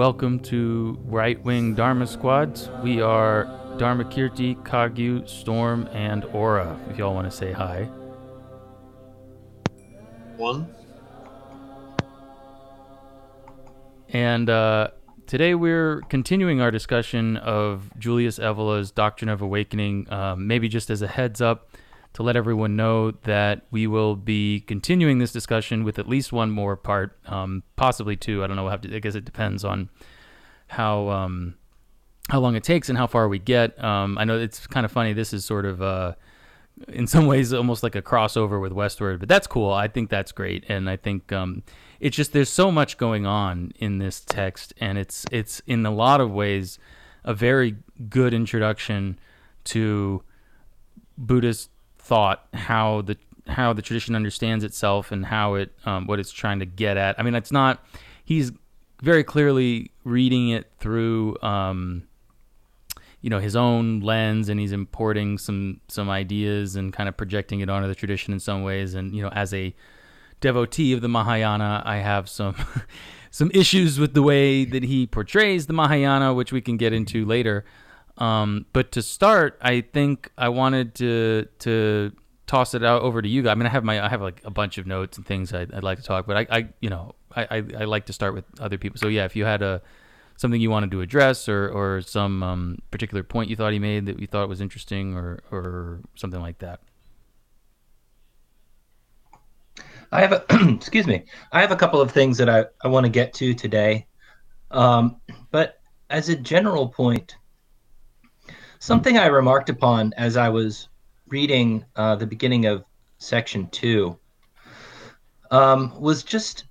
Welcome 0.00 0.40
to 0.44 0.98
Right 1.04 1.38
Wing 1.44 1.74
Dharma 1.74 2.06
Squads. 2.06 2.70
We 2.82 3.02
are 3.02 3.44
Dharma 3.76 4.04
Kirti, 4.04 4.56
Kagyu, 4.62 5.28
Storm, 5.28 5.86
and 5.92 6.24
Aura, 6.24 6.80
if 6.88 6.96
y'all 6.96 7.12
want 7.14 7.30
to 7.30 7.36
say 7.36 7.52
hi. 7.52 7.82
One. 10.38 10.74
And 14.08 14.48
uh, 14.48 14.88
today 15.26 15.54
we're 15.54 16.00
continuing 16.08 16.62
our 16.62 16.70
discussion 16.70 17.36
of 17.36 17.90
Julius 17.98 18.38
Evola's 18.38 18.90
Doctrine 18.90 19.28
of 19.28 19.42
Awakening. 19.42 20.10
Um, 20.10 20.46
maybe 20.46 20.70
just 20.70 20.88
as 20.88 21.02
a 21.02 21.08
heads 21.08 21.42
up, 21.42 21.68
to 22.12 22.22
let 22.22 22.36
everyone 22.36 22.76
know 22.76 23.12
that 23.22 23.66
we 23.70 23.86
will 23.86 24.16
be 24.16 24.60
continuing 24.60 25.18
this 25.18 25.32
discussion 25.32 25.84
with 25.84 25.98
at 25.98 26.08
least 26.08 26.32
one 26.32 26.50
more 26.50 26.76
part, 26.76 27.16
um, 27.26 27.62
possibly 27.76 28.16
two. 28.16 28.42
I 28.42 28.46
don't 28.46 28.56
know. 28.56 28.64
We'll 28.64 28.72
have 28.72 28.80
to, 28.82 28.94
I 28.94 28.98
guess 28.98 29.14
it 29.14 29.24
depends 29.24 29.64
on 29.64 29.88
how 30.68 31.08
um, 31.08 31.54
how 32.28 32.40
long 32.40 32.56
it 32.56 32.64
takes 32.64 32.88
and 32.88 32.98
how 32.98 33.06
far 33.06 33.28
we 33.28 33.38
get. 33.38 33.82
Um, 33.82 34.18
I 34.18 34.24
know 34.24 34.38
it's 34.38 34.66
kind 34.66 34.84
of 34.84 34.92
funny. 34.92 35.12
This 35.12 35.32
is 35.32 35.44
sort 35.44 35.66
of 35.66 35.82
uh, 35.82 36.14
in 36.88 37.06
some 37.06 37.26
ways 37.26 37.52
almost 37.52 37.82
like 37.82 37.94
a 37.94 38.02
crossover 38.02 38.60
with 38.60 38.72
Westward, 38.72 39.20
but 39.20 39.28
that's 39.28 39.46
cool. 39.46 39.72
I 39.72 39.88
think 39.88 40.10
that's 40.10 40.32
great, 40.32 40.64
and 40.68 40.88
I 40.90 40.96
think 40.96 41.32
um, 41.32 41.62
it's 42.00 42.16
just 42.16 42.32
there's 42.32 42.48
so 42.48 42.72
much 42.72 42.98
going 42.98 43.26
on 43.26 43.72
in 43.76 43.98
this 43.98 44.20
text, 44.20 44.72
and 44.80 44.98
it's 44.98 45.26
it's 45.30 45.60
in 45.66 45.84
a 45.86 45.90
lot 45.90 46.20
of 46.20 46.30
ways 46.30 46.78
a 47.24 47.34
very 47.34 47.76
good 48.08 48.32
introduction 48.32 49.18
to 49.62 50.22
Buddhist 51.18 51.70
thought 52.10 52.44
how 52.54 53.02
the 53.02 53.16
how 53.46 53.72
the 53.72 53.82
tradition 53.82 54.16
understands 54.16 54.64
itself 54.64 55.12
and 55.12 55.24
how 55.24 55.54
it 55.54 55.72
um, 55.86 56.08
what 56.08 56.18
it's 56.18 56.32
trying 56.32 56.58
to 56.58 56.66
get 56.66 56.96
at. 56.96 57.18
I 57.20 57.22
mean, 57.22 57.36
it's 57.36 57.52
not 57.52 57.86
he's 58.24 58.50
very 59.00 59.22
clearly 59.22 59.92
reading 60.02 60.48
it 60.48 60.72
through 60.80 61.36
um, 61.40 62.02
you 63.20 63.30
know 63.30 63.38
his 63.38 63.54
own 63.54 64.00
lens 64.00 64.48
and 64.48 64.58
he's 64.58 64.72
importing 64.72 65.38
some 65.38 65.80
some 65.86 66.10
ideas 66.10 66.74
and 66.74 66.92
kind 66.92 67.08
of 67.08 67.16
projecting 67.16 67.60
it 67.60 67.70
onto 67.70 67.86
the 67.86 67.94
tradition 67.94 68.32
in 68.32 68.40
some 68.40 68.64
ways 68.64 68.94
and 68.94 69.14
you 69.14 69.22
know 69.22 69.28
as 69.28 69.54
a 69.54 69.72
devotee 70.40 70.92
of 70.92 71.02
the 71.02 71.08
Mahayana 71.08 71.80
I 71.86 71.98
have 71.98 72.28
some 72.28 72.56
some 73.30 73.52
issues 73.54 74.00
with 74.00 74.14
the 74.14 74.22
way 74.22 74.64
that 74.64 74.82
he 74.82 75.06
portrays 75.06 75.68
the 75.68 75.74
Mahayana 75.74 76.34
which 76.34 76.50
we 76.50 76.60
can 76.60 76.76
get 76.76 76.92
into 76.92 77.24
later 77.24 77.64
um, 78.20 78.66
but 78.74 78.92
to 78.92 79.02
start, 79.02 79.58
I 79.62 79.80
think 79.80 80.30
I 80.36 80.50
wanted 80.50 80.94
to 80.96 81.48
to 81.60 82.12
toss 82.46 82.74
it 82.74 82.84
out 82.84 83.02
over 83.02 83.22
to 83.22 83.28
you 83.28 83.42
guys. 83.42 83.52
I 83.52 83.54
mean, 83.54 83.66
I 83.66 83.70
have 83.70 83.82
my 83.82 84.04
I 84.04 84.08
have 84.08 84.20
like 84.20 84.42
a 84.44 84.50
bunch 84.50 84.76
of 84.76 84.86
notes 84.86 85.16
and 85.16 85.26
things 85.26 85.54
I'd, 85.54 85.72
I'd 85.72 85.82
like 85.82 85.98
to 85.98 86.04
talk, 86.04 86.26
but 86.26 86.36
I, 86.36 86.46
I 86.50 86.68
you 86.80 86.90
know 86.90 87.14
I, 87.34 87.42
I, 87.50 87.56
I 87.80 87.84
like 87.84 88.06
to 88.06 88.12
start 88.12 88.34
with 88.34 88.44
other 88.60 88.76
people. 88.76 88.98
So 88.98 89.08
yeah, 89.08 89.24
if 89.24 89.34
you 89.34 89.46
had 89.46 89.62
a 89.62 89.80
something 90.36 90.60
you 90.60 90.70
wanted 90.70 90.90
to 90.90 91.00
address 91.00 91.48
or 91.48 91.70
or 91.70 92.02
some 92.02 92.42
um, 92.42 92.78
particular 92.90 93.22
point 93.22 93.48
you 93.48 93.56
thought 93.56 93.72
he 93.72 93.78
made 93.78 94.06
that 94.06 94.18
you 94.20 94.26
thought 94.26 94.48
was 94.48 94.60
interesting 94.60 95.16
or 95.16 95.40
or 95.50 96.00
something 96.14 96.40
like 96.40 96.58
that. 96.58 96.80
I 100.12 100.20
have 100.20 100.32
a 100.32 100.44
excuse 100.74 101.06
me. 101.06 101.24
I 101.52 101.62
have 101.62 101.70
a 101.70 101.76
couple 101.76 102.02
of 102.02 102.10
things 102.10 102.36
that 102.36 102.50
I, 102.50 102.66
I 102.84 102.88
want 102.88 103.06
to 103.06 103.10
get 103.10 103.32
to 103.34 103.54
today. 103.54 104.06
Um, 104.70 105.20
but 105.50 105.80
as 106.10 106.28
a 106.28 106.36
general 106.36 106.88
point, 106.88 107.36
Something 108.82 109.18
I 109.18 109.26
remarked 109.26 109.68
upon 109.68 110.14
as 110.16 110.38
I 110.38 110.48
was 110.48 110.88
reading 111.28 111.84
uh, 111.96 112.16
the 112.16 112.26
beginning 112.26 112.64
of 112.64 112.82
section 113.18 113.68
two 113.68 114.18
um, 115.50 115.92
was 116.00 116.22
just, 116.22 116.64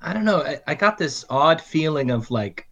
I 0.00 0.14
don't 0.14 0.24
know, 0.24 0.38
I, 0.38 0.60
I 0.66 0.74
got 0.74 0.96
this 0.96 1.26
odd 1.28 1.60
feeling 1.60 2.10
of 2.10 2.30
like, 2.30 2.66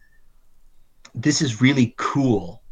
this 1.13 1.43
is 1.43 1.61
really 1.61 1.93
cool. 1.97 2.63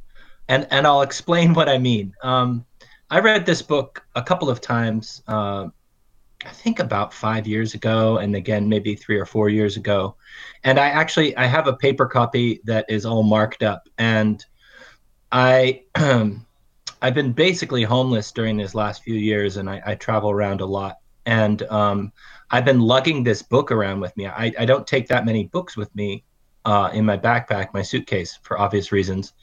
And, 0.47 0.67
and 0.71 0.87
I'll 0.87 1.03
explain 1.03 1.53
what 1.53 1.69
I 1.69 1.77
mean. 1.77 2.15
Um, 2.23 2.65
I 3.11 3.19
read 3.19 3.45
this 3.45 3.61
book 3.61 4.03
a 4.15 4.23
couple 4.23 4.49
of 4.49 4.61
times, 4.61 5.21
uh, 5.27 5.67
I 6.43 6.49
think 6.49 6.79
about 6.79 7.13
five 7.13 7.45
years 7.45 7.75
ago, 7.75 8.17
and 8.17 8.35
again 8.35 8.67
maybe 8.67 8.95
three 8.95 9.19
or 9.19 9.25
four 9.25 9.49
years 9.49 9.77
ago. 9.77 10.15
And 10.63 10.79
I 10.79 10.87
actually 10.87 11.37
I 11.37 11.45
have 11.45 11.67
a 11.67 11.75
paper 11.75 12.07
copy 12.07 12.59
that 12.63 12.85
is 12.89 13.05
all 13.05 13.23
marked 13.23 13.61
up, 13.61 13.87
and 13.97 14.43
I 15.31 15.83
I've 17.01 17.13
been 17.13 17.31
basically 17.31 17.83
homeless 17.83 18.31
during 18.31 18.57
these 18.57 18.75
last 18.75 19.03
few 19.03 19.15
years, 19.15 19.57
and 19.57 19.69
I, 19.69 19.81
I 19.85 19.95
travel 19.95 20.31
around 20.31 20.61
a 20.61 20.65
lot. 20.65 20.97
And 21.25 21.61
um, 21.63 22.11
I've 22.51 22.65
been 22.65 22.81
lugging 22.81 23.23
this 23.23 23.41
book 23.41 23.71
around 23.71 23.99
with 23.99 24.15
me. 24.17 24.27
I, 24.27 24.51
I 24.59 24.65
don't 24.65 24.85
take 24.85 25.07
that 25.07 25.25
many 25.25 25.45
books 25.45 25.77
with 25.77 25.93
me 25.95 26.23
uh, 26.65 26.89
in 26.93 27.05
my 27.05 27.17
backpack, 27.17 27.73
my 27.73 27.81
suitcase, 27.81 28.37
for 28.41 28.59
obvious 28.59 28.91
reasons. 28.91 29.33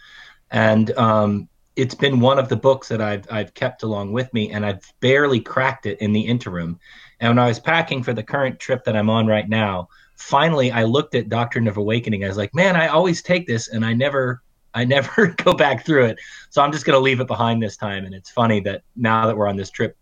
And 0.50 0.90
um, 0.98 1.48
it's 1.76 1.94
been 1.94 2.20
one 2.20 2.38
of 2.38 2.48
the 2.48 2.56
books 2.56 2.88
that 2.88 3.00
I've 3.00 3.26
I've 3.30 3.54
kept 3.54 3.82
along 3.82 4.12
with 4.12 4.32
me, 4.34 4.50
and 4.50 4.66
I've 4.66 4.92
barely 5.00 5.40
cracked 5.40 5.86
it 5.86 6.00
in 6.00 6.12
the 6.12 6.20
interim. 6.20 6.78
And 7.20 7.30
when 7.30 7.38
I 7.38 7.48
was 7.48 7.60
packing 7.60 8.02
for 8.02 8.12
the 8.12 8.22
current 8.22 8.58
trip 8.58 8.84
that 8.84 8.96
I'm 8.96 9.08
on 9.08 9.26
right 9.26 9.48
now, 9.48 9.88
finally 10.16 10.72
I 10.72 10.84
looked 10.84 11.14
at 11.14 11.28
Doctrine 11.28 11.68
of 11.68 11.78
Awakening. 11.78 12.24
I 12.24 12.28
was 12.28 12.36
like, 12.36 12.54
man, 12.54 12.76
I 12.76 12.88
always 12.88 13.22
take 13.22 13.46
this, 13.46 13.68
and 13.68 13.84
I 13.84 13.94
never 13.94 14.42
I 14.76 14.84
never 14.84 15.26
go 15.44 15.54
back 15.54 15.84
through 15.84 16.04
it. 16.04 16.18
So 16.50 16.62
I'm 16.62 16.70
just 16.70 16.84
going 16.84 16.96
to 16.96 17.00
leave 17.00 17.20
it 17.20 17.26
behind 17.26 17.62
this 17.62 17.76
time. 17.76 18.04
And 18.04 18.14
it's 18.14 18.30
funny 18.30 18.60
that 18.60 18.82
now 18.94 19.26
that 19.26 19.36
we're 19.36 19.48
on 19.48 19.56
this 19.56 19.70
trip, 19.70 19.96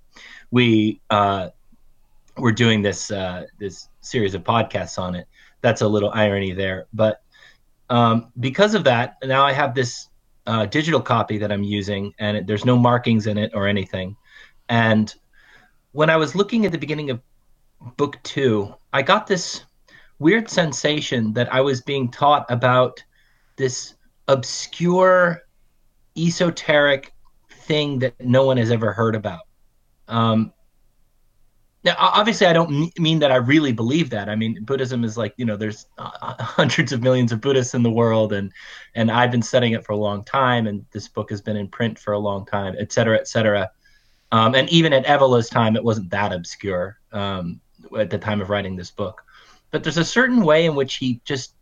we 0.51 1.01
uh, 1.09 1.49
we're 2.37 2.53
doing 2.53 2.83
this 2.83 3.11
uh, 3.11 3.47
this 3.59 3.89
series 4.01 4.35
of 4.35 4.43
podcasts 4.43 4.99
on 4.99 5.15
it. 5.15 5.27
That's 5.63 5.81
a 5.81 5.89
little 5.89 6.11
irony 6.11 6.53
there, 6.53 6.87
but 6.93 7.23
um, 7.89 8.33
because 8.41 8.75
of 8.75 8.85
that, 8.85 9.17
now 9.25 9.45
I 9.45 9.53
have 9.53 9.75
this 9.75 10.09
uh, 10.47 10.67
digital 10.67 11.01
copy 11.01 11.39
that 11.39 11.51
I'm 11.51 11.63
using, 11.63 12.13
and 12.19 12.37
it, 12.37 12.47
there's 12.47 12.65
no 12.65 12.77
markings 12.77 13.27
in 13.27 13.39
it 13.39 13.53
or 13.55 13.67
anything. 13.67 14.17
And 14.69 15.15
when 15.93 16.11
I 16.11 16.17
was 16.17 16.35
looking 16.35 16.67
at 16.67 16.73
the 16.73 16.79
beginning 16.79 17.11
of 17.11 17.21
book 17.97 18.19
two, 18.23 18.75
I 18.93 19.03
got 19.03 19.27
this 19.27 19.65
weird 20.19 20.51
sensation 20.51 21.33
that 21.35 21.53
I 21.53 21.61
was 21.61 21.81
being 21.81 22.11
taught 22.11 22.47
about 22.51 23.03
this 23.57 23.95
obscure, 24.29 25.43
esoteric 26.17 27.13
thing 27.51 27.99
that 28.01 28.19
no 28.21 28.45
one 28.45 28.57
has 28.57 28.71
ever 28.71 28.93
heard 28.93 29.15
about. 29.15 29.41
Um, 30.09 30.53
now, 31.85 31.97
obviously, 31.99 32.47
I 32.47 32.55
don't 32.55 32.99
mean 32.99 33.19
that 33.19 33.31
I 33.31 33.37
really 33.37 33.73
believe 33.73 34.09
that. 34.11 34.31
I 34.31 34.37
mean, 34.37 34.65
Buddhism 34.65 35.05
is 35.05 35.19
like 35.19 35.35
you 35.37 35.45
know, 35.45 35.57
there's 35.57 35.87
uh, 35.99 36.43
hundreds 36.43 36.93
of 36.93 37.03
millions 37.03 37.31
of 37.31 37.43
Buddhists 37.43 37.75
in 37.75 37.83
the 37.83 37.91
world, 37.91 38.33
and 38.33 38.51
and 38.95 39.11
I've 39.11 39.31
been 39.31 39.43
studying 39.43 39.75
it 39.75 39.85
for 39.85 39.93
a 39.93 39.97
long 39.97 40.25
time, 40.25 40.67
and 40.67 40.87
this 40.93 41.09
book 41.09 41.29
has 41.29 41.43
been 41.43 41.57
in 41.59 41.69
print 41.69 41.99
for 41.99 42.15
a 42.15 42.19
long 42.19 42.47
time, 42.47 42.75
et 42.79 42.91
cetera, 42.91 43.19
et 43.19 43.29
cetera. 43.29 43.71
Um, 44.33 44.55
and 44.55 44.69
even 44.71 44.95
at 44.95 45.05
Evola's 45.05 45.51
time, 45.51 45.77
it 45.77 45.85
wasn't 45.85 46.11
that 46.11 46.33
obscure 46.33 46.99
um, 47.13 47.61
at 47.99 48.09
the 48.09 48.19
time 48.19 48.41
of 48.41 48.49
writing 48.49 48.77
this 48.77 48.91
book. 48.91 49.23
But 49.71 49.85
there's 49.85 49.99
a 49.99 50.05
certain 50.05 50.43
way 50.43 50.65
in 50.65 50.75
which 50.75 50.95
he 50.95 51.21
just 51.27 51.54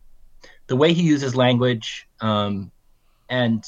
the 0.67 0.75
way 0.75 0.93
he 0.93 1.03
uses 1.03 1.35
language 1.35 2.07
um, 2.21 2.71
and 3.29 3.65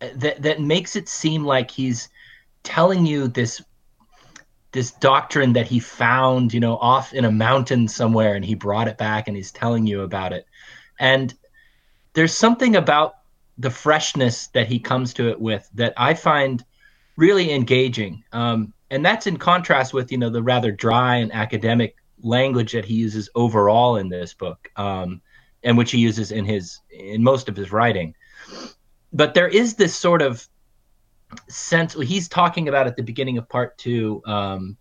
that 0.00 0.42
that 0.42 0.60
makes 0.60 0.96
it 0.96 1.08
seem 1.08 1.44
like 1.44 1.70
he's 1.70 2.08
telling 2.62 3.06
you 3.06 3.28
this 3.28 3.62
this 4.72 4.90
doctrine 4.90 5.52
that 5.52 5.68
he 5.68 5.78
found 5.78 6.52
you 6.52 6.60
know 6.60 6.76
off 6.76 7.12
in 7.12 7.24
a 7.24 7.30
mountain 7.30 7.88
somewhere 7.88 8.34
and 8.34 8.44
he 8.44 8.54
brought 8.54 8.88
it 8.88 8.98
back 8.98 9.28
and 9.28 9.36
he's 9.36 9.52
telling 9.52 9.86
you 9.86 10.02
about 10.02 10.32
it. 10.32 10.46
And 10.98 11.32
there's 12.12 12.34
something 12.34 12.76
about 12.76 13.16
the 13.58 13.70
freshness 13.70 14.48
that 14.48 14.66
he 14.66 14.78
comes 14.78 15.14
to 15.14 15.28
it 15.30 15.40
with 15.40 15.68
that 15.74 15.94
i 15.96 16.12
find 16.12 16.64
really 17.16 17.52
engaging. 17.52 18.24
Um, 18.32 18.72
and 18.90 19.04
that's 19.04 19.26
in 19.26 19.36
contrast 19.36 19.94
with 19.94 20.12
you 20.12 20.18
know 20.18 20.30
the 20.30 20.42
rather 20.42 20.72
dry 20.72 21.16
and 21.16 21.32
academic 21.32 21.96
language 22.22 22.72
that 22.72 22.84
he 22.84 22.94
uses 22.94 23.28
overall 23.34 23.96
in 23.96 24.08
this 24.08 24.34
book. 24.34 24.70
Um, 24.76 25.20
and 25.64 25.76
which 25.76 25.90
he 25.90 25.98
uses 25.98 26.30
in 26.32 26.44
his 26.44 26.80
in 26.90 27.22
most 27.22 27.48
of 27.48 27.56
his 27.56 27.72
writing. 27.72 28.14
But 29.12 29.34
there 29.34 29.48
is 29.48 29.74
this 29.74 29.94
sort 29.94 30.22
of 30.22 30.46
sense 31.48 31.94
he's 31.94 32.28
talking 32.28 32.68
about 32.68 32.86
at 32.86 32.96
the 32.96 33.02
beginning 33.02 33.38
of 33.38 33.48
part 33.48 33.76
two, 33.78 34.22
um, 34.26 34.76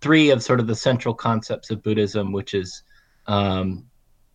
three 0.00 0.30
of 0.30 0.42
sort 0.42 0.60
of 0.60 0.66
the 0.66 0.74
central 0.74 1.14
concepts 1.14 1.70
of 1.70 1.82
Buddhism, 1.82 2.32
which 2.32 2.54
is 2.54 2.82
um, 3.26 3.84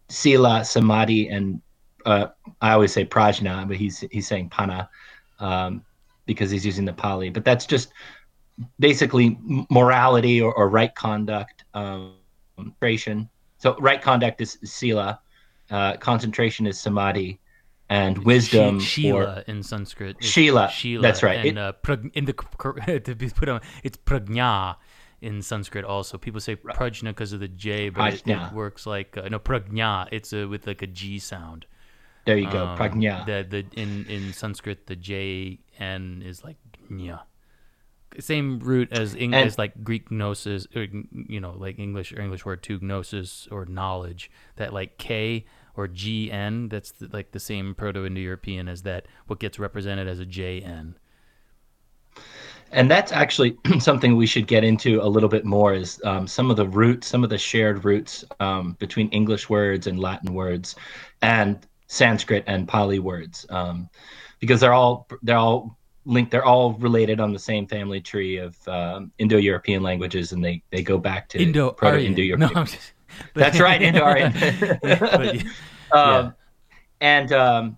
sila, 0.10 0.64
samadhi, 0.64 1.30
and 1.30 1.62
uh, 2.06 2.28
I 2.62 2.74
always 2.74 2.94
say 2.94 3.06
prajna, 3.06 3.68
but 3.68 3.78
he's 3.78 4.02
he's 4.12 4.28
saying 4.28 4.50
panna 4.50 4.90
um, 5.40 5.84
because 6.25 6.52
he's 6.52 6.66
using 6.66 6.86
the 6.86 6.94
Pali. 6.94 7.30
But 7.30 7.46
that's 7.46 7.66
just 7.66 7.92
basically 8.80 9.38
morality 9.70 10.42
or, 10.42 10.54
or 10.54 10.70
right 10.70 10.94
conduct, 10.94 11.66
um, 11.74 12.16
So 13.58 13.75
right 13.80 14.02
conduct 14.02 14.42
is 14.42 14.58
sila, 14.64 15.20
uh, 15.74 15.98
concentration 15.98 16.68
is 16.68 16.80
samadhi, 16.80 17.40
and 17.90 18.18
wisdom 18.20 18.80
Shila 18.80 19.38
or, 19.38 19.44
in 19.48 19.62
Sanskrit. 19.64 20.24
Shila. 20.24 20.70
Shila. 20.70 21.02
That's 21.02 21.22
right. 21.24 21.40
And 21.46 21.58
it, 21.58 21.58
uh, 21.58 21.98
in 22.14 22.25
the 22.25 22.34
to 23.06 23.16
be 23.16 23.30
put 23.30 23.50
on, 23.50 23.62
it's 23.84 23.98
prajna 23.98 24.78
in 25.22 25.42
Sanskrit 25.42 25.84
also. 25.84 26.18
People 26.18 26.40
say 26.42 26.58
Right. 26.64 26.75
prajna 26.78 27.10
because 27.10 27.34
of 27.34 27.40
the 27.40 27.48
J, 27.48 27.90
but 27.90 28.14
it, 28.14 28.24
it 28.28 28.54
works 28.54 28.86
like 28.86 29.18
uh, 29.18 29.28
no 29.30 29.40
prajna. 29.40 30.08
It's 30.12 30.31
uh 30.31 30.48
with 30.48 30.68
like 30.68 30.81
a 30.81 30.88
G 30.88 31.20
sound. 31.20 31.66
There 32.25 32.38
you 32.38 32.50
go. 32.50 32.68
Um, 32.68 32.78
Prajna. 32.78 33.25
The 33.25 33.46
the 33.50 33.81
in 33.81 34.06
in 34.08 34.31
Sanskrit 34.34 34.88
the 34.88 34.96
J 34.96 35.60
N 35.80 36.24
is 36.25 36.44
like 36.44 36.58
nya. 36.90 37.22
Same 38.20 38.60
root 38.60 38.90
as 38.92 39.16
English, 39.16 39.40
And- 39.40 39.48
as 39.48 39.58
like 39.58 39.84
Greek 39.84 40.12
gnosis, 40.12 40.68
or, 40.75 40.86
you 41.12 41.40
know, 41.42 41.56
like 41.58 41.80
English 41.80 42.14
or 42.14 42.22
English 42.22 42.46
word 42.46 42.62
to 42.64 42.80
gnosis 42.80 43.48
or 43.52 43.66
knowledge. 43.66 44.30
That 44.58 44.72
like 44.72 44.98
K 44.98 45.46
or 45.75 45.88
G 45.88 46.31
N. 46.31 46.70
That's 46.70 46.92
the, 46.92 47.10
like 47.12 47.31
the 47.31 47.40
same 47.40 47.75
Proto-Indo-European 47.75 48.68
as 48.68 48.84
that. 48.84 49.08
What 49.28 49.40
gets 49.40 49.60
represented 49.60 50.08
as 50.08 50.20
a 50.20 50.25
JN. 50.25 50.96
And 52.72 52.90
that's 52.90 53.12
actually 53.12 53.58
something 53.80 54.16
we 54.16 54.25
should 54.25 54.48
get 54.48 54.64
into 54.64 55.02
a 55.02 55.08
little 55.08 55.30
bit 55.30 55.46
more 55.46 55.74
is 55.74 56.02
um, 56.04 56.28
some 56.28 56.50
of 56.50 56.58
the 56.58 56.68
roots, 56.68 57.08
some 57.08 57.24
of 57.24 57.30
the 57.30 57.38
shared 57.38 57.86
roots 57.86 58.25
um, 58.40 58.75
between 58.80 59.10
English 59.10 59.50
words 59.50 59.88
and 59.88 60.00
Latin 60.00 60.34
words 60.34 60.75
and 61.22 61.66
Sanskrit 61.88 62.44
and 62.48 62.68
Pali 62.68 63.00
words. 63.00 63.46
Um, 63.50 63.90
because 64.40 64.60
they're 64.60 64.74
all 64.74 65.08
they're 65.22 65.38
all 65.38 65.78
linked, 66.06 66.31
they're 66.31 66.44
all 66.44 66.74
related 66.74 67.20
on 67.20 67.31
the 67.31 67.40
same 67.40 67.68
family 67.68 68.02
tree 68.02 68.38
of 68.38 68.56
um, 68.68 69.12
Indo-European 69.20 69.84
languages 69.84 70.34
and 70.34 70.44
they, 70.44 70.62
they 70.70 70.81
go 70.81 70.98
back 70.98 71.30
to 71.30 71.42
Indo 71.42 71.72
Proto-Indo-European. 71.72 72.54
No, 72.54 72.66
That's 73.33 73.60
right. 73.60 73.81
But, 74.81 75.36
yeah. 75.44 75.44
um, 75.92 76.36
and 77.01 77.31
um, 77.31 77.77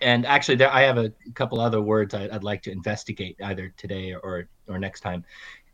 and 0.00 0.26
actually, 0.26 0.56
there 0.56 0.70
I 0.70 0.82
have 0.82 0.98
a 0.98 1.12
couple 1.34 1.60
other 1.60 1.80
words 1.80 2.14
I, 2.14 2.28
I'd 2.30 2.44
like 2.44 2.62
to 2.62 2.70
investigate 2.70 3.36
either 3.42 3.72
today 3.76 4.14
or 4.14 4.48
or 4.68 4.78
next 4.78 5.00
time. 5.00 5.24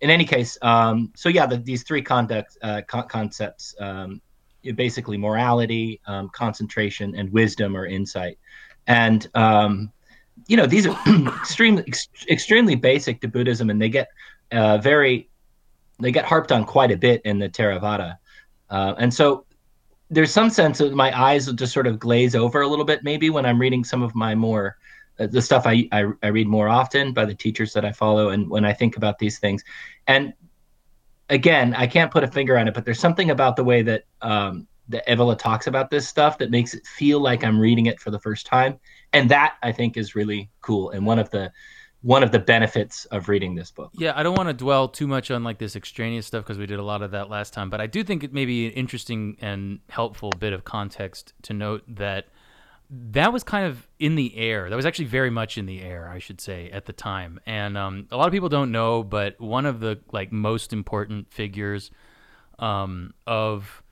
In 0.01 0.09
any 0.09 0.25
case, 0.25 0.57
um, 0.63 1.13
so 1.15 1.29
yeah, 1.29 1.45
the, 1.47 1.59
these 1.59 1.83
three 1.83 2.01
conduct, 2.01 2.57
uh, 2.63 2.81
con- 2.87 3.09
concepts, 3.09 3.75
um, 3.81 4.23
basically 4.75 5.19
morality, 5.19 6.01
um, 6.07 6.31
concentration, 6.31 7.15
and 7.15 7.31
wisdom 7.33 7.77
or 7.77 7.87
insight, 7.87 8.39
and 8.87 9.29
um, 9.35 9.93
you 10.47 10.57
know 10.57 10.67
these 10.67 10.87
are 10.87 10.99
extremely 11.41 11.85
ex- 11.87 12.09
extremely 12.31 12.77
basic 12.77 13.21
to 13.21 13.29
Buddhism, 13.29 13.69
and 13.69 13.81
they 13.81 13.89
get 13.89 14.09
uh, 14.53 14.79
very 14.79 15.29
they 15.99 16.13
get 16.13 16.25
harped 16.25 16.51
on 16.53 16.65
quite 16.65 16.91
a 16.91 16.97
bit 16.97 17.21
in 17.25 17.39
the 17.39 17.49
Theravada, 17.49 18.17
uh, 18.71 18.95
and 18.99 19.13
so 19.13 19.45
there's 20.11 20.33
some 20.33 20.51
sense 20.51 20.79
that 20.79 20.93
my 20.93 21.17
eyes 21.19 21.47
will 21.47 21.55
just 21.55 21.73
sort 21.73 21.87
of 21.87 21.99
glaze 21.99 22.35
over 22.35 22.63
a 22.63 22.69
little 22.69 22.85
bit 22.85 23.05
maybe 23.05 23.31
when 23.31 23.47
I'm 23.47 23.61
reading 23.61 23.85
some 23.85 24.03
of 24.03 24.15
my 24.15 24.35
more 24.35 24.77
uh, 25.19 25.27
the 25.27 25.43
stuff 25.43 25.67
I, 25.67 25.89
I 25.93 26.07
I 26.23 26.29
read 26.29 26.49
more 26.49 26.69
often 26.69 27.13
by 27.13 27.25
the 27.25 27.35
teachers 27.35 27.73
that 27.75 27.85
I 27.85 27.93
follow 27.93 28.31
and 28.31 28.49
when 28.49 28.65
I 28.65 28.73
think 28.73 28.97
about 28.97 29.19
these 29.19 29.39
things. 29.39 29.63
And 30.07 30.33
again 31.29 31.75
I 31.75 31.87
can't 31.87 32.11
put 32.11 32.25
a 32.25 32.29
finger 32.29 32.59
on 32.59 32.67
it 32.67 32.75
but 32.75 32.85
there's 32.85 32.99
something 32.99 33.31
about 33.31 33.57
the 33.57 33.65
way 33.65 33.83
that 33.83 34.05
um 34.21 34.67
that 34.91 35.07
Evola 35.07 35.39
talks 35.39 35.69
about 35.69 35.89
this 35.89 36.09
stuff 36.09 36.37
that 36.39 36.51
makes 36.51 36.75
it 36.75 36.85
feel 36.87 37.21
like 37.21 37.45
I'm 37.45 37.59
reading 37.59 37.87
it 37.87 38.01
for 38.01 38.11
the 38.11 38.19
first 38.19 38.45
time. 38.45 38.79
And 39.13 39.31
that 39.31 39.55
I 39.63 39.73
think 39.73 39.97
is 39.97 40.15
really 40.15 40.51
cool 40.61 40.91
and 40.91 41.07
one 41.07 41.19
of 41.19 41.31
the 41.31 41.53
one 42.03 42.23
of 42.23 42.33
the 42.33 42.39
benefits 42.39 43.05
of 43.07 43.29
reading 43.29 43.55
this 43.55 43.71
book 43.71 43.91
Yeah, 43.95 44.13
I 44.17 44.23
don't 44.23 44.37
want 44.37 44.49
to 44.49 44.55
dwell 44.55 44.89
too 44.89 45.07
much 45.07 45.31
on 45.31 45.45
like 45.45 45.59
this 45.59 45.77
extraneous 45.77 46.27
stuff 46.27 46.45
because 46.45 46.59
we 46.59 46.67
did 46.67 46.79
a 46.79 46.83
lot 46.83 47.03
of 47.03 47.11
that 47.11 47.29
last 47.29 47.53
time, 47.53 47.71
but 47.71 47.81
I 47.81 47.87
do 47.87 48.03
think 48.03 48.25
it 48.25 48.33
may 48.33 48.47
be 48.47 48.67
an 48.67 48.73
interesting 48.73 49.37
and 49.41 49.81
helpful 49.89 50.31
bit 50.31 50.53
of 50.53 50.65
context 50.65 51.35
to 51.43 51.53
note 51.53 51.85
that 51.89 52.29
that 52.91 53.33
was 53.33 53.45
kind 53.45 53.67
of 53.67 53.87
in 53.99 54.17
the 54.17 54.37
air. 54.37 54.69
That 54.69 54.77
was 54.77 54.87
actually 54.87 55.05
very 55.05 55.31
much 55.31 55.57
in 55.57 55.67
the 55.67 55.81
air, 55.81 56.09
I 56.09 56.19
should 56.19 56.41
say, 56.41 56.71
at 56.71 56.87
the 56.87 56.93
time. 56.93 57.39
And 57.47 57.79
um, 57.79 58.09
a 58.11 58.17
lot 58.17 58.27
of 58.27 58.33
people 58.33 58.49
don't 58.49 58.73
know, 58.73 59.05
but 59.05 59.41
one 59.41 59.65
of 59.65 59.79
the 59.79 60.01
like 60.13 60.33
most 60.33 60.73
important 60.73 61.33
figures 61.33 61.91
um, 62.59 63.15
of 63.27 63.83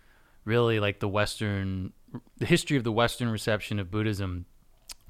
really 0.45 0.81
like 0.81 0.99
the 0.99 1.09
Western, 1.09 1.93
the 2.39 2.47
history 2.47 2.77
of 2.77 2.83
the 2.83 2.91
Western 2.91 3.29
reception 3.29 3.79
of 3.79 3.91
Buddhism 3.91 4.47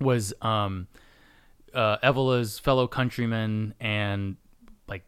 was 0.01 0.35
um, 0.43 0.87
uh, 1.75 1.97
Evola's 2.03 2.59
fellow 2.59 2.87
countryman 2.87 3.75
and 3.81 4.37
like 4.89 5.05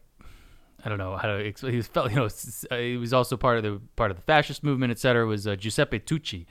I 0.83 0.89
don't 0.89 0.97
know 0.97 1.17
how 1.17 1.27
to 1.27 1.35
explain. 1.35 1.73
He 1.73 1.77
was, 1.77 1.89
you 2.09 2.15
know, 2.15 2.25
uh, 2.71 2.77
he 2.77 2.97
was 2.97 3.13
also 3.13 3.37
part 3.37 3.57
of 3.57 3.63
the 3.63 3.81
part 3.95 4.11
of 4.11 4.17
the 4.17 4.23
fascist 4.23 4.63
movement, 4.63 4.91
et 4.91 4.99
cetera. 4.99 5.25
Was 5.25 5.47
uh, 5.47 5.55
Giuseppe 5.55 5.99
Tucci, 5.99 6.45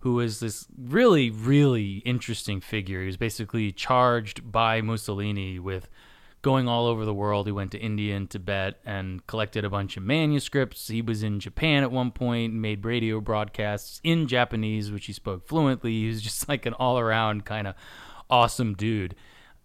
who 0.00 0.14
was 0.14 0.40
this 0.40 0.66
really, 0.78 1.30
really 1.30 2.02
interesting 2.04 2.60
figure. 2.60 3.00
He 3.00 3.06
was 3.06 3.16
basically 3.16 3.72
charged 3.72 4.52
by 4.52 4.80
Mussolini 4.80 5.58
with 5.58 5.88
going 6.42 6.68
all 6.68 6.86
over 6.86 7.06
the 7.06 7.14
world. 7.14 7.46
He 7.46 7.52
went 7.52 7.72
to 7.72 7.78
India 7.78 8.14
and 8.14 8.28
Tibet 8.28 8.78
and 8.84 9.26
collected 9.26 9.64
a 9.64 9.70
bunch 9.70 9.96
of 9.96 10.02
manuscripts. 10.02 10.88
He 10.88 11.00
was 11.00 11.22
in 11.22 11.40
Japan 11.40 11.82
at 11.82 11.90
one 11.90 12.10
point, 12.10 12.52
made 12.52 12.84
radio 12.84 13.18
broadcasts 13.18 13.98
in 14.04 14.28
Japanese, 14.28 14.92
which 14.92 15.06
he 15.06 15.14
spoke 15.14 15.48
fluently. 15.48 15.92
He 15.92 16.08
was 16.08 16.20
just 16.20 16.46
like 16.46 16.66
an 16.66 16.74
all 16.74 16.98
around 16.98 17.46
kind 17.46 17.66
of 17.66 17.74
awesome 18.28 18.74
dude 18.74 19.14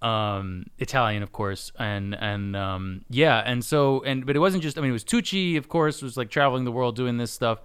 um 0.02 0.66
italian 0.78 1.22
of 1.24 1.32
course 1.34 1.72
and 1.78 2.16
and 2.16 2.56
um 2.56 3.04
yeah 3.10 3.44
and 3.46 3.66
so 3.66 4.02
and 4.04 4.26
but 4.26 4.36
it 4.36 4.40
wasn't 4.40 4.64
just 4.64 4.78
i 4.78 4.82
mean 4.82 4.92
it 4.92 4.94
was 4.94 5.04
tucci 5.04 5.58
of 5.58 5.68
course 5.68 6.02
was 6.02 6.16
like 6.16 6.30
traveling 6.30 6.64
the 6.64 6.72
world 6.72 6.96
doing 6.96 7.18
this 7.18 7.32
stuff 7.32 7.62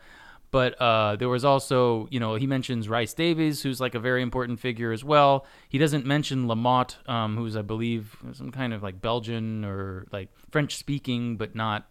but 0.51 0.75
uh 0.81 1.15
there 1.17 1.29
was 1.29 1.45
also 1.45 2.09
you 2.11 2.19
know 2.21 2.35
he 2.37 2.47
mentions 2.47 2.89
Rhys 2.89 3.13
Davids 3.15 3.63
who's 3.63 3.81
like 3.81 3.95
a 3.95 3.99
very 3.99 4.23
important 4.23 4.61
figure 4.61 4.93
as 4.93 5.03
well. 5.03 5.47
He 5.69 5.79
doesn't 5.79 6.07
mention 6.07 6.47
lamotte 6.47 6.97
um 7.09 7.37
who's 7.37 7.57
i 7.57 7.63
believe 7.63 8.17
some 8.33 8.51
kind 8.53 8.73
of 8.73 8.83
like 8.83 9.01
belgian 9.01 9.65
or 9.65 10.07
like 10.13 10.29
french 10.51 10.77
speaking 10.77 11.37
but 11.37 11.55
not 11.57 11.89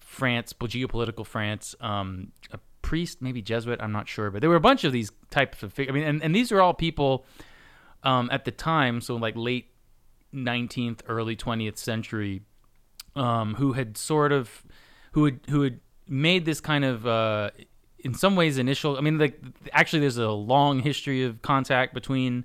france 0.00 0.52
geopolitical 0.52 1.24
france 1.24 1.76
um 1.80 2.32
a 2.52 2.58
priest 2.82 3.20
maybe 3.20 3.42
jesuit 3.42 3.80
i'm 3.80 3.92
not 3.92 4.08
sure 4.08 4.30
but 4.30 4.40
there 4.40 4.50
were 4.50 4.56
a 4.56 4.60
bunch 4.60 4.82
of 4.82 4.92
these 4.92 5.12
types 5.30 5.62
of 5.62 5.72
fig- 5.72 5.88
i 5.88 5.92
mean 5.92 6.04
and, 6.04 6.22
and 6.22 6.34
these 6.34 6.50
are 6.50 6.60
all 6.60 6.74
people 6.74 7.24
um, 8.02 8.28
at 8.32 8.44
the 8.44 8.50
time, 8.50 9.00
so 9.00 9.16
like 9.16 9.34
late 9.36 9.70
19th, 10.34 11.00
early 11.08 11.36
20th 11.36 11.78
century, 11.78 12.42
um, 13.16 13.54
who 13.54 13.72
had 13.72 13.96
sort 13.96 14.32
of, 14.32 14.64
who 15.12 15.24
had 15.24 15.40
who 15.48 15.62
had 15.62 15.80
made 16.06 16.44
this 16.44 16.60
kind 16.60 16.84
of, 16.84 17.06
uh, 17.06 17.50
in 17.98 18.14
some 18.14 18.36
ways, 18.36 18.58
initial. 18.58 18.96
I 18.96 19.00
mean, 19.00 19.18
like 19.18 19.40
actually, 19.72 20.00
there's 20.00 20.18
a 20.18 20.30
long 20.30 20.80
history 20.80 21.24
of 21.24 21.42
contact 21.42 21.94
between 21.94 22.44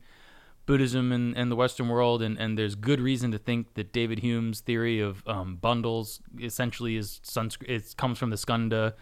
Buddhism 0.66 1.12
and, 1.12 1.38
and 1.38 1.52
the 1.52 1.56
Western 1.56 1.90
world, 1.90 2.22
and, 2.22 2.40
and 2.40 2.58
there's 2.58 2.76
good 2.76 3.02
reason 3.02 3.32
to 3.32 3.38
think 3.38 3.74
that 3.74 3.92
David 3.92 4.20
Hume's 4.20 4.62
theory 4.62 5.00
of 5.02 5.28
um, 5.28 5.58
bundles 5.58 6.22
essentially 6.42 6.96
is 6.96 7.20
Sanskrit. 7.24 7.70
It 7.70 7.96
comes 7.98 8.18
from 8.18 8.30
the 8.30 8.38
Skandha 8.38 8.94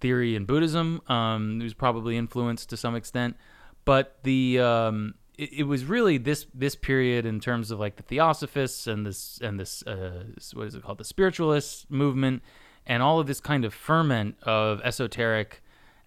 theory 0.00 0.36
in 0.36 0.44
Buddhism. 0.44 1.00
Um, 1.08 1.60
it 1.60 1.64
was 1.64 1.74
probably 1.74 2.16
influenced 2.16 2.70
to 2.70 2.76
some 2.76 2.94
extent, 2.94 3.36
but 3.84 4.18
the 4.22 4.60
um, 4.60 5.14
it, 5.38 5.52
it 5.52 5.62
was 5.64 5.84
really 5.84 6.18
this 6.18 6.46
this 6.54 6.74
period 6.74 7.26
in 7.26 7.40
terms 7.40 7.70
of 7.70 7.80
like 7.80 7.96
the 7.96 8.02
Theosophists 8.02 8.86
and 8.86 9.06
this 9.06 9.38
and 9.42 9.58
this 9.58 9.82
uh, 9.86 10.24
what 10.54 10.66
is 10.66 10.74
it 10.74 10.82
called 10.82 10.98
the 10.98 11.04
spiritualist 11.04 11.90
movement 11.90 12.42
and 12.86 13.02
all 13.02 13.20
of 13.20 13.26
this 13.26 13.40
kind 13.40 13.64
of 13.64 13.72
ferment 13.72 14.36
of 14.42 14.80
esoteric 14.82 15.62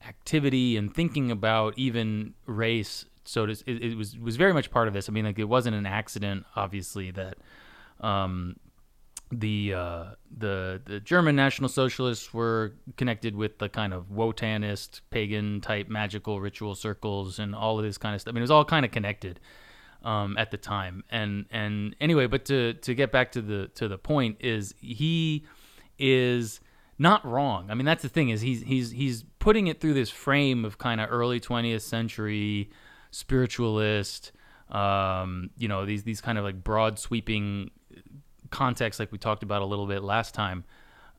activity 0.08 0.78
and 0.78 0.94
thinking 0.94 1.32
about 1.32 1.74
even 1.78 2.34
race. 2.46 3.06
So 3.24 3.46
it, 3.46 3.64
it 3.66 3.98
was 3.98 4.18
was 4.18 4.36
very 4.36 4.54
much 4.54 4.70
part 4.72 4.88
of 4.88 4.94
this. 4.94 5.10
I 5.10 5.12
mean, 5.12 5.26
like 5.26 5.40
it 5.40 5.46
wasn't 5.46 5.76
an 5.76 5.86
accident, 5.86 6.46
obviously, 6.56 7.12
that 7.12 7.38
um, 8.02 8.58
the 9.32 9.74
uh, 9.74 10.06
the 10.38 10.82
the 10.86 11.00
German 11.00 11.36
National 11.36 11.70
Socialists 11.70 12.34
were 12.34 12.74
connected 12.98 13.36
with 13.36 13.58
the 13.60 13.70
kind 13.70 13.94
of 13.94 14.10
Wotanist, 14.10 15.02
pagan 15.10 15.62
type 15.62 15.90
magical 15.90 16.40
ritual 16.40 16.76
circles 16.76 17.40
and 17.40 17.56
all 17.56 17.80
of 17.80 17.86
this 17.86 17.98
kind 17.98 18.16
of 18.16 18.22
stuff. 18.22 18.32
I 18.32 18.34
mean, 18.34 18.42
it 18.42 18.44
was 18.44 18.52
all 18.52 18.66
kind 18.66 18.86
of 18.86 18.92
connected 18.92 19.40
um, 20.04 20.38
at 20.38 20.52
the 20.52 20.58
time. 20.58 21.04
And 21.10 21.46
and 21.52 21.96
anyway, 22.00 22.28
but 22.28 22.46
to 22.46 22.74
to 22.74 22.94
get 22.94 23.12
back 23.12 23.32
to 23.34 23.42
the 23.42 23.68
to 23.76 23.88
the 23.88 23.98
point 23.98 24.38
is 24.40 24.76
he 24.80 25.46
is 25.98 26.60
not 26.98 27.26
wrong. 27.26 27.72
I 27.72 27.74
mean, 27.74 27.86
that's 27.86 28.04
the 28.04 28.10
thing 28.10 28.30
is 28.30 28.42
he's 28.42 28.62
he's 28.62 28.92
he's 28.92 29.24
putting 29.40 29.68
it 29.68 29.82
through 29.82 29.96
this 29.96 30.10
frame 30.10 30.66
of 30.66 30.78
kind 30.78 31.02
of 31.02 31.12
early 31.12 31.40
20th 31.40 31.82
century 31.82 32.70
spiritualist 33.12 34.32
um, 34.70 35.52
you 35.58 35.68
know, 35.68 35.86
these 35.86 36.04
these 36.04 36.22
kind 36.22 36.38
of 36.38 36.44
like 36.44 36.64
broad 36.64 36.98
sweeping 36.98 37.72
context 38.56 39.00
like 39.00 39.12
we 39.12 39.18
talked 39.18 39.44
about 39.44 39.62
a 39.62 39.66
little 39.66 39.86
bit 39.86 40.02
last 40.02 40.34
time. 40.34 40.64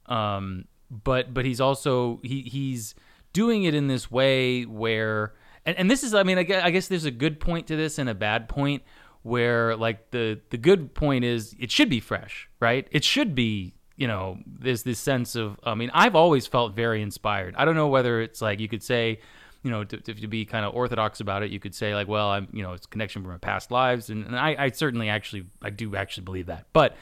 Um, 0.06 0.64
but 0.90 1.34
but 1.34 1.44
he's 1.44 1.60
also 1.60 2.20
he 2.22 2.42
he's 2.42 2.94
doing 3.32 3.64
it 3.64 3.74
in 3.74 3.88
this 3.88 4.10
way 4.10 4.62
where 4.62 5.34
and, 5.64 5.76
and 5.76 5.90
this 5.90 6.02
is 6.02 6.14
i 6.14 6.22
mean 6.22 6.38
I 6.38 6.42
guess, 6.44 6.64
I 6.64 6.70
guess 6.70 6.88
there's 6.88 7.04
a 7.04 7.10
good 7.10 7.40
point 7.40 7.66
to 7.66 7.76
this 7.76 7.98
and 7.98 8.08
a 8.08 8.14
bad 8.14 8.48
point 8.48 8.82
where 9.22 9.76
like 9.76 10.10
the 10.10 10.40
the 10.50 10.56
good 10.56 10.94
point 10.94 11.24
is 11.24 11.54
it 11.58 11.70
should 11.70 11.90
be 11.90 12.00
fresh 12.00 12.48
right? 12.60 12.88
It 12.90 13.04
should 13.04 13.34
be 13.34 13.74
you 13.96 14.06
know 14.06 14.38
there's 14.46 14.82
this 14.82 14.98
sense 14.98 15.36
of 15.36 15.58
i 15.64 15.74
mean 15.74 15.90
i've 15.94 16.14
always 16.14 16.46
felt 16.46 16.74
very 16.74 17.02
inspired. 17.02 17.54
I 17.56 17.64
don't 17.64 17.74
know 17.74 17.88
whether 17.88 18.20
it's 18.20 18.40
like 18.40 18.60
you 18.60 18.68
could 18.68 18.82
say 18.82 19.20
you 19.62 19.70
know 19.70 19.82
to, 19.82 19.96
to 19.96 20.28
be 20.28 20.44
kind 20.44 20.64
of 20.64 20.74
orthodox 20.74 21.18
about 21.18 21.42
it 21.42 21.50
you 21.50 21.58
could 21.58 21.74
say 21.74 21.94
like 21.94 22.06
well 22.06 22.28
i'm 22.28 22.46
you 22.52 22.62
know 22.62 22.72
it's 22.72 22.86
connection 22.86 23.22
from 23.22 23.32
my 23.32 23.38
past 23.38 23.70
lives. 23.70 24.10
And, 24.10 24.24
and 24.24 24.38
I, 24.38 24.54
I 24.58 24.70
certainly 24.70 25.08
actually 25.08 25.46
i 25.62 25.70
do 25.70 25.96
actually 25.96 26.24
believe 26.24 26.46
that. 26.46 26.66
But 26.72 26.96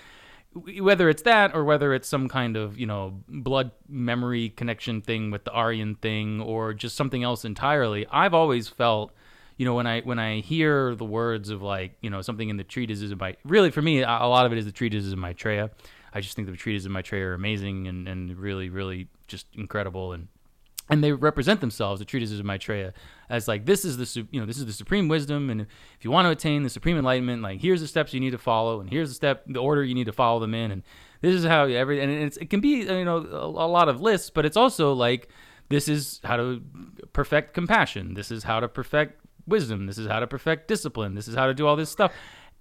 whether 0.55 1.09
it's 1.09 1.23
that 1.23 1.55
or 1.55 1.65
whether 1.65 1.93
it's 1.93 2.09
some 2.09 2.29
kind 2.29 2.57
of 2.57 2.79
you 2.79 2.87
know 2.87 3.21
blood 3.29 3.73
memory 3.89 4.51
connection 4.51 5.01
thing 5.01 5.31
with 5.31 5.45
the 5.45 5.51
Aryan 5.51 5.97
thing 5.97 6.41
or 6.41 6.73
just 6.73 6.97
something 6.97 7.23
else 7.23 7.45
entirely, 7.45 8.07
I've 8.11 8.35
always 8.35 8.69
felt 8.69 9.13
you 9.57 9.65
know 9.65 9.75
when 9.75 9.87
I 9.87 10.01
when 10.03 10.19
I 10.19 10.41
hear 10.41 10.95
the 10.95 11.05
words 11.05 11.51
of 11.51 11.63
like 11.63 11.97
you 12.01 12.11
know 12.11 12.23
something 12.23 12.49
in 12.49 12.57
the 12.57 12.65
treatises 12.65 13.11
of 13.11 13.21
my 13.21 13.37
really 13.45 13.71
for 13.71 13.83
me 13.83 14.03
a 14.03 14.07
lot 14.07 14.47
of 14.47 14.53
it 14.53 14.59
is 14.59 14.65
the 14.65 14.73
treatises 14.73 15.13
of 15.13 15.19
Maitreya. 15.19 15.71
I 16.13 16.21
just 16.21 16.37
think 16.37 16.49
the 16.49 16.57
treatises 16.57 16.87
of 16.87 16.93
Maitreya 16.93 17.27
are 17.27 17.35
amazing 17.35 17.89
and, 17.89 18.09
and 18.09 18.37
really 18.37 18.69
really 18.69 19.09
just 19.27 19.47
incredible 19.55 20.13
and 20.13 20.29
and 20.89 21.03
they 21.03 21.13
represent 21.13 21.61
themselves 21.61 21.99
the 21.99 22.05
treatises 22.05 22.39
of 22.39 22.47
Maitreya 22.47 22.93
as 23.35 23.49
like 23.49 23.67
this 23.67 23.85
is 23.85 23.97
the 23.97 24.27
you 24.31 24.41
know 24.41 24.47
this 24.47 24.59
is 24.59 24.67
the 24.67 24.73
supreme 24.73 25.09
wisdom 25.09 25.51
and 25.51 25.61
if 25.61 26.05
you 26.05 26.11
want 26.11 26.27
to 26.27 26.31
attain 26.31 26.63
the 26.63 26.71
supreme 26.71 26.97
enlightenment 26.97 27.43
like 27.43 27.61
here's 27.61 27.81
the 27.81 27.89
steps 27.89 28.15
you 28.15 28.21
need 28.21 28.31
to 28.31 28.39
follow 28.39 28.81
and 28.81 28.91
here's 28.91 29.09
the 29.09 29.15
step 29.15 29.45
the 29.47 29.61
order 29.61 29.83
you 29.85 29.95
need 29.95 30.07
to 30.07 30.13
follow 30.13 30.41
them 30.41 30.55
in 30.55 30.71
and 30.71 30.83
this 31.21 31.35
is 31.35 31.45
how 31.45 31.65
every 31.65 32.01
and 32.01 32.11
it's, 32.11 32.37
it 32.37 32.51
can 32.51 32.61
be 32.61 32.83
you 32.83 33.05
know 33.05 33.19
a, 33.19 33.47
a 33.47 33.69
lot 33.69 33.89
of 33.89 34.01
lists 34.01 34.31
but 34.31 34.45
it's 34.45 34.57
also 34.57 34.93
like 34.93 35.29
this 35.69 35.89
is 35.89 36.21
how 36.25 36.37
to 36.37 36.63
perfect 37.13 37.55
compassion. 37.55 38.15
This 38.15 38.31
is 38.31 38.45
how 38.45 38.61
to 38.61 38.69
perfect 38.69 39.21
wisdom. 39.47 39.87
This 39.87 39.99
is 39.99 40.07
how 40.07 40.21
to 40.21 40.27
perfect 40.27 40.69
discipline. 40.69 41.15
This 41.15 41.29
is 41.29 41.35
how 41.35 41.47
to 41.47 41.55
do 41.55 41.67
all 41.67 41.77
this 41.77 41.91
stuff 41.91 42.13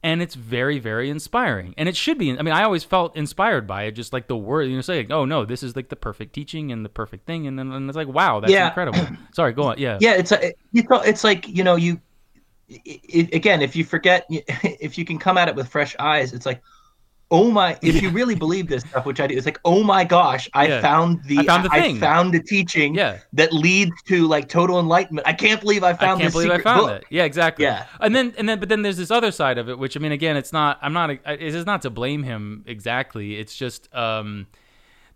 and 0.04 0.22
it's 0.22 0.36
very 0.36 0.80
very 0.80 1.10
inspiring. 1.10 1.74
And 1.78 1.90
it 1.90 1.96
should 1.96 2.18
be 2.18 2.38
i 2.38 2.42
mean 2.42 2.54
i 2.54 2.64
always 2.64 2.84
felt 2.84 3.16
inspired 3.16 3.66
by 3.66 3.84
it 3.84 3.94
just 3.94 4.14
like 4.14 4.28
the 4.28 4.38
word 4.38 4.64
you 4.64 4.76
know 4.76 4.82
say 4.82 5.08
oh 5.10 5.26
no 5.26 5.46
this 5.46 5.64
is 5.64 5.76
like 5.76 5.90
the 5.90 5.96
perfect 5.96 6.34
teaching 6.34 6.72
and 6.72 6.86
the 6.86 6.90
perfect 6.90 7.26
thing. 7.26 7.48
And 7.48 7.58
then 7.58 7.72
and 7.72 7.90
it's 7.90 7.96
like 7.96 8.08
wow 8.08 8.40
that's 8.40 8.52
yeah. 8.52 8.68
incredible. 8.68 9.08
Sorry 9.34 9.54
go 9.54 9.64
on. 9.64 9.78
Yeah. 9.78 9.98
Yeah 10.02 10.16
it's 10.16 10.32
a, 10.32 10.54
it's 10.74 11.24
like 11.24 11.48
you 11.48 11.64
know 11.64 11.76
you 11.76 12.00
it, 12.68 13.34
again 13.34 13.62
if 13.62 13.76
you 13.76 13.84
forget 13.84 14.26
if 14.30 14.98
you 14.98 15.06
can 15.06 15.18
come 15.18 15.38
at 15.38 15.48
it 15.48 15.56
with 15.56 15.68
fresh 15.68 15.96
eyes 16.00 16.34
it's 16.34 16.46
like 16.46 16.62
oh 17.34 17.52
my 17.52 17.78
if 17.82 18.02
you 18.02 18.10
really 18.12 18.36
believe 18.46 18.68
this 18.68 18.84
stuff 18.84 19.06
which 19.06 19.20
i 19.20 19.28
do 19.28 19.36
it's 19.36 19.46
like 19.46 19.60
oh 19.66 19.84
my 19.84 20.04
gosh 20.06 20.48
i 20.54 20.68
yeah. 20.68 20.80
found 20.80 21.22
the 21.26 21.40
i 21.40 21.44
found 21.44 21.66
the, 21.66 21.70
thing. 21.70 21.98
I 21.98 22.00
found 22.00 22.34
the 22.34 22.42
teaching 22.42 22.94
yeah. 22.96 23.20
that 23.34 23.52
leads 23.52 24.02
to 24.04 24.28
like 24.28 24.48
total 24.48 24.80
enlightenment 24.80 25.28
i 25.28 25.34
can't 25.34 25.60
believe 25.60 25.84
i 25.84 25.94
found 25.94 26.20
I 26.20 26.22
can't 26.22 26.34
believe 26.34 26.52
i 26.52 26.60
found 26.60 26.82
book. 26.82 27.02
it 27.02 27.08
yeah 27.10 27.24
exactly 27.24 27.66
yeah 27.66 27.88
and 28.00 28.16
then 28.16 28.34
and 28.38 28.48
then 28.48 28.60
but 28.60 28.70
then 28.70 28.84
there's 28.84 28.98
this 28.98 29.12
other 29.12 29.32
side 29.32 29.58
of 29.58 29.68
it 29.68 29.78
which 29.78 29.98
i 29.98 30.00
mean 30.00 30.12
again 30.14 30.38
it's 30.38 30.54
not 30.54 30.78
i'm 30.82 30.94
not 30.94 31.10
it 31.10 31.42
is 31.42 31.66
not 31.66 31.82
to 31.82 31.90
blame 31.90 32.24
him 32.24 32.64
exactly 32.68 33.38
it's 33.38 33.56
just 33.56 33.94
um 33.94 34.48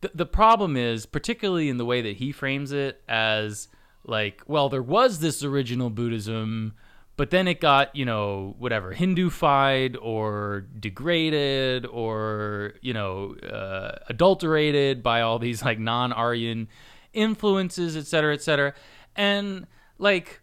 the, 0.02 0.12
the 0.14 0.26
problem 0.26 0.76
is 0.76 1.06
particularly 1.06 1.70
in 1.70 1.78
the 1.78 1.86
way 1.86 2.02
that 2.02 2.18
he 2.18 2.32
frames 2.32 2.72
it 2.72 3.02
as 3.08 3.68
like 4.04 4.42
well 4.48 4.70
there 4.70 4.82
was 4.82 5.20
this 5.20 5.44
original 5.44 5.92
buddhism 5.92 6.74
but 7.18 7.32
then 7.32 7.48
it 7.48 7.60
got 7.60 7.94
you 7.96 8.06
know 8.06 8.56
whatever 8.58 8.94
hindufied 8.94 9.98
or 10.02 10.66
degraded 10.80 11.86
or 11.86 12.76
you 12.82 12.94
know 12.94 13.36
uh, 13.44 13.98
adulterated 14.08 15.04
by 15.04 15.22
all 15.22 15.40
these 15.40 15.64
like 15.64 15.80
non-aryan 15.80 16.70
influences 17.14 17.98
et 17.98 18.06
cetera 18.06 18.34
et 18.34 18.42
cetera. 18.42 18.74
And 19.16 19.68
like 19.98 20.42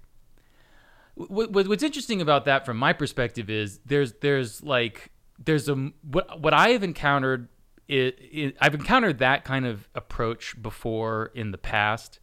what, 1.15 1.53
what's 1.53 1.83
interesting 1.83 2.21
about 2.21 2.45
that 2.47 2.67
from 2.67 2.77
my 2.77 2.93
perspective 2.93 3.49
is 3.49 3.79
there's 3.87 4.15
there's 4.15 4.63
like 4.63 5.13
there's 5.43 5.69
a 5.69 5.75
what 6.03 6.41
what 6.41 6.53
I 6.53 6.71
have 6.71 6.83
encountered 6.83 7.49
it, 7.87 8.19
it, 8.19 8.57
I've 8.61 8.75
encountered 8.75 9.19
that 9.19 9.45
kind 9.45 9.67
of 9.67 9.89
approach 9.95 10.61
before 10.61 11.31
in 11.35 11.51
the 11.51 11.59
past. 11.59 12.19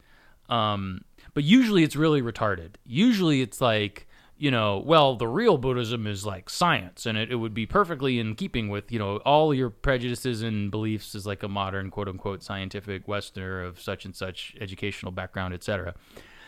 Um, 0.48 1.02
but 1.34 1.44
usually 1.44 1.84
it's 1.84 1.96
really 1.96 2.20
retarded. 2.20 2.74
Usually 2.84 3.40
it's 3.40 3.60
like 3.60 4.08
you 4.42 4.50
know, 4.50 4.82
well, 4.84 5.14
the 5.14 5.28
real 5.28 5.56
Buddhism 5.56 6.04
is 6.04 6.26
like 6.26 6.50
science, 6.50 7.06
and 7.06 7.16
it, 7.16 7.30
it 7.30 7.36
would 7.36 7.54
be 7.54 7.64
perfectly 7.64 8.18
in 8.18 8.34
keeping 8.34 8.68
with, 8.68 8.90
you 8.90 8.98
know, 8.98 9.18
all 9.18 9.54
your 9.54 9.70
prejudices 9.70 10.42
and 10.42 10.68
beliefs 10.68 11.14
as 11.14 11.24
like 11.24 11.44
a 11.44 11.48
modern, 11.48 11.90
quote 11.90 12.08
unquote, 12.08 12.42
scientific 12.42 13.06
Westerner 13.06 13.62
of 13.62 13.80
such 13.80 14.04
and 14.04 14.16
such 14.16 14.56
educational 14.60 15.12
background, 15.12 15.54
etc. 15.54 15.94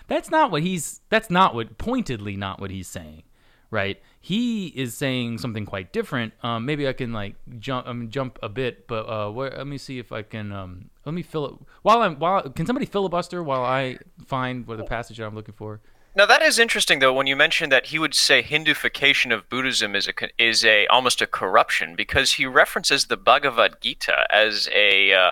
That's 0.08 0.28
not 0.28 0.50
what 0.50 0.62
he's. 0.62 1.02
That's 1.08 1.30
not 1.30 1.54
what 1.54 1.78
pointedly 1.78 2.36
not 2.36 2.60
what 2.60 2.72
he's 2.72 2.88
saying, 2.88 3.22
right? 3.70 4.02
He 4.20 4.66
is 4.74 4.96
saying 4.96 5.38
something 5.38 5.64
quite 5.64 5.92
different. 5.92 6.32
Um, 6.42 6.66
maybe 6.66 6.88
I 6.88 6.94
can 6.94 7.12
like 7.12 7.36
jump 7.60 7.86
um, 7.86 8.10
jump 8.10 8.40
a 8.42 8.48
bit, 8.48 8.88
but 8.88 9.08
uh, 9.08 9.30
where, 9.30 9.50
let 9.56 9.68
me 9.68 9.78
see 9.78 10.00
if 10.00 10.10
I 10.10 10.22
can. 10.22 10.50
Um, 10.50 10.90
let 11.04 11.14
me 11.14 11.22
fill 11.22 11.46
it 11.46 11.54
while 11.82 12.02
I'm 12.02 12.16
while. 12.16 12.42
Can 12.50 12.66
somebody 12.66 12.86
filibuster 12.86 13.40
while 13.40 13.62
I 13.62 13.98
find 14.26 14.66
what 14.66 14.78
the 14.78 14.84
passage 14.84 15.20
I'm 15.20 15.36
looking 15.36 15.54
for? 15.54 15.80
Now 16.16 16.26
that 16.26 16.42
is 16.42 16.59
interesting, 16.59 17.00
though. 17.00 17.12
When 17.12 17.26
you 17.26 17.35
mentioned 17.35 17.73
that 17.73 17.87
he 17.87 17.99
would 17.99 18.14
say 18.14 18.42
Hindufication 18.42 19.35
of 19.35 19.49
Buddhism 19.49 19.97
is 19.97 20.09
a 20.09 20.12
is 20.38 20.64
a 20.64 20.87
almost 20.87 21.21
a 21.21 21.26
corruption 21.26 21.97
because 21.97 22.35
he 22.35 22.47
references 22.47 23.06
the 23.06 23.16
Bhagavad 23.16 23.80
Gita 23.80 24.26
as 24.33 24.68
a 24.73 25.12
uh, 25.12 25.30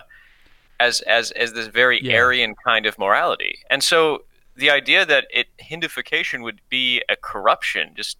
as 0.80 1.00
as 1.02 1.30
as 1.32 1.52
this 1.52 1.68
very 1.68 2.02
yeah. 2.02 2.16
Aryan 2.16 2.54
kind 2.56 2.86
of 2.86 2.98
morality, 2.98 3.60
and 3.70 3.84
so 3.84 4.24
the 4.56 4.70
idea 4.70 5.06
that 5.06 5.26
it 5.32 5.48
Hindufication 5.58 6.42
would 6.42 6.60
be 6.68 7.02
a 7.08 7.14
corruption 7.16 7.92
just 7.94 8.18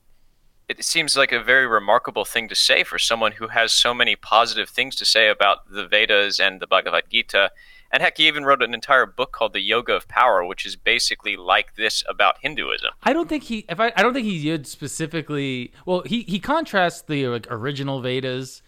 it 0.69 0.85
seems 0.85 1.17
like 1.17 1.33
a 1.33 1.43
very 1.43 1.67
remarkable 1.67 2.25
thing 2.25 2.49
to 2.49 2.55
say 2.55 2.85
for 2.85 2.99
someone 2.99 3.33
who 3.33 3.49
has 3.49 3.73
so 3.73 3.93
many 3.93 4.17
positive 4.17 4.69
things 4.69 4.95
to 4.97 5.05
say 5.05 5.29
about 5.29 5.71
the 5.71 5.87
Vedas 5.87 6.39
and 6.39 6.61
the 6.61 6.67
Bhagavad 6.67 7.05
Gita 7.11 7.51
and 7.93 8.03
heck, 8.03 8.17
he 8.17 8.27
even 8.27 8.45
wrote 8.45 8.63
an 8.63 8.73
entire 8.73 9.05
book 9.05 9.33
called 9.33 9.53
The 9.53 9.61
Yoga 9.61 9.95
of 9.95 10.09
Power, 10.09 10.45
which 10.45 10.65
is 10.65 10.77
basically 10.77 11.37
like 11.37 11.75
this 11.77 12.03
about 12.09 12.37
Hinduism. 12.41 12.91
I 13.03 13.13
don't 13.13 13.29
think 13.29 13.45
he, 13.45 13.67
if 13.69 13.79
I, 13.79 13.93
I 13.95 14.03
don't 14.03 14.15
think 14.15 14.27
he 14.27 14.43
did 14.43 14.67
specifically. 14.67 15.73
Well, 15.85 16.03
he 16.07 16.23
he 16.23 16.41
contrasts 16.41 17.03
the 17.03 17.29
like, 17.29 17.47
original 17.51 18.01
Vedas 18.01 18.63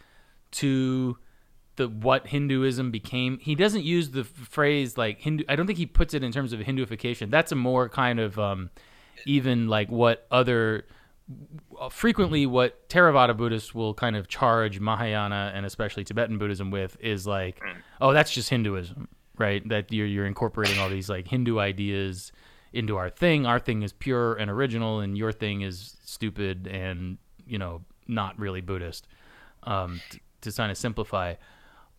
to 0.53 1.17
the 1.77 1.89
what 1.89 2.27
Hinduism 2.29 2.91
became. 2.91 3.39
He 3.39 3.55
doesn't 3.55 3.85
use 3.85 4.11
the 4.11 4.25
phrase 4.25 4.99
like 4.99 5.21
Hindu. 5.21 5.45
I 5.49 5.57
don't 5.57 5.67
think 5.67 5.79
he 5.79 5.87
puts 5.87 6.15
it 6.15 6.23
in 6.23 6.31
terms 6.31 6.53
of 6.53 6.61
Hinduification. 6.61 7.31
That's 7.31 7.51
a 7.51 7.57
more 7.57 7.89
kind 7.89 8.21
of 8.21 8.39
um, 8.39 8.71
even 9.27 9.69
like 9.69 9.91
what 9.91 10.27
other 10.31 10.87
frequently 11.91 12.47
what 12.47 12.89
Theravada 12.89 13.37
Buddhists 13.37 13.75
will 13.75 13.95
kind 13.95 14.17
of 14.17 14.29
charge 14.29 14.81
Mahayana 14.81 15.53
and 15.55 15.65
especially 15.65 16.05
Tibetan 16.05 16.39
Buddhism 16.39 16.71
with 16.71 16.97
is 17.01 17.27
like, 17.27 17.61
mm. 17.61 17.77
oh, 18.01 18.13
that's 18.13 18.33
just 18.33 18.51
Hinduism, 18.51 19.09
right? 19.39 19.67
That 19.69 19.93
you're 19.93 20.07
you're 20.07 20.27
incorporating 20.27 20.79
all 20.79 20.89
these 20.89 21.09
like 21.09 21.29
Hindu 21.29 21.59
ideas 21.59 22.33
into 22.73 22.97
our 22.97 23.09
thing. 23.09 23.47
Our 23.47 23.59
thing 23.59 23.83
is 23.83 23.93
pure 23.93 24.35
and 24.35 24.51
original, 24.51 25.01
and 25.01 25.17
your 25.17 25.33
thing 25.33 25.63
is 25.63 25.97
stupid 26.05 26.67
and 26.67 27.19
you 27.47 27.59
know 27.59 27.83
not 28.07 28.39
really 28.39 28.61
Buddhist. 28.61 29.07
Um, 29.63 30.01
to, 30.11 30.21
to 30.43 30.53
kind 30.53 30.71
of 30.71 30.77
simplify. 30.77 31.35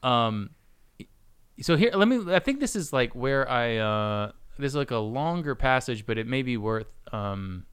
Um, 0.03 0.51
so 1.61 1.75
here, 1.75 1.91
let 1.93 2.07
me. 2.07 2.33
I 2.33 2.39
think 2.39 2.59
this 2.59 2.75
is 2.75 2.93
like 2.93 3.15
where 3.15 3.49
I. 3.49 3.77
Uh, 3.77 4.31
this 4.57 4.69
is 4.69 4.75
like 4.75 4.91
a 4.91 4.97
longer 4.97 5.55
passage, 5.55 6.05
but 6.05 6.17
it 6.17 6.27
may 6.27 6.43
be 6.43 6.57
worth. 6.57 6.87
Um, 7.11 7.65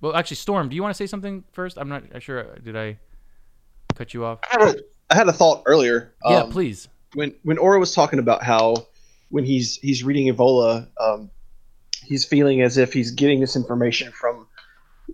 well, 0.00 0.14
actually, 0.14 0.36
Storm, 0.36 0.68
do 0.68 0.76
you 0.76 0.82
want 0.82 0.94
to 0.94 0.96
say 0.96 1.06
something 1.06 1.44
first? 1.52 1.78
I'm 1.78 1.88
not 1.88 2.04
sure. 2.22 2.54
Did 2.62 2.76
I 2.76 2.98
cut 3.94 4.14
you 4.14 4.24
off? 4.24 4.40
I 4.50 4.64
had 4.64 4.76
a, 4.76 4.80
I 5.10 5.14
had 5.14 5.28
a 5.28 5.32
thought 5.32 5.62
earlier. 5.66 6.14
Yeah, 6.24 6.42
um, 6.42 6.50
please. 6.50 6.88
When 7.14 7.34
when 7.42 7.58
Ora 7.58 7.78
was 7.78 7.94
talking 7.94 8.18
about 8.18 8.42
how 8.42 8.86
when 9.30 9.44
he's 9.44 9.76
he's 9.76 10.04
reading 10.04 10.32
Evola, 10.32 10.88
um, 11.00 11.30
he's 12.04 12.24
feeling 12.24 12.62
as 12.62 12.76
if 12.76 12.92
he's 12.92 13.10
getting 13.10 13.40
this 13.40 13.56
information 13.56 14.12
from 14.12 14.46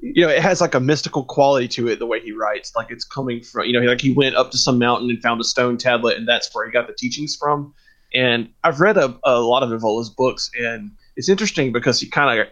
you 0.00 0.26
know, 0.26 0.28
it 0.28 0.42
has 0.42 0.60
like 0.60 0.74
a 0.74 0.80
mystical 0.80 1.24
quality 1.24 1.68
to 1.68 1.88
it 1.88 1.98
the 1.98 2.06
way 2.06 2.20
he 2.20 2.32
writes. 2.32 2.74
Like 2.74 2.90
it's 2.90 3.04
coming 3.04 3.42
from, 3.42 3.66
you 3.66 3.72
know, 3.72 3.86
like 3.86 4.00
he 4.00 4.12
went 4.12 4.36
up 4.36 4.50
to 4.50 4.58
some 4.58 4.78
mountain 4.78 5.08
and 5.08 5.22
found 5.22 5.40
a 5.40 5.44
stone 5.44 5.76
tablet, 5.76 6.16
and 6.16 6.26
that's 6.28 6.52
where 6.54 6.66
he 6.66 6.72
got 6.72 6.86
the 6.86 6.92
teachings 6.92 7.36
from. 7.36 7.74
And 8.12 8.50
I've 8.62 8.80
read 8.80 8.96
a, 8.96 9.18
a 9.24 9.40
lot 9.40 9.62
of 9.62 9.72
Evola's 9.72 10.10
books, 10.10 10.50
and 10.58 10.90
it's 11.16 11.28
interesting 11.28 11.72
because 11.72 12.00
he 12.00 12.08
kind 12.08 12.38
of 12.38 12.46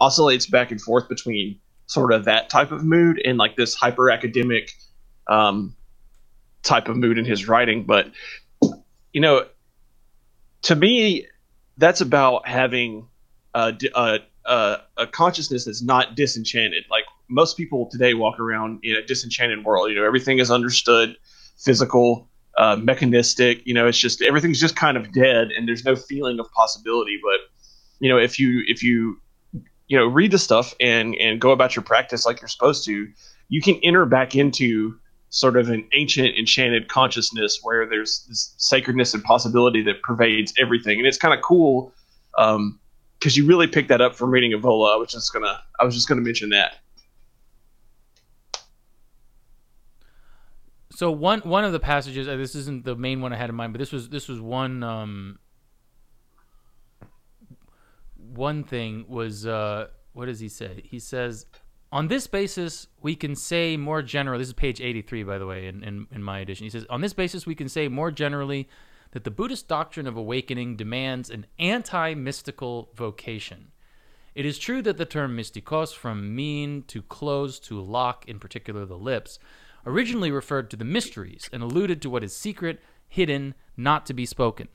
oscillates 0.00 0.46
back 0.46 0.70
and 0.70 0.80
forth 0.80 1.08
between 1.08 1.58
sort 1.88 2.12
of 2.12 2.26
that 2.26 2.50
type 2.50 2.70
of 2.70 2.84
mood 2.84 3.20
and 3.24 3.38
like 3.38 3.56
this 3.56 3.74
hyper 3.74 4.10
academic 4.10 4.72
um, 5.26 5.74
type 6.62 6.88
of 6.88 6.96
mood 6.96 7.18
in 7.18 7.24
his 7.24 7.48
writing. 7.48 7.84
But 7.84 8.12
you 9.12 9.20
know, 9.20 9.46
to 10.62 10.76
me, 10.76 11.26
that's 11.78 12.00
about 12.00 12.46
having 12.46 13.08
a, 13.54 13.74
a, 13.94 14.20
a, 14.44 14.76
a 14.98 15.06
consciousness 15.06 15.64
that's 15.64 15.82
not 15.82 16.14
disenchanted. 16.14 16.84
Like 16.90 17.04
most 17.28 17.56
people 17.56 17.88
today 17.90 18.14
walk 18.14 18.38
around 18.38 18.80
in 18.82 18.94
a 18.94 19.02
disenchanted 19.02 19.64
world. 19.64 19.90
You 19.90 19.96
know, 19.96 20.04
everything 20.04 20.38
is 20.38 20.50
understood, 20.50 21.16
physical, 21.56 22.28
uh, 22.58 22.76
mechanistic. 22.76 23.66
You 23.66 23.72
know, 23.72 23.86
it's 23.86 23.98
just 23.98 24.20
everything's 24.20 24.60
just 24.60 24.76
kind 24.76 24.98
of 24.98 25.10
dead, 25.12 25.48
and 25.56 25.66
there's 25.66 25.84
no 25.84 25.96
feeling 25.96 26.38
of 26.38 26.50
possibility. 26.52 27.18
But 27.22 27.40
you 27.98 28.10
know, 28.10 28.18
if 28.18 28.38
you 28.38 28.62
if 28.66 28.82
you 28.82 29.20
you 29.88 29.96
know 29.98 30.06
read 30.06 30.30
the 30.30 30.38
stuff 30.38 30.74
and 30.80 31.14
and 31.16 31.40
go 31.40 31.50
about 31.50 31.74
your 31.74 31.82
practice 31.82 32.24
like 32.24 32.40
you're 32.40 32.48
supposed 32.48 32.84
to 32.84 33.08
you 33.48 33.60
can 33.60 33.76
enter 33.82 34.04
back 34.06 34.34
into 34.34 34.94
sort 35.30 35.56
of 35.56 35.68
an 35.68 35.86
ancient 35.92 36.36
enchanted 36.38 36.88
consciousness 36.88 37.60
where 37.62 37.86
there's 37.86 38.24
this 38.28 38.54
sacredness 38.56 39.12
and 39.12 39.22
possibility 39.24 39.82
that 39.82 40.00
pervades 40.02 40.54
everything 40.58 40.98
and 40.98 41.06
it's 41.06 41.18
kind 41.18 41.34
of 41.34 41.42
cool 41.42 41.92
because 42.38 42.56
um, 42.56 42.78
you 43.20 43.46
really 43.46 43.66
pick 43.66 43.88
that 43.88 44.00
up 44.00 44.14
from 44.14 44.30
reading 44.30 44.52
Evola. 44.52 44.92
I 44.92 44.96
was 44.96 45.10
just 45.10 45.32
gonna 45.32 45.60
I 45.80 45.84
was 45.84 45.94
just 45.94 46.08
gonna 46.08 46.20
mention 46.20 46.50
that. 46.50 46.76
So 50.92 51.10
one 51.10 51.40
one 51.40 51.64
of 51.64 51.72
the 51.72 51.80
passages. 51.80 52.28
Uh, 52.28 52.36
this 52.36 52.54
isn't 52.54 52.84
the 52.84 52.94
main 52.94 53.20
one 53.20 53.32
I 53.32 53.36
had 53.36 53.50
in 53.50 53.56
mind, 53.56 53.72
but 53.72 53.78
this 53.78 53.92
was 53.92 54.08
this 54.08 54.28
was 54.28 54.40
one. 54.40 54.82
Um, 54.82 55.38
one 58.34 58.64
thing 58.64 59.06
was 59.08 59.46
uh, 59.46 59.88
what 60.12 60.26
does 60.26 60.40
he 60.40 60.48
say? 60.48 60.82
He 60.84 60.98
says, 60.98 61.46
on 61.90 62.08
this 62.08 62.26
basis, 62.26 62.86
we 63.00 63.14
can 63.14 63.34
say 63.34 63.76
more 63.76 64.02
generally. 64.02 64.38
This 64.38 64.48
is 64.48 64.54
page 64.54 64.80
eighty-three, 64.80 65.22
by 65.22 65.38
the 65.38 65.46
way, 65.46 65.66
in, 65.66 65.82
in 65.82 66.06
in 66.10 66.22
my 66.22 66.40
edition. 66.40 66.64
He 66.64 66.70
says, 66.70 66.86
on 66.90 67.00
this 67.00 67.14
basis, 67.14 67.46
we 67.46 67.54
can 67.54 67.68
say 67.68 67.88
more 67.88 68.10
generally 68.10 68.68
that 69.12 69.24
the 69.24 69.30
Buddhist 69.30 69.68
doctrine 69.68 70.06
of 70.06 70.16
awakening 70.16 70.76
demands 70.76 71.30
an 71.30 71.46
anti-mystical 71.58 72.90
vocation. 72.94 73.72
It 74.34 74.44
is 74.44 74.58
true 74.58 74.82
that 74.82 74.98
the 74.98 75.06
term 75.06 75.36
mystikos, 75.36 75.94
from 75.94 76.36
mean 76.36 76.84
to 76.88 77.00
close 77.00 77.58
to 77.60 77.80
lock, 77.80 78.28
in 78.28 78.38
particular 78.38 78.84
the 78.84 78.98
lips, 78.98 79.38
originally 79.86 80.30
referred 80.30 80.68
to 80.70 80.76
the 80.76 80.84
mysteries 80.84 81.48
and 81.52 81.62
alluded 81.62 82.02
to 82.02 82.10
what 82.10 82.22
is 82.22 82.36
secret, 82.36 82.80
hidden, 83.08 83.54
not 83.76 84.04
to 84.06 84.12
be 84.12 84.26
spoken. 84.26 84.68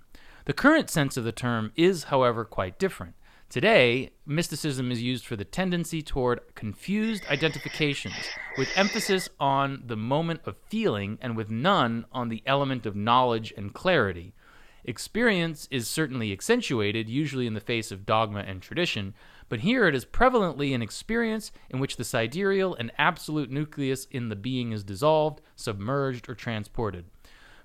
The 0.45 0.53
current 0.53 0.89
sense 0.89 1.15
of 1.15 1.23
the 1.23 1.31
term 1.31 1.71
is, 1.75 2.05
however, 2.05 2.43
quite 2.43 2.79
different. 2.79 3.13
Today, 3.53 4.09
mysticism 4.25 4.91
is 4.91 5.03
used 5.03 5.27
for 5.27 5.35
the 5.35 5.45
tendency 5.45 6.01
toward 6.01 6.55
confused 6.55 7.23
identifications, 7.29 8.15
with 8.57 8.67
emphasis 8.75 9.29
on 9.39 9.83
the 9.85 9.95
moment 9.95 10.39
of 10.45 10.57
feeling 10.69 11.19
and 11.21 11.37
with 11.37 11.51
none 11.51 12.07
on 12.11 12.29
the 12.29 12.41
element 12.47 12.87
of 12.87 12.95
knowledge 12.95 13.53
and 13.55 13.71
clarity. 13.71 14.33
Experience 14.85 15.67
is 15.69 15.87
certainly 15.87 16.31
accentuated, 16.31 17.07
usually 17.07 17.45
in 17.45 17.53
the 17.53 17.59
face 17.59 17.91
of 17.91 18.07
dogma 18.07 18.39
and 18.39 18.63
tradition, 18.63 19.13
but 19.49 19.59
here 19.59 19.87
it 19.87 19.93
is 19.93 20.03
prevalently 20.03 20.73
an 20.73 20.81
experience 20.81 21.51
in 21.69 21.79
which 21.79 21.97
the 21.97 22.03
sidereal 22.03 22.73
and 22.73 22.91
absolute 22.97 23.51
nucleus 23.51 24.07
in 24.09 24.29
the 24.29 24.35
being 24.35 24.71
is 24.71 24.83
dissolved, 24.83 25.41
submerged, 25.55 26.27
or 26.27 26.33
transported. 26.33 27.05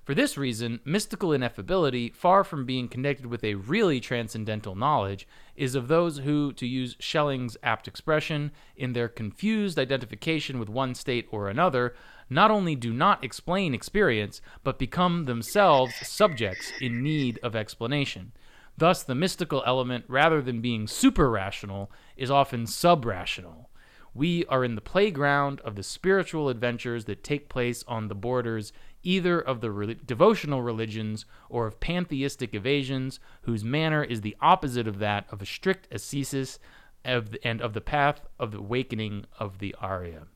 For 0.09 0.15
this 0.15 0.39
reason, 0.39 0.79
mystical 0.85 1.29
ineffability, 1.29 2.15
far 2.15 2.43
from 2.43 2.65
being 2.65 2.87
connected 2.87 3.27
with 3.27 3.43
a 3.43 3.53
really 3.53 3.99
transcendental 3.99 4.73
knowledge, 4.73 5.27
is 5.55 5.75
of 5.75 5.87
those 5.87 6.17
who, 6.17 6.51
to 6.53 6.65
use 6.65 6.95
Schelling's 6.99 7.57
apt 7.61 7.87
expression, 7.87 8.49
in 8.75 8.93
their 8.93 9.07
confused 9.07 9.77
identification 9.77 10.57
with 10.57 10.67
one 10.67 10.95
state 10.95 11.27
or 11.29 11.47
another, 11.47 11.93
not 12.27 12.49
only 12.49 12.73
do 12.73 12.91
not 12.91 13.23
explain 13.23 13.75
experience, 13.75 14.41
but 14.63 14.79
become 14.79 15.25
themselves 15.25 15.93
subjects 16.01 16.71
in 16.81 17.03
need 17.03 17.37
of 17.43 17.55
explanation. 17.55 18.31
Thus, 18.79 19.03
the 19.03 19.13
mystical 19.13 19.61
element, 19.63 20.05
rather 20.07 20.41
than 20.41 20.59
being 20.59 20.87
super 20.87 21.29
rational, 21.29 21.91
is 22.17 22.31
often 22.31 22.65
sub 22.65 23.05
rational. 23.05 23.68
We 24.13 24.45
are 24.45 24.63
in 24.63 24.75
the 24.75 24.81
playground 24.81 25.61
of 25.61 25.75
the 25.75 25.83
spiritual 25.83 26.49
adventures 26.49 27.05
that 27.05 27.23
take 27.23 27.49
place 27.49 27.83
on 27.87 28.07
the 28.07 28.15
borders 28.15 28.73
either 29.03 29.39
of 29.39 29.61
the 29.61 29.71
re- 29.71 29.97
devotional 30.05 30.61
religions 30.61 31.25
or 31.49 31.67
of 31.67 31.79
pantheistic 31.79 32.53
evasions, 32.53 33.19
whose 33.43 33.63
manner 33.63 34.03
is 34.03 34.21
the 34.21 34.35
opposite 34.41 34.87
of 34.87 34.99
that 34.99 35.25
of 35.31 35.41
a 35.41 35.45
strict 35.45 35.87
ascesis 35.91 36.59
of 37.05 37.31
the, 37.31 37.47
and 37.47 37.61
of 37.61 37.73
the 37.73 37.81
path 37.81 38.21
of 38.37 38.51
the 38.51 38.59
awakening 38.59 39.25
of 39.39 39.59
the 39.59 39.73
Arya. 39.79 40.27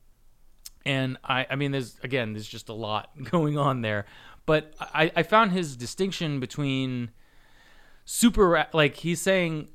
And 0.86 1.18
I, 1.24 1.46
I 1.50 1.56
mean, 1.56 1.72
there's 1.72 1.98
again, 2.04 2.34
there's 2.34 2.48
just 2.48 2.70
a 2.70 2.74
lot 2.74 3.10
going 3.32 3.58
on 3.58 3.82
there, 3.82 4.06
but 4.46 4.74
I, 4.80 5.12
I 5.16 5.24
found 5.24 5.52
his 5.52 5.76
distinction 5.76 6.40
between 6.40 7.12
super, 8.06 8.68
like 8.74 8.98
he's 8.98 9.22
saying, 9.22 9.70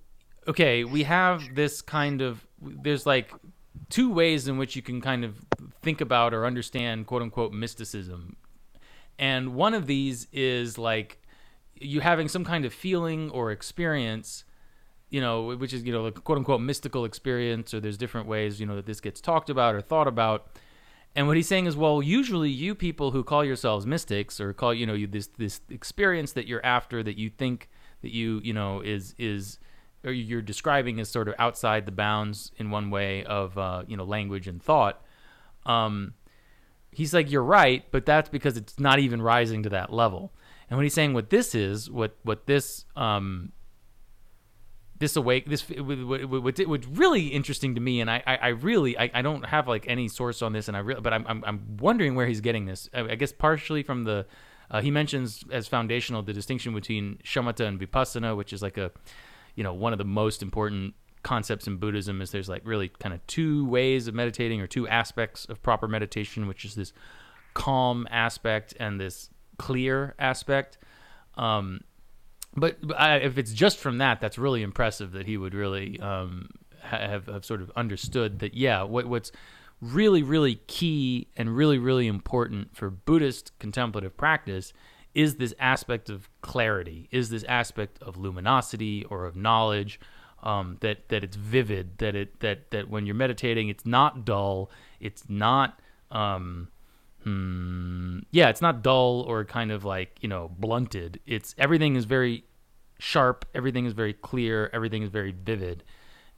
okay, 0.46 0.84
we 0.84 1.04
have 1.04 1.54
this 1.54 1.80
kind 1.80 2.20
of, 2.20 2.46
there's 2.60 3.06
like 3.06 3.32
two 3.88 4.12
ways 4.12 4.48
in 4.48 4.58
which 4.58 4.76
you 4.76 4.82
can 4.82 5.00
kind 5.00 5.24
of 5.24 5.36
think 5.82 6.00
about 6.00 6.34
or 6.34 6.44
understand 6.46 7.06
quote 7.06 7.22
unquote 7.22 7.52
mysticism. 7.52 8.36
And 9.18 9.54
one 9.54 9.74
of 9.74 9.86
these 9.86 10.28
is 10.32 10.78
like 10.78 11.22
you 11.74 12.00
having 12.00 12.28
some 12.28 12.44
kind 12.44 12.64
of 12.64 12.72
feeling 12.72 13.30
or 13.30 13.50
experience 13.50 14.44
you 15.10 15.20
know 15.20 15.56
which 15.56 15.72
is 15.72 15.84
you 15.84 15.92
know 15.92 16.10
quote 16.10 16.38
unquote 16.38 16.60
mystical 16.60 17.04
experience 17.04 17.72
or 17.72 17.80
there's 17.80 17.96
different 17.96 18.26
ways 18.26 18.60
you 18.60 18.66
know 18.66 18.76
that 18.76 18.86
this 18.86 19.00
gets 19.00 19.20
talked 19.20 19.50
about 19.50 19.74
or 19.74 19.80
thought 19.80 20.08
about. 20.08 20.48
And 21.16 21.26
what 21.26 21.36
he's 21.36 21.48
saying 21.48 21.66
is 21.66 21.76
well 21.76 22.02
usually 22.02 22.50
you 22.50 22.74
people 22.74 23.12
who 23.12 23.24
call 23.24 23.44
yourselves 23.44 23.86
mystics 23.86 24.40
or 24.40 24.52
call 24.52 24.74
you 24.74 24.86
know 24.86 24.94
you 24.94 25.06
this 25.06 25.28
this 25.38 25.60
experience 25.70 26.32
that 26.32 26.46
you're 26.46 26.64
after 26.64 27.02
that 27.02 27.16
you 27.16 27.30
think 27.30 27.68
that 28.02 28.12
you 28.12 28.40
you 28.44 28.52
know 28.52 28.80
is 28.80 29.14
is 29.18 29.58
you're 30.10 30.42
describing 30.42 31.00
as 31.00 31.08
sort 31.08 31.28
of 31.28 31.34
outside 31.38 31.86
the 31.86 31.92
bounds 31.92 32.52
in 32.56 32.70
one 32.70 32.90
way 32.90 33.24
of 33.24 33.56
uh, 33.58 33.82
you 33.86 33.96
know 33.96 34.04
language 34.04 34.48
and 34.48 34.62
thought 34.62 35.02
um, 35.68 36.14
he's 36.90 37.14
like, 37.14 37.30
you're 37.30 37.44
right, 37.44 37.84
but 37.90 38.06
that's 38.06 38.28
because 38.28 38.56
it's 38.56 38.80
not 38.80 38.98
even 38.98 39.22
rising 39.22 39.62
to 39.62 39.68
that 39.70 39.92
level. 39.92 40.32
And 40.68 40.76
what 40.76 40.82
he's 40.82 40.94
saying, 40.94 41.14
what 41.14 41.30
this 41.30 41.54
is, 41.54 41.90
what 41.90 42.16
what 42.24 42.46
this 42.46 42.84
um 42.96 43.52
this 44.98 45.14
awake 45.14 45.48
this 45.48 45.62
what's 45.62 46.60
what, 46.60 46.84
really 46.90 47.28
interesting 47.28 47.74
to 47.74 47.80
me, 47.80 48.00
and 48.00 48.10
I 48.10 48.22
I, 48.26 48.36
I 48.36 48.48
really 48.48 48.98
I, 48.98 49.10
I 49.14 49.22
don't 49.22 49.46
have 49.46 49.66
like 49.68 49.86
any 49.88 50.08
source 50.08 50.42
on 50.42 50.52
this, 50.52 50.68
and 50.68 50.76
I 50.76 50.80
really 50.80 51.00
but 51.00 51.14
I'm 51.14 51.24
I'm, 51.26 51.44
I'm 51.46 51.76
wondering 51.78 52.16
where 52.16 52.26
he's 52.26 52.42
getting 52.42 52.66
this. 52.66 52.88
I, 52.92 53.00
I 53.00 53.14
guess 53.14 53.32
partially 53.32 53.82
from 53.82 54.04
the 54.04 54.26
uh, 54.70 54.82
he 54.82 54.90
mentions 54.90 55.42
as 55.50 55.66
foundational 55.66 56.22
the 56.22 56.34
distinction 56.34 56.74
between 56.74 57.18
shamatha 57.24 57.66
and 57.66 57.80
vipassana, 57.80 58.36
which 58.36 58.52
is 58.52 58.60
like 58.60 58.76
a 58.76 58.90
you 59.58 59.64
know 59.64 59.74
one 59.74 59.92
of 59.92 59.98
the 59.98 60.04
most 60.04 60.40
important 60.40 60.94
concepts 61.24 61.66
in 61.66 61.78
Buddhism 61.78 62.22
is 62.22 62.30
there's 62.30 62.48
like 62.48 62.62
really 62.64 62.88
kind 63.00 63.12
of 63.12 63.26
two 63.26 63.66
ways 63.66 64.06
of 64.06 64.14
meditating 64.14 64.60
or 64.60 64.68
two 64.68 64.86
aspects 64.86 65.46
of 65.46 65.60
proper 65.64 65.88
meditation, 65.88 66.46
which 66.46 66.64
is 66.64 66.76
this 66.76 66.92
calm 67.54 68.06
aspect 68.08 68.72
and 68.78 69.00
this 69.00 69.30
clear 69.58 70.14
aspect. 70.20 70.78
Um, 71.36 71.80
but, 72.54 72.78
but 72.86 73.00
I, 73.00 73.16
if 73.16 73.36
it's 73.36 73.52
just 73.52 73.78
from 73.78 73.98
that, 73.98 74.20
that's 74.20 74.38
really 74.38 74.62
impressive 74.62 75.10
that 75.10 75.26
he 75.26 75.36
would 75.36 75.54
really 75.54 75.98
um, 75.98 76.50
have, 76.80 77.26
have 77.26 77.44
sort 77.44 77.60
of 77.60 77.72
understood 77.74 78.38
that, 78.38 78.54
yeah, 78.54 78.84
what, 78.84 79.06
what's 79.06 79.32
really, 79.80 80.22
really 80.22 80.60
key 80.68 81.26
and 81.36 81.56
really, 81.56 81.78
really 81.78 82.06
important 82.06 82.76
for 82.76 82.90
Buddhist 82.90 83.50
contemplative 83.58 84.16
practice 84.16 84.72
is 85.18 85.34
this 85.34 85.52
aspect 85.58 86.08
of 86.08 86.30
clarity, 86.42 87.08
is 87.10 87.28
this 87.28 87.42
aspect 87.48 88.00
of 88.00 88.16
luminosity 88.16 89.04
or 89.10 89.26
of 89.26 89.34
knowledge 89.34 89.98
um, 90.44 90.76
that 90.78 91.08
that 91.08 91.24
it's 91.24 91.34
vivid, 91.34 91.98
that 91.98 92.14
it 92.14 92.38
that 92.38 92.70
that 92.70 92.88
when 92.88 93.04
you're 93.04 93.16
meditating, 93.16 93.68
it's 93.68 93.84
not 93.84 94.24
dull, 94.24 94.70
it's 95.00 95.24
not 95.28 95.80
um, 96.12 96.68
hmm, 97.24 98.20
yeah, 98.30 98.48
it's 98.48 98.60
not 98.60 98.80
dull 98.80 99.24
or 99.26 99.44
kind 99.44 99.72
of 99.72 99.84
like 99.84 100.18
you 100.20 100.28
know 100.28 100.52
blunted. 100.56 101.18
It's 101.26 101.52
everything 101.58 101.96
is 101.96 102.04
very 102.04 102.44
sharp, 103.00 103.44
everything 103.56 103.86
is 103.86 103.94
very 103.94 104.12
clear, 104.12 104.70
everything 104.72 105.02
is 105.02 105.08
very 105.08 105.32
vivid, 105.32 105.82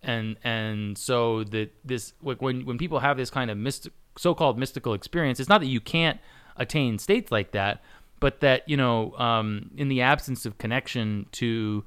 and 0.02 0.36
and 0.42 0.96
so 0.96 1.44
that 1.44 1.70
this 1.84 2.14
like 2.22 2.40
when 2.40 2.64
when 2.64 2.78
people 2.78 3.00
have 3.00 3.18
this 3.18 3.28
kind 3.28 3.50
of 3.50 3.58
mystic, 3.58 3.92
so-called 4.16 4.58
mystical 4.58 4.94
experience, 4.94 5.38
it's 5.38 5.50
not 5.50 5.60
that 5.60 5.66
you 5.66 5.82
can't 5.82 6.18
attain 6.56 6.98
states 6.98 7.30
like 7.30 7.52
that, 7.52 7.82
but 8.20 8.40
that 8.40 8.68
you 8.68 8.76
know 8.76 9.12
um, 9.16 9.70
in 9.76 9.88
the 9.88 10.02
absence 10.02 10.46
of 10.46 10.58
connection 10.58 11.26
to 11.32 11.84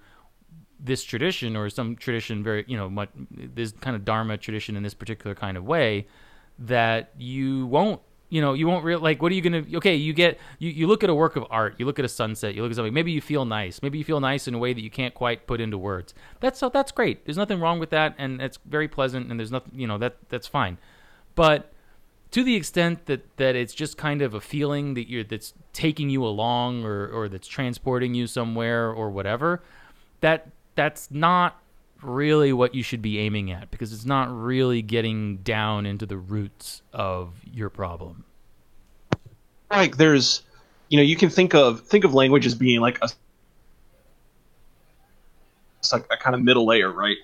this 0.80 1.04
tradition 1.04 1.56
or 1.56 1.70
some 1.70 1.96
tradition 1.96 2.44
very 2.44 2.66
you 2.68 2.76
know 2.76 2.90
much, 2.90 3.10
this 3.32 3.72
kind 3.80 3.96
of 3.96 4.04
dharma 4.04 4.38
tradition 4.38 4.76
in 4.76 4.84
this 4.84 4.94
particular 4.94 5.36
kind 5.36 5.56
of 5.56 5.64
way 5.64 6.06
that 6.60 7.12
you 7.18 7.66
won't 7.68 8.02
you 8.30 8.42
know 8.42 8.54
you 8.54 8.68
won't 8.68 8.84
real 8.84 9.00
like 9.00 9.22
what 9.22 9.32
are 9.32 9.36
you 9.36 9.42
gonna 9.42 9.64
okay 9.76 9.96
you 9.96 10.12
get 10.12 10.40
you, 10.58 10.72
you 10.72 10.88
look 10.88 11.04
at 11.04 11.10
a 11.10 11.16
work 11.16 11.36
of 11.36 11.46
art 11.52 11.76
you 11.78 11.86
look 11.86 12.00
at 12.00 12.06
a 12.06 12.10
sunset 12.10 12.56
you 12.56 12.64
look 12.64 12.72
at 12.72 12.76
something 12.76 12.94
maybe 12.94 13.12
you 13.12 13.22
feel 13.22 13.46
nice 13.46 13.80
maybe 13.84 14.00
you 14.00 14.04
feel 14.04 14.20
nice 14.20 14.48
in 14.48 14.56
a 14.56 14.58
way 14.58 14.74
that 14.74 14.82
you 14.82 14.90
can't 14.90 15.14
quite 15.14 15.46
put 15.46 15.62
into 15.62 15.78
words. 15.78 16.14
That's 16.40 16.60
so 16.60 16.70
that's 16.70 16.92
great. 16.92 17.26
There's 17.26 17.38
nothing 17.38 17.60
wrong 17.60 17.80
with 17.80 17.92
that 17.92 18.16
and 18.18 18.42
it's 18.42 18.58
very 18.66 18.88
pleasant 18.88 19.30
and 19.30 19.40
there's 19.40 19.52
nothing 19.52 19.80
you 19.80 19.86
know 19.86 20.00
that 20.00 20.18
that's 20.30 20.48
fine. 20.48 20.80
But 21.36 21.73
to 22.34 22.44
the 22.44 22.56
extent 22.56 23.06
that 23.06 23.38
that 23.38 23.56
it's 23.56 23.74
just 23.74 23.98
kind 23.98 24.22
of 24.22 24.34
a 24.34 24.42
feeling 24.42 24.96
that 24.96 25.10
you're 25.10 25.24
that's 25.24 25.54
taking 25.72 26.10
you 26.10 26.26
along 26.26 26.84
or 26.84 27.08
or 27.08 27.30
that's 27.30 27.48
transporting 27.48 28.14
you 28.14 28.28
somewhere 28.28 28.92
or 28.92 29.10
whatever 29.10 29.64
that 30.22 30.50
that's 30.76 31.12
not 31.12 31.62
really 32.02 32.52
what 32.52 32.76
you 32.76 32.84
should 32.84 33.02
be 33.02 33.20
aiming 33.20 33.52
at 33.52 33.72
because 33.72 33.94
it's 33.94 34.06
not 34.06 34.34
really 34.34 34.82
getting 34.82 35.38
down 35.38 35.86
into 35.86 36.06
the 36.06 36.18
roots 36.18 36.82
of 36.92 37.34
your 37.46 37.70
problem. 37.70 38.26
Like 39.72 39.98
there's 39.98 40.44
you 40.90 40.98
know, 40.98 41.04
you 41.04 41.16
can 41.16 41.30
think 41.30 41.54
of 41.54 41.82
think 41.82 42.04
of 42.04 42.14
language 42.14 42.46
as 42.46 42.56
being 42.56 42.82
like 42.82 43.00
a 43.02 43.10
like 45.92 46.06
a 46.12 46.18
kind 46.18 46.36
of 46.36 46.42
middle 46.42 46.66
layer, 46.66 46.92
right? 46.92 47.18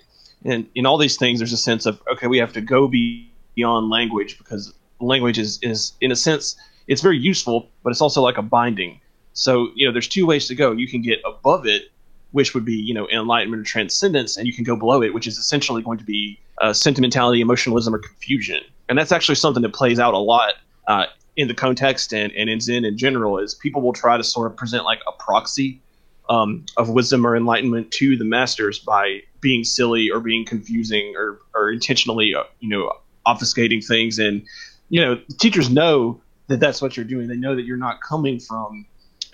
And 0.44 0.68
in 0.74 0.86
all 0.86 0.98
these 0.98 1.16
things 1.16 1.40
there's 1.40 1.52
a 1.52 1.58
sense 1.58 1.86
of 1.86 2.02
okay, 2.12 2.26
we 2.26 2.38
have 2.38 2.52
to 2.54 2.60
go 2.60 2.88
beyond 2.88 3.90
language 3.90 4.38
because 4.38 4.72
language 5.00 5.38
is 5.38 5.58
is 5.62 5.92
in 6.00 6.12
a 6.12 6.16
sense 6.16 6.56
it's 6.86 7.02
very 7.02 7.18
useful, 7.18 7.68
but 7.84 7.90
it's 7.90 8.00
also 8.00 8.20
like 8.20 8.36
a 8.36 8.42
binding. 8.42 9.00
So, 9.32 9.68
you 9.76 9.86
know, 9.86 9.92
there's 9.92 10.08
two 10.08 10.26
ways 10.26 10.48
to 10.48 10.56
go. 10.56 10.72
You 10.72 10.88
can 10.88 11.02
get 11.02 11.20
above 11.24 11.66
it 11.66 11.90
which 12.32 12.54
would 12.54 12.64
be 12.64 12.74
you 12.74 12.94
know 12.94 13.08
enlightenment 13.08 13.60
or 13.60 13.64
transcendence, 13.64 14.36
and 14.36 14.46
you 14.46 14.52
can 14.52 14.64
go 14.64 14.76
below 14.76 15.02
it, 15.02 15.12
which 15.12 15.26
is 15.26 15.38
essentially 15.38 15.82
going 15.82 15.98
to 15.98 16.04
be 16.04 16.38
uh, 16.60 16.72
sentimentality, 16.72 17.40
emotionalism, 17.40 17.94
or 17.94 17.98
confusion. 17.98 18.60
And 18.88 18.98
that's 18.98 19.12
actually 19.12 19.36
something 19.36 19.62
that 19.62 19.72
plays 19.72 19.98
out 19.98 20.14
a 20.14 20.18
lot 20.18 20.54
uh, 20.86 21.06
in 21.36 21.48
the 21.48 21.54
context 21.54 22.12
and, 22.12 22.32
and 22.32 22.50
in 22.50 22.60
Zen 22.60 22.84
in 22.84 22.98
general 22.98 23.38
is 23.38 23.54
people 23.54 23.82
will 23.82 23.92
try 23.92 24.16
to 24.16 24.24
sort 24.24 24.50
of 24.50 24.56
present 24.56 24.84
like 24.84 25.00
a 25.06 25.12
proxy 25.12 25.80
um, 26.28 26.64
of 26.76 26.88
wisdom 26.88 27.24
or 27.26 27.36
enlightenment 27.36 27.92
to 27.92 28.16
the 28.16 28.24
masters 28.24 28.78
by 28.78 29.20
being 29.40 29.62
silly 29.64 30.10
or 30.10 30.20
being 30.20 30.44
confusing 30.44 31.14
or, 31.16 31.38
or 31.54 31.70
intentionally, 31.70 32.34
uh, 32.34 32.42
you 32.58 32.68
know, 32.68 32.92
obfuscating 33.26 33.84
things. 33.84 34.18
And, 34.18 34.44
you 34.90 35.00
know, 35.00 35.20
teachers 35.38 35.70
know 35.70 36.20
that 36.48 36.60
that's 36.60 36.82
what 36.82 36.96
you're 36.96 37.06
doing. 37.06 37.28
They 37.28 37.36
know 37.36 37.56
that 37.56 37.62
you're 37.62 37.76
not 37.76 38.02
coming 38.02 38.38
from 38.38 38.84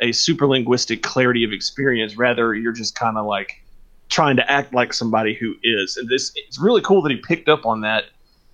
a 0.00 0.12
super 0.12 0.46
linguistic 0.46 1.02
clarity 1.02 1.42
of 1.42 1.52
experience. 1.52 2.16
Rather, 2.16 2.54
you're 2.54 2.72
just 2.72 2.94
kind 2.94 3.16
of 3.16 3.26
like 3.26 3.62
trying 4.08 4.36
to 4.36 4.50
act 4.50 4.72
like 4.72 4.92
somebody 4.92 5.34
who 5.34 5.54
is. 5.62 5.96
And 5.96 6.08
this, 6.08 6.30
it's 6.36 6.60
really 6.60 6.82
cool 6.82 7.02
that 7.02 7.10
he 7.10 7.16
picked 7.16 7.48
up 7.48 7.66
on 7.66 7.80
that 7.80 8.04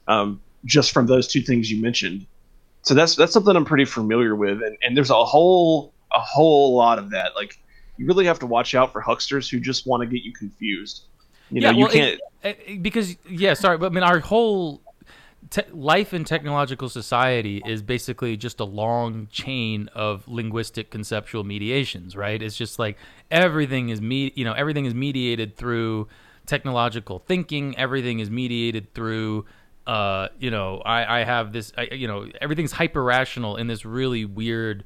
um, 0.09 0.41
just 0.65 0.93
from 0.93 1.07
those 1.07 1.29
two 1.29 1.43
things 1.43 1.71
you 1.71 1.83
mentioned. 1.83 2.27
So 2.83 2.95
that's 2.95 3.15
that's 3.15 3.33
something 3.33 3.55
I'm 3.55 3.65
pretty 3.65 3.85
familiar 3.85 4.35
with, 4.35 4.61
and, 4.63 4.77
and 4.83 4.97
there's 4.97 5.11
a 5.11 5.25
whole 5.25 5.93
a 6.13 6.19
whole 6.21 6.75
lot 6.75 6.99
of 6.99 7.11
that. 7.11 7.37
Like 7.37 7.59
you 7.97 8.07
really 8.07 8.27
have 8.27 8.41
to 8.41 8.47
watch 8.47 8.75
out 8.75 8.93
for 8.93 9.01
hucksters 9.01 9.49
who 9.49 9.61
just 9.61 9.87
want 9.87 10.01
to 10.03 10.07
get 10.07 10.23
you 10.25 10.33
confused. 10.33 11.05
You 11.51 11.61
know, 11.61 11.71
yeah, 11.71 11.77
you 11.77 11.85
well, 11.85 11.93
can't. 11.93 12.21
it- 12.43 12.59
it- 12.67 12.83
because 12.83 13.17
yeah, 13.29 13.55
sorry, 13.55 13.79
but 13.79 13.87
I 13.87 13.95
mean, 13.95 14.03
our 14.03 14.19
whole 14.19 14.81
te- 15.53 15.71
life 15.71 16.15
in 16.15 16.25
technological 16.25 16.89
society 16.89 17.63
is 17.67 17.83
basically 17.83 18.37
just 18.37 18.59
a 18.59 18.65
long 18.65 19.29
chain 19.31 19.89
of 19.95 20.27
linguistic 20.27 20.91
conceptual 20.91 21.45
mediations, 21.45 22.17
right? 22.17 22.43
It's 22.43 22.57
just 22.57 22.79
like 22.79 22.97
everything 23.31 23.91
is 23.91 24.01
me, 24.01 24.33
you 24.35 24.45
know, 24.45 24.55
everything 24.55 24.87
is 24.87 24.95
mediated 24.95 25.57
through 25.57 26.09
technological 26.47 27.19
thinking. 27.21 27.79
Everything 27.79 28.19
is 28.19 28.31
mediated 28.31 28.93
through. 28.95 29.45
Uh, 29.87 30.29
you 30.39 30.51
know, 30.51 30.81
I, 30.85 31.21
I 31.21 31.25
have 31.25 31.53
this, 31.53 31.73
I, 31.77 31.89
you 31.93 32.09
know, 32.09 32.27
everything's 32.41 32.73
hyper 32.73 33.03
rational 33.03 33.57
in 33.57 33.67
this 33.67 33.85
really 33.85 34.25
weird 34.25 34.85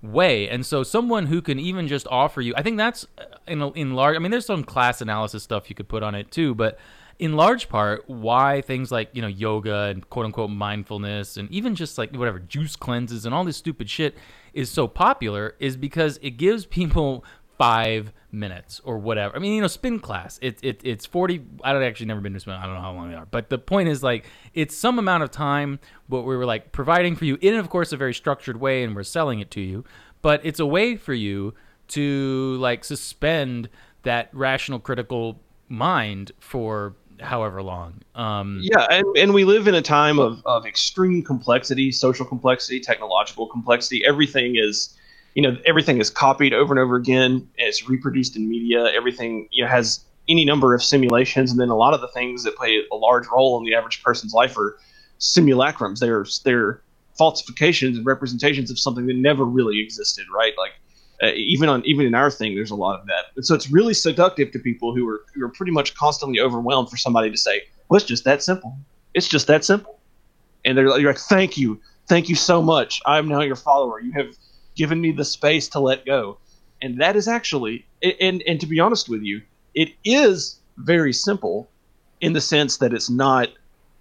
way. 0.00 0.48
And 0.48 0.64
so 0.64 0.82
someone 0.82 1.26
who 1.26 1.42
can 1.42 1.58
even 1.58 1.88
just 1.88 2.06
offer 2.08 2.40
you, 2.40 2.54
I 2.56 2.62
think 2.62 2.76
that's 2.76 3.06
uh, 3.18 3.24
in 3.48 3.62
in 3.74 3.94
large. 3.94 4.16
I 4.16 4.20
mean, 4.20 4.30
there's 4.30 4.46
some 4.46 4.62
class 4.62 5.00
analysis 5.00 5.42
stuff 5.42 5.68
you 5.68 5.74
could 5.74 5.88
put 5.88 6.02
on 6.02 6.14
it 6.14 6.30
too, 6.30 6.54
but 6.54 6.78
in 7.18 7.34
large 7.34 7.68
part, 7.68 8.08
why 8.08 8.60
things 8.60 8.90
like 8.90 9.10
you 9.12 9.22
know 9.22 9.28
yoga 9.28 9.84
and 9.84 10.08
quote 10.10 10.26
unquote 10.26 10.50
mindfulness 10.50 11.36
and 11.36 11.50
even 11.50 11.74
just 11.74 11.98
like 11.98 12.14
whatever 12.14 12.38
juice 12.38 12.76
cleanses 12.76 13.24
and 13.24 13.34
all 13.34 13.44
this 13.44 13.56
stupid 13.56 13.88
shit 13.88 14.16
is 14.52 14.70
so 14.70 14.86
popular 14.88 15.54
is 15.58 15.76
because 15.76 16.18
it 16.22 16.32
gives 16.32 16.66
people 16.66 17.24
five 17.58 18.12
minutes 18.32 18.80
or 18.84 18.98
whatever. 18.98 19.36
I 19.36 19.38
mean, 19.38 19.54
you 19.54 19.60
know, 19.60 19.68
spin 19.68 20.00
class. 20.00 20.38
It, 20.42 20.58
it 20.62 20.80
it's 20.84 21.06
forty. 21.06 21.42
I 21.62 21.72
don't 21.72 21.82
actually 21.82 22.06
never 22.06 22.20
been 22.20 22.34
to 22.34 22.40
spin. 22.40 22.54
I 22.54 22.66
don't 22.66 22.74
know 22.74 22.80
how 22.80 22.92
long 22.92 23.10
they 23.10 23.16
are, 23.16 23.26
but 23.26 23.48
the 23.48 23.58
point 23.58 23.88
is 23.88 24.02
like 24.02 24.26
it's 24.52 24.76
some 24.76 24.98
amount 24.98 25.22
of 25.22 25.30
time. 25.30 25.78
But 26.08 26.22
we 26.22 26.36
were 26.36 26.46
like 26.46 26.72
providing 26.72 27.16
for 27.16 27.24
you 27.24 27.38
in, 27.40 27.54
of 27.54 27.70
course, 27.70 27.92
a 27.92 27.96
very 27.96 28.14
structured 28.14 28.60
way, 28.60 28.82
and 28.82 28.94
we're 28.94 29.02
selling 29.04 29.40
it 29.40 29.50
to 29.52 29.60
you. 29.60 29.84
But 30.22 30.40
it's 30.44 30.60
a 30.60 30.66
way 30.66 30.96
for 30.96 31.14
you 31.14 31.54
to 31.88 32.56
like 32.60 32.84
suspend 32.84 33.68
that 34.02 34.28
rational, 34.32 34.78
critical 34.80 35.40
mind 35.68 36.32
for 36.38 36.94
however 37.24 37.62
long. 37.62 37.94
Um, 38.14 38.60
Yeah, 38.62 38.86
and, 38.90 39.06
and 39.16 39.34
we 39.34 39.44
live 39.44 39.66
in 39.66 39.74
a 39.74 39.82
time 39.82 40.18
of, 40.18 40.42
of 40.46 40.66
extreme 40.66 41.22
complexity, 41.22 41.90
social 41.90 42.24
complexity, 42.26 42.80
technological 42.80 43.46
complexity. 43.46 44.04
Everything 44.06 44.56
is, 44.56 44.96
you 45.34 45.42
know, 45.42 45.56
everything 45.66 46.00
is 46.00 46.10
copied 46.10 46.52
over 46.52 46.72
and 46.72 46.78
over 46.78 46.96
again. 46.96 47.48
It's 47.56 47.88
reproduced 47.88 48.36
in 48.36 48.48
media. 48.48 48.86
Everything 48.92 49.48
you 49.50 49.64
know 49.64 49.70
has 49.70 50.00
any 50.28 50.44
number 50.44 50.74
of 50.74 50.82
simulations, 50.82 51.50
and 51.50 51.60
then 51.60 51.68
a 51.68 51.76
lot 51.76 51.94
of 51.94 52.00
the 52.00 52.08
things 52.08 52.44
that 52.44 52.56
play 52.56 52.82
a 52.92 52.96
large 52.96 53.26
role 53.28 53.58
in 53.58 53.64
the 53.64 53.74
average 53.74 54.02
person's 54.02 54.32
life 54.32 54.56
are 54.56 54.78
simulacrums. 55.18 55.98
They're 55.98 56.26
they're 56.44 56.82
falsifications 57.18 57.96
and 57.96 58.06
representations 58.06 58.70
of 58.70 58.78
something 58.78 59.06
that 59.06 59.16
never 59.16 59.44
really 59.44 59.80
existed. 59.80 60.26
Right, 60.32 60.52
like. 60.58 60.72
Uh, 61.24 61.30
even 61.36 61.70
on 61.70 61.82
even 61.86 62.04
in 62.04 62.14
our 62.14 62.30
thing, 62.30 62.54
there's 62.54 62.70
a 62.70 62.74
lot 62.74 63.00
of 63.00 63.06
that, 63.06 63.26
and 63.34 63.46
so 63.46 63.54
it's 63.54 63.70
really 63.70 63.94
seductive 63.94 64.50
to 64.50 64.58
people 64.58 64.94
who 64.94 65.08
are 65.08 65.24
who 65.34 65.42
are 65.42 65.48
pretty 65.48 65.72
much 65.72 65.94
constantly 65.94 66.38
overwhelmed 66.38 66.90
for 66.90 66.98
somebody 66.98 67.30
to 67.30 67.36
say, 67.36 67.62
"Well, 67.88 67.96
it's 67.96 68.06
just 68.06 68.24
that 68.24 68.42
simple. 68.42 68.76
It's 69.14 69.26
just 69.28 69.46
that 69.46 69.64
simple," 69.64 69.98
and 70.66 70.76
they're 70.76 70.84
you're 70.98 71.12
like, 71.12 71.18
"Thank 71.18 71.56
you, 71.56 71.80
thank 72.08 72.28
you 72.28 72.34
so 72.34 72.60
much. 72.60 73.00
I'm 73.06 73.26
now 73.26 73.40
your 73.40 73.56
follower. 73.56 74.00
You 74.00 74.12
have 74.12 74.36
given 74.76 75.00
me 75.00 75.12
the 75.12 75.24
space 75.24 75.66
to 75.68 75.80
let 75.80 76.04
go," 76.04 76.36
and 76.82 77.00
that 77.00 77.16
is 77.16 77.26
actually, 77.26 77.86
and 78.20 78.42
and 78.46 78.60
to 78.60 78.66
be 78.66 78.78
honest 78.78 79.08
with 79.08 79.22
you, 79.22 79.40
it 79.74 79.94
is 80.04 80.58
very 80.76 81.14
simple, 81.14 81.70
in 82.20 82.34
the 82.34 82.40
sense 82.40 82.76
that 82.78 82.92
it's 82.92 83.08
not 83.08 83.48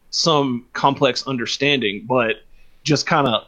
some 0.10 0.66
complex 0.74 1.26
understanding, 1.26 2.06
but 2.06 2.44
just 2.84 3.06
kind 3.06 3.28
of 3.28 3.48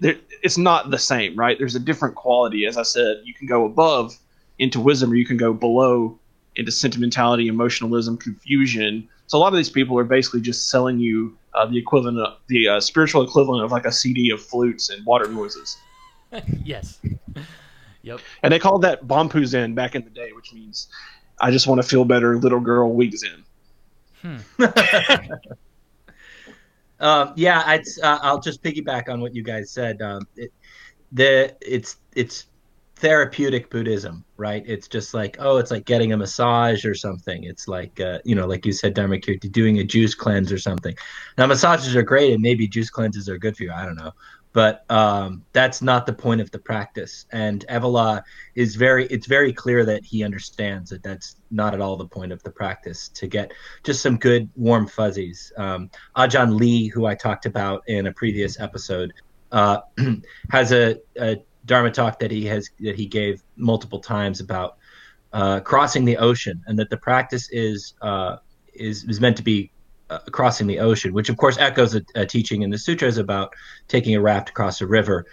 it's 0.00 0.58
not 0.58 0.90
the 0.90 0.98
same, 0.98 1.36
right? 1.36 1.58
There's 1.58 1.74
a 1.74 1.80
different 1.80 2.14
quality. 2.14 2.66
As 2.66 2.76
I 2.76 2.82
said, 2.82 3.22
you 3.24 3.34
can 3.34 3.46
go 3.46 3.64
above 3.64 4.16
into 4.58 4.80
wisdom, 4.80 5.12
or 5.12 5.14
you 5.14 5.26
can 5.26 5.36
go 5.36 5.52
below 5.52 6.18
into 6.56 6.70
sentimentality, 6.70 7.48
emotionalism, 7.48 8.16
confusion. 8.16 9.08
So 9.26 9.38
a 9.38 9.40
lot 9.40 9.52
of 9.52 9.56
these 9.56 9.70
people 9.70 9.98
are 9.98 10.04
basically 10.04 10.40
just 10.40 10.70
selling 10.70 10.98
you 10.98 11.36
uh, 11.54 11.66
the 11.66 11.78
equivalent, 11.78 12.18
of, 12.18 12.38
the 12.48 12.68
uh, 12.68 12.80
spiritual 12.80 13.22
equivalent 13.22 13.64
of 13.64 13.72
like 13.72 13.86
a 13.86 13.92
CD 13.92 14.30
of 14.30 14.42
flutes 14.42 14.90
and 14.90 15.04
water 15.04 15.28
noises. 15.28 15.76
yes. 16.64 17.00
Yep. 18.02 18.20
And 18.42 18.52
they 18.52 18.58
called 18.58 18.82
that 18.82 19.06
Bompu 19.06 19.46
Zen 19.46 19.74
back 19.74 19.94
in 19.94 20.04
the 20.04 20.10
day, 20.10 20.32
which 20.32 20.52
means 20.52 20.88
I 21.40 21.50
just 21.50 21.66
want 21.66 21.80
to 21.80 21.86
feel 21.86 22.04
better, 22.04 22.38
little 22.38 22.60
girl, 22.60 22.92
weak 22.92 23.14
Zen. 23.16 23.44
Um, 27.02 27.32
yeah, 27.36 27.62
I'd, 27.66 27.82
uh, 28.02 28.18
I'll 28.22 28.40
just 28.40 28.62
piggyback 28.62 29.08
on 29.08 29.20
what 29.20 29.34
you 29.34 29.42
guys 29.42 29.70
said. 29.70 30.00
Um, 30.00 30.26
it, 30.36 30.52
the 31.10 31.54
it's 31.60 31.98
it's 32.14 32.46
therapeutic 32.96 33.68
Buddhism, 33.68 34.24
right? 34.36 34.62
It's 34.64 34.86
just 34.86 35.12
like 35.12 35.36
oh, 35.40 35.58
it's 35.58 35.72
like 35.72 35.84
getting 35.84 36.12
a 36.12 36.16
massage 36.16 36.84
or 36.84 36.94
something. 36.94 37.42
It's 37.44 37.66
like 37.66 38.00
uh, 38.00 38.20
you 38.24 38.36
know, 38.36 38.46
like 38.46 38.64
you 38.64 38.72
said, 38.72 38.94
Dharmakirti, 38.94 39.50
doing 39.50 39.80
a 39.80 39.84
juice 39.84 40.14
cleanse 40.14 40.52
or 40.52 40.58
something. 40.58 40.94
Now, 41.36 41.46
massages 41.46 41.96
are 41.96 42.02
great, 42.02 42.32
and 42.32 42.40
maybe 42.40 42.68
juice 42.68 42.88
cleanses 42.88 43.28
are 43.28 43.36
good 43.36 43.56
for 43.56 43.64
you. 43.64 43.72
I 43.72 43.84
don't 43.84 43.96
know, 43.96 44.12
but 44.52 44.84
um, 44.90 45.44
that's 45.52 45.80
not 45.80 46.06
the 46.06 46.12
point 46.12 46.40
of 46.40 46.50
the 46.50 46.58
practice. 46.58 47.26
And 47.32 47.64
Evola 47.68 48.22
is 48.54 48.76
very 48.76 49.06
it's 49.06 49.26
very 49.26 49.52
clear 49.52 49.84
that 49.86 50.04
he 50.04 50.24
understands 50.24 50.90
that 50.90 51.02
that's 51.02 51.36
not 51.50 51.74
at 51.74 51.80
all 51.80 51.96
the 51.96 52.06
point 52.06 52.32
of 52.32 52.42
the 52.42 52.50
practice 52.50 53.08
to 53.10 53.26
get 53.26 53.52
just 53.82 54.02
some 54.02 54.18
good 54.18 54.48
warm 54.56 54.86
fuzzies. 54.86 55.52
Um, 55.56 55.90
Ajahn 56.16 56.58
Lee, 56.58 56.88
who 56.88 57.06
I 57.06 57.14
talked 57.14 57.46
about 57.46 57.82
in 57.86 58.06
a 58.06 58.12
previous 58.12 58.60
episode, 58.60 59.12
uh, 59.52 59.80
has 60.50 60.72
a, 60.72 60.98
a 61.18 61.38
Dharma 61.64 61.90
talk 61.90 62.18
that 62.18 62.30
he 62.30 62.44
has 62.46 62.68
that 62.80 62.96
he 62.96 63.06
gave 63.06 63.42
multiple 63.56 64.00
times 64.00 64.40
about 64.40 64.76
uh, 65.32 65.60
crossing 65.60 66.04
the 66.04 66.18
ocean, 66.18 66.62
and 66.66 66.78
that 66.78 66.90
the 66.90 66.96
practice 66.96 67.48
is 67.50 67.94
uh, 68.02 68.36
is 68.74 69.04
is 69.04 69.20
meant 69.20 69.36
to 69.38 69.42
be 69.42 69.71
uh, 70.12 70.18
crossing 70.30 70.66
the 70.66 70.78
ocean, 70.78 71.12
which 71.12 71.28
of 71.28 71.36
course 71.36 71.56
echoes 71.58 71.94
a, 71.94 72.02
a, 72.14 72.26
teaching 72.26 72.62
in 72.62 72.70
the 72.70 72.78
sutras 72.78 73.18
about 73.18 73.54
taking 73.88 74.14
a 74.14 74.20
raft 74.20 74.50
across 74.50 74.80
a 74.80 74.86
river. 74.86 75.26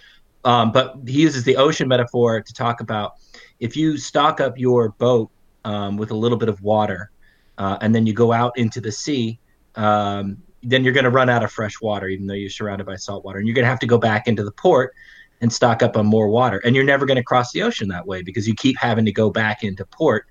Um, 0.45 0.71
but 0.71 0.95
he 1.05 1.21
uses 1.21 1.43
the 1.43 1.57
ocean 1.57 1.87
metaphor 1.87 2.41
to 2.41 2.53
talk 2.53 2.79
about 2.79 3.13
if 3.59 3.75
you 3.75 3.97
stock 3.97 4.39
up 4.39 4.57
your 4.57 4.89
boat 4.89 5.29
um, 5.65 5.97
with 5.97 6.11
a 6.11 6.15
little 6.15 6.37
bit 6.37 6.47
of 6.47 6.61
water, 6.61 7.11
uh, 7.57 7.77
and 7.81 7.93
then 7.93 8.05
you 8.05 8.13
go 8.13 8.31
out 8.31 8.57
into 8.57 8.79
the 8.79 8.91
sea, 8.91 9.37
um, 9.75 10.37
then 10.63 10.83
you're 10.83 10.93
going 10.93 11.03
to 11.03 11.09
run 11.09 11.29
out 11.29 11.43
of 11.43 11.51
fresh 11.51 11.81
water, 11.81 12.07
even 12.07 12.25
though 12.25 12.33
you're 12.33 12.49
surrounded 12.49 12.87
by 12.87 12.95
salt 12.95 13.25
water, 13.25 13.39
and 13.39 13.47
you're 13.47 13.55
going 13.55 13.65
to 13.65 13.69
have 13.69 13.79
to 13.79 13.87
go 13.87 13.97
back 13.97 14.27
into 14.27 14.43
the 14.43 14.51
port 14.51 14.93
and 15.41 15.51
stock 15.51 15.83
up 15.83 15.97
on 15.97 16.05
more 16.05 16.29
water. 16.29 16.61
And 16.63 16.75
you're 16.75 16.85
never 16.85 17.05
going 17.05 17.17
to 17.17 17.23
cross 17.23 17.51
the 17.51 17.63
ocean 17.63 17.89
that 17.89 18.07
way 18.07 18.21
because 18.21 18.47
you 18.47 18.55
keep 18.55 18.77
having 18.77 19.05
to 19.05 19.11
go 19.11 19.29
back 19.29 19.63
into 19.63 19.85
port 19.85 20.25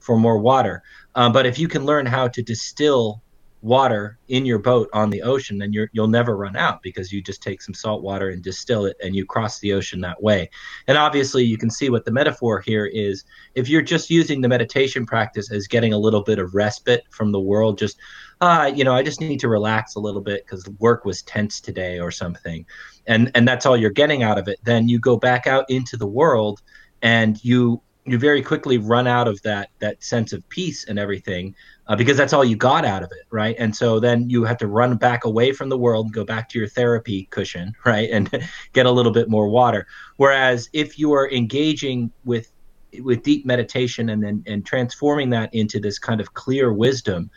for 0.00 0.16
more 0.18 0.38
water. 0.38 0.82
Um, 1.14 1.32
but 1.32 1.44
if 1.44 1.58
you 1.58 1.68
can 1.68 1.84
learn 1.84 2.06
how 2.06 2.28
to 2.28 2.42
distill 2.42 3.22
water 3.62 4.18
in 4.28 4.46
your 4.46 4.58
boat 4.58 4.88
on 4.92 5.10
the 5.10 5.22
ocean, 5.22 5.58
then 5.58 5.72
you're, 5.72 5.90
you'll 5.92 6.08
never 6.08 6.36
run 6.36 6.56
out 6.56 6.82
because 6.82 7.12
you 7.12 7.20
just 7.20 7.42
take 7.42 7.60
some 7.60 7.74
salt 7.74 8.02
water 8.02 8.30
and 8.30 8.42
distill 8.42 8.86
it 8.86 8.96
and 9.02 9.14
you 9.14 9.26
cross 9.26 9.58
the 9.58 9.72
ocean 9.72 10.00
that 10.00 10.22
way. 10.22 10.48
And 10.86 10.96
obviously, 10.96 11.44
you 11.44 11.58
can 11.58 11.70
see 11.70 11.90
what 11.90 12.04
the 12.04 12.10
metaphor 12.10 12.60
here 12.60 12.86
is. 12.86 13.24
If 13.54 13.68
you're 13.68 13.82
just 13.82 14.08
using 14.10 14.40
the 14.40 14.48
meditation 14.48 15.04
practice 15.04 15.50
as 15.50 15.66
getting 15.66 15.92
a 15.92 15.98
little 15.98 16.22
bit 16.22 16.38
of 16.38 16.54
respite 16.54 17.04
from 17.10 17.32
the 17.32 17.40
world, 17.40 17.76
just, 17.76 17.98
uh, 18.40 18.70
you 18.74 18.84
know, 18.84 18.94
I 18.94 19.02
just 19.02 19.20
need 19.20 19.40
to 19.40 19.48
relax 19.48 19.94
a 19.94 20.00
little 20.00 20.22
bit 20.22 20.46
because 20.46 20.66
work 20.78 21.04
was 21.04 21.22
tense 21.22 21.60
today 21.60 22.00
or 22.00 22.10
something. 22.10 22.64
And, 23.06 23.30
and 23.34 23.46
that's 23.46 23.66
all 23.66 23.76
you're 23.76 23.90
getting 23.90 24.22
out 24.22 24.38
of 24.38 24.48
it. 24.48 24.58
Then 24.64 24.88
you 24.88 24.98
go 24.98 25.16
back 25.16 25.46
out 25.46 25.68
into 25.68 25.96
the 25.96 26.06
world 26.06 26.62
and 27.02 27.42
you 27.44 27.82
you 28.06 28.18
very 28.18 28.42
quickly 28.42 28.78
run 28.78 29.06
out 29.06 29.28
of 29.28 29.40
that 29.42 29.70
that 29.78 30.02
sense 30.02 30.32
of 30.32 30.46
peace 30.48 30.86
and 30.88 30.98
everything 30.98 31.54
uh, 31.90 31.96
because 31.96 32.16
that's 32.16 32.32
all 32.32 32.44
you 32.44 32.56
got 32.56 32.84
out 32.84 33.02
of 33.02 33.10
it 33.10 33.26
right? 33.30 33.56
And 33.58 33.74
so 33.74 34.00
then 34.00 34.30
you 34.30 34.44
have 34.44 34.56
to 34.58 34.68
run 34.68 34.96
back 34.96 35.24
away 35.24 35.52
from 35.52 35.68
the 35.68 35.76
world 35.76 36.12
go 36.12 36.24
back 36.24 36.48
to 36.50 36.58
your 36.58 36.68
therapy 36.68 37.26
cushion 37.30 37.74
right 37.84 38.08
and 38.10 38.30
get 38.72 38.86
a 38.86 38.90
little 38.90 39.12
bit 39.12 39.28
more 39.28 39.48
water. 39.48 39.86
Whereas 40.16 40.70
if 40.72 40.98
you 40.98 41.12
are 41.12 41.30
engaging 41.30 42.12
with 42.24 42.50
with 43.00 43.22
deep 43.22 43.44
meditation 43.44 44.08
and 44.08 44.22
then 44.22 44.42
and 44.46 44.64
transforming 44.64 45.30
that 45.30 45.54
into 45.54 45.78
this 45.78 45.98
kind 45.98 46.20
of 46.20 46.34
clear 46.34 46.72
wisdom 46.72 47.30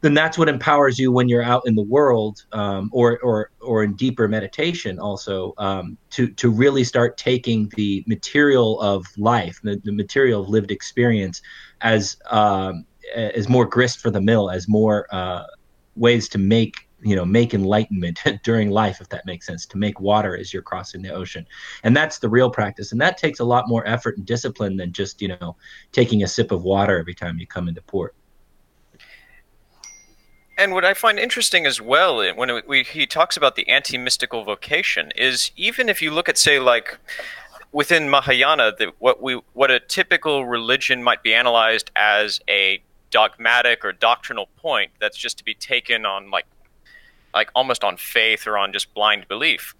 then 0.00 0.14
that's 0.14 0.36
what 0.36 0.48
empowers 0.48 0.98
you 0.98 1.12
when 1.12 1.28
you're 1.28 1.44
out 1.44 1.62
in 1.64 1.76
the 1.76 1.82
world 1.82 2.44
um, 2.50 2.90
or 2.92 3.20
or 3.20 3.52
or 3.60 3.84
in 3.84 3.94
deeper 3.94 4.26
meditation 4.26 4.98
also 4.98 5.54
um, 5.58 5.96
to 6.10 6.28
to 6.30 6.50
really 6.50 6.82
start 6.82 7.16
taking 7.16 7.70
the 7.76 8.02
material 8.08 8.80
of 8.80 9.06
life 9.16 9.60
the, 9.62 9.80
the 9.84 9.92
material 9.92 10.42
of 10.42 10.48
lived 10.48 10.72
experience 10.72 11.40
as 11.80 12.16
um, 12.28 12.84
as 13.14 13.48
more 13.48 13.66
grist 13.66 14.00
for 14.00 14.10
the 14.10 14.20
mill 14.20 14.50
as 14.50 14.68
more 14.68 15.06
uh, 15.12 15.44
ways 15.96 16.28
to 16.30 16.38
make 16.38 16.88
you 17.02 17.16
know 17.16 17.24
make 17.24 17.52
enlightenment 17.52 18.20
during 18.44 18.70
life 18.70 19.00
if 19.00 19.08
that 19.08 19.26
makes 19.26 19.46
sense 19.46 19.66
to 19.66 19.76
make 19.76 20.00
water 20.00 20.36
as 20.36 20.52
you're 20.52 20.62
crossing 20.62 21.02
the 21.02 21.10
ocean. 21.10 21.46
And 21.82 21.96
that's 21.96 22.18
the 22.18 22.28
real 22.28 22.50
practice. 22.50 22.92
And 22.92 23.00
that 23.00 23.18
takes 23.18 23.40
a 23.40 23.44
lot 23.44 23.68
more 23.68 23.86
effort 23.86 24.16
and 24.16 24.26
discipline 24.26 24.76
than 24.76 24.92
just 24.92 25.20
you 25.20 25.28
know 25.28 25.56
taking 25.92 26.22
a 26.22 26.28
sip 26.28 26.52
of 26.52 26.62
water 26.62 26.98
every 26.98 27.14
time 27.14 27.38
you 27.38 27.46
come 27.46 27.68
into 27.68 27.82
port. 27.82 28.14
And 30.58 30.72
what 30.74 30.84
I 30.84 30.94
find 30.94 31.18
interesting 31.18 31.66
as 31.66 31.80
well, 31.80 32.20
eh, 32.20 32.32
when 32.32 32.60
we, 32.68 32.84
he 32.84 33.06
talks 33.06 33.36
about 33.36 33.56
the 33.56 33.68
anti 33.68 33.96
mystical 33.98 34.44
vocation, 34.44 35.10
is 35.16 35.50
even 35.56 35.88
if 35.88 36.02
you 36.02 36.10
look 36.10 36.28
at, 36.28 36.36
say, 36.36 36.60
like 36.60 36.98
within 37.72 38.08
Mahayana, 38.08 38.72
the, 38.78 38.92
what 38.98 39.22
we 39.22 39.40
what 39.54 39.70
a 39.70 39.80
typical 39.80 40.46
religion 40.46 41.02
might 41.02 41.22
be 41.22 41.34
analyzed 41.34 41.90
as 41.96 42.40
a 42.48 42.82
dogmatic 43.12 43.84
or 43.84 43.92
doctrinal 43.92 44.48
point 44.56 44.90
that's 45.00 45.16
just 45.16 45.38
to 45.38 45.44
be 45.44 45.54
taken 45.54 46.04
on 46.04 46.30
like 46.30 46.46
like 47.32 47.50
almost 47.54 47.84
on 47.84 47.96
faith 47.96 48.46
or 48.46 48.58
on 48.58 48.72
just 48.72 48.92
blind 48.92 49.28
belief 49.28 49.74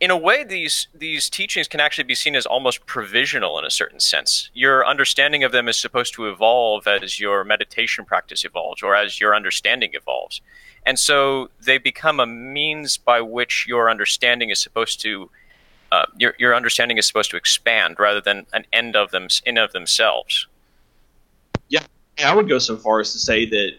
in 0.00 0.10
a 0.10 0.16
way, 0.16 0.42
these 0.44 0.88
these 0.94 1.28
teachings 1.28 1.68
can 1.68 1.78
actually 1.78 2.04
be 2.04 2.14
seen 2.14 2.34
as 2.34 2.46
almost 2.46 2.86
provisional 2.86 3.58
in 3.58 3.66
a 3.66 3.70
certain 3.70 4.00
sense. 4.00 4.50
Your 4.54 4.86
understanding 4.86 5.44
of 5.44 5.52
them 5.52 5.68
is 5.68 5.78
supposed 5.78 6.14
to 6.14 6.28
evolve 6.28 6.86
as 6.86 7.20
your 7.20 7.44
meditation 7.44 8.06
practice 8.06 8.44
evolves, 8.44 8.82
or 8.82 8.96
as 8.96 9.20
your 9.20 9.36
understanding 9.36 9.90
evolves, 9.92 10.40
and 10.86 10.98
so 10.98 11.50
they 11.60 11.76
become 11.76 12.18
a 12.18 12.26
means 12.26 12.96
by 12.96 13.20
which 13.20 13.66
your 13.68 13.90
understanding 13.90 14.48
is 14.48 14.58
supposed 14.58 15.02
to 15.02 15.30
uh, 15.92 16.06
your 16.16 16.34
your 16.38 16.54
understanding 16.54 16.96
is 16.96 17.06
supposed 17.06 17.30
to 17.30 17.36
expand 17.36 17.96
rather 17.98 18.22
than 18.22 18.46
an 18.54 18.64
end 18.72 18.96
of 18.96 19.10
them 19.10 19.28
in 19.44 19.58
of 19.58 19.72
themselves. 19.72 20.46
Yeah, 21.68 21.84
I 22.24 22.34
would 22.34 22.48
go 22.48 22.58
so 22.58 22.76
far 22.76 23.00
as 23.00 23.12
to 23.12 23.18
say 23.18 23.46
that 23.46 23.72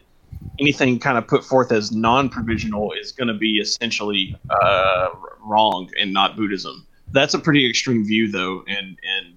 anything 0.59 0.99
kind 0.99 1.17
of 1.17 1.27
put 1.27 1.43
forth 1.43 1.71
as 1.71 1.91
non-provisional 1.91 2.93
is 2.93 3.11
going 3.11 3.27
to 3.27 3.33
be 3.33 3.57
essentially 3.57 4.35
uh, 4.49 5.09
wrong 5.43 5.89
and 5.99 6.13
not 6.13 6.35
Buddhism. 6.35 6.85
That's 7.11 7.33
a 7.33 7.39
pretty 7.39 7.69
extreme 7.69 8.05
view, 8.05 8.31
though, 8.31 8.63
and 8.67 8.97
and 9.03 9.35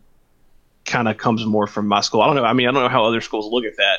kind 0.85 1.09
of 1.09 1.17
comes 1.17 1.45
more 1.45 1.67
from 1.67 1.89
my 1.89 2.01
school. 2.01 2.23
I 2.23 2.27
don't 2.27 2.37
know. 2.37 2.45
I 2.45 2.53
mean, 2.53 2.69
I 2.69 2.73
don't 2.73 2.83
know 2.83 2.89
how 2.89 3.05
other 3.05 3.21
schools 3.21 3.51
look 3.51 3.65
at 3.65 3.77
that, 3.77 3.99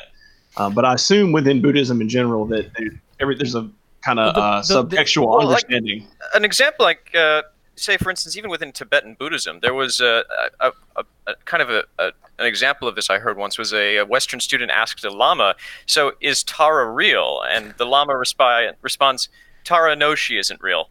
um, 0.56 0.72
but 0.72 0.84
I 0.84 0.94
assume 0.94 1.32
within 1.32 1.60
Buddhism 1.60 2.00
in 2.00 2.08
general 2.08 2.46
that 2.46 2.72
there, 2.74 2.90
every, 3.20 3.36
there's 3.36 3.54
a 3.54 3.68
kind 4.02 4.18
of 4.18 4.36
uh, 4.36 4.62
subtextual 4.62 5.26
well, 5.26 5.48
understanding. 5.48 6.00
Like, 6.00 6.34
an 6.34 6.44
example, 6.44 6.84
like 6.84 7.14
uh, 7.14 7.42
say, 7.76 7.96
for 7.96 8.10
instance, 8.10 8.36
even 8.36 8.50
within 8.50 8.72
Tibetan 8.72 9.14
Buddhism, 9.14 9.60
there 9.60 9.74
was 9.74 10.00
a, 10.00 10.24
a, 10.60 10.72
a, 10.96 11.04
a 11.26 11.34
kind 11.44 11.62
of 11.62 11.70
a, 11.70 11.84
an 11.98 12.46
example 12.46 12.88
of 12.88 12.94
this 12.94 13.10
I 13.10 13.18
heard 13.18 13.36
once 13.36 13.58
was 13.58 13.72
a, 13.72 14.02
Western 14.02 14.40
student 14.40 14.70
asked 14.70 15.04
a 15.04 15.10
lama, 15.10 15.54
"So 15.86 16.12
is 16.20 16.42
Tara 16.42 16.90
real?" 16.90 17.42
And 17.48 17.74
the 17.76 17.86
lama 17.86 18.14
respi- 18.14 18.72
responds, 18.82 19.28
"Tara 19.64 19.94
knows 19.96 20.18
she 20.18 20.38
isn't 20.38 20.60
real." 20.62 20.90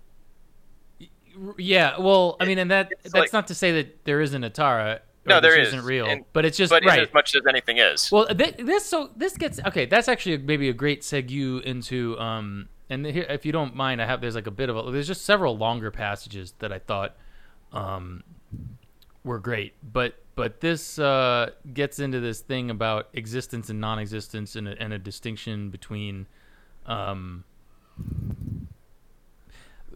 Yeah, 1.57 1.99
well, 1.99 2.37
I 2.39 2.45
mean, 2.45 2.59
and 2.59 2.71
that 2.71 2.93
that's 3.03 3.13
like, 3.13 3.33
not 3.33 3.47
to 3.47 3.55
say 3.55 3.71
that 3.73 4.05
there 4.05 4.21
isn't 4.21 4.43
a 4.43 4.49
Tara. 4.49 5.01
No, 5.27 5.41
there 5.41 5.59
is. 5.59 5.69
isn't 5.69 5.83
real, 5.83 6.05
and, 6.05 6.23
but 6.33 6.45
it's 6.45 6.55
just 6.55 6.69
but 6.69 6.85
right. 6.85 6.99
as 7.01 7.13
much 7.13 7.35
as 7.35 7.41
anything 7.49 7.77
is. 7.77 8.11
Well, 8.11 8.27
this 8.33 8.85
so 8.85 9.09
this 9.15 9.35
gets 9.37 9.59
okay. 9.65 9.85
That's 9.85 10.07
actually 10.07 10.37
maybe 10.37 10.69
a 10.69 10.73
great 10.73 11.01
segue 11.01 11.63
into 11.63 12.17
um, 12.19 12.69
and 12.89 13.05
here, 13.05 13.25
if 13.29 13.45
you 13.45 13.51
don't 13.51 13.75
mind, 13.75 14.01
I 14.01 14.05
have 14.05 14.21
there's 14.21 14.35
like 14.35 14.47
a 14.47 14.51
bit 14.51 14.69
of 14.69 14.77
a 14.77 14.91
there's 14.91 15.07
just 15.07 15.25
several 15.25 15.57
longer 15.57 15.91
passages 15.91 16.53
that 16.59 16.71
I 16.71 16.79
thought 16.79 17.15
um 17.71 18.23
were 19.23 19.39
great, 19.39 19.73
but 19.81 20.15
but 20.35 20.59
this 20.61 20.99
uh, 20.99 21.51
gets 21.73 21.99
into 21.99 22.19
this 22.19 22.41
thing 22.41 22.69
about 22.69 23.07
existence 23.13 23.69
and 23.69 23.79
non-existence 23.79 24.55
and 24.55 24.67
a, 24.67 24.81
and 24.81 24.93
a 24.93 24.99
distinction 24.99 25.69
between 25.69 26.27
um, 26.85 27.45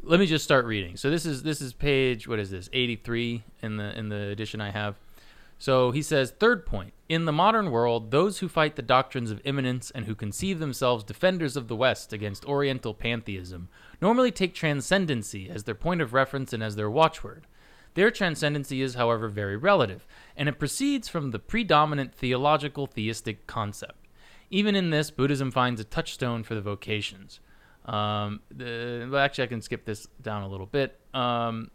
let 0.01 0.19
me 0.19 0.25
just 0.25 0.43
start 0.43 0.65
reading. 0.65 0.97
So 0.97 1.09
this 1.09 1.25
is 1.25 1.43
this 1.43 1.61
is 1.61 1.73
page 1.73 2.27
what 2.27 2.39
is 2.39 2.49
this 2.49 2.69
83 2.73 3.43
in 3.61 3.77
the 3.77 3.97
in 3.97 4.09
the 4.09 4.29
edition 4.29 4.61
I 4.61 4.71
have. 4.71 4.95
So 5.59 5.91
he 5.91 6.01
says 6.01 6.31
third 6.31 6.65
point 6.65 6.93
in 7.09 7.25
the 7.25 7.33
modern 7.33 7.69
world 7.69 8.11
those 8.11 8.39
who 8.39 8.47
fight 8.47 8.77
the 8.77 8.81
doctrines 8.81 9.29
of 9.29 9.41
immanence 9.43 9.91
and 9.91 10.05
who 10.05 10.15
conceive 10.15 10.59
themselves 10.59 11.03
defenders 11.03 11.57
of 11.57 11.67
the 11.67 11.75
west 11.75 12.13
against 12.13 12.45
oriental 12.45 12.93
pantheism 12.93 13.67
normally 14.01 14.31
take 14.31 14.53
transcendency 14.53 15.49
as 15.49 15.65
their 15.65 15.75
point 15.75 16.01
of 16.01 16.13
reference 16.13 16.53
and 16.53 16.63
as 16.63 16.77
their 16.77 16.89
watchword. 16.89 17.45
Their 17.95 18.09
transcendency 18.09 18.81
is, 18.81 18.93
however, 18.93 19.27
very 19.27 19.57
relative, 19.57 20.07
and 20.37 20.47
it 20.47 20.59
proceeds 20.59 21.09
from 21.09 21.31
the 21.31 21.39
predominant 21.39 22.15
theological 22.15 22.87
theistic 22.87 23.45
concept. 23.45 24.07
Even 24.49 24.75
in 24.75 24.91
this, 24.91 25.11
Buddhism 25.11 25.51
finds 25.51 25.81
a 25.81 25.83
touchstone 25.83 26.43
for 26.43 26.55
the 26.55 26.61
vocations. 26.61 27.39
Um, 27.85 28.41
the, 28.51 29.07
well, 29.11 29.21
actually, 29.21 29.45
I 29.45 29.47
can 29.47 29.61
skip 29.61 29.85
this 29.85 30.07
down 30.21 30.43
a 30.43 30.47
little 30.47 30.67
bit. 30.67 30.99
Um, 31.13 31.71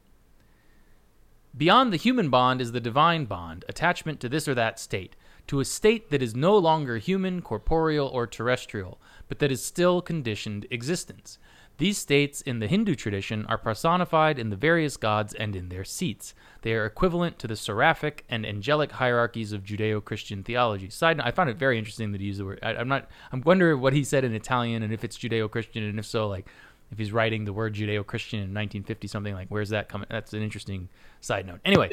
beyond 1.56 1.92
the 1.92 1.98
human 1.98 2.30
bond 2.30 2.60
is 2.60 2.72
the 2.72 2.80
divine 2.80 3.24
bond, 3.24 3.64
attachment 3.68 4.20
to 4.20 4.28
this 4.28 4.48
or 4.48 4.54
that 4.54 4.78
state, 4.78 5.16
to 5.46 5.60
a 5.60 5.64
state 5.64 6.10
that 6.10 6.22
is 6.22 6.34
no 6.34 6.56
longer 6.56 6.98
human, 6.98 7.42
corporeal, 7.42 8.08
or 8.08 8.26
terrestrial, 8.26 8.98
but 9.28 9.38
that 9.38 9.52
is 9.52 9.64
still 9.64 10.00
conditioned 10.00 10.66
existence. 10.70 11.38
These 11.76 11.98
states 11.98 12.40
in 12.40 12.60
the 12.60 12.68
Hindu 12.68 12.94
tradition 12.94 13.46
are 13.46 13.58
personified 13.58 14.38
in 14.38 14.50
the 14.50 14.56
various 14.56 14.96
gods 14.96 15.34
and 15.34 15.56
in 15.56 15.70
their 15.70 15.82
seats. 15.82 16.32
They 16.62 16.72
are 16.74 16.86
equivalent 16.86 17.38
to 17.40 17.48
the 17.48 17.56
seraphic 17.56 18.24
and 18.28 18.46
angelic 18.46 18.92
hierarchies 18.92 19.52
of 19.52 19.64
Judeo-Christian 19.64 20.44
theology. 20.44 20.88
Side 20.88 21.16
note, 21.16 21.26
I 21.26 21.32
found 21.32 21.50
it 21.50 21.56
very 21.56 21.76
interesting 21.76 22.12
that 22.12 22.20
he 22.20 22.28
used 22.28 22.38
the 22.38 22.44
word. 22.44 22.60
I, 22.62 22.74
am 22.74 22.86
not. 22.86 23.10
I'm 23.32 23.40
wondering 23.40 23.80
what 23.80 23.92
he 23.92 24.04
said 24.04 24.24
in 24.24 24.34
Italian 24.34 24.84
and 24.84 24.92
if 24.92 25.02
it's 25.02 25.18
Judeo-Christian 25.18 25.82
and 25.82 25.98
if 25.98 26.06
so, 26.06 26.28
like 26.28 26.46
if 26.94 26.98
he's 26.98 27.12
writing 27.12 27.44
the 27.44 27.52
word 27.52 27.74
Judeo-Christian 27.74 28.38
in 28.38 28.54
1950 28.54 29.08
something, 29.08 29.34
like 29.34 29.48
where's 29.48 29.68
that 29.70 29.88
coming? 29.88 30.06
That's 30.10 30.32
an 30.32 30.42
interesting 30.42 30.88
side 31.20 31.46
note. 31.46 31.60
Anyway, 31.64 31.90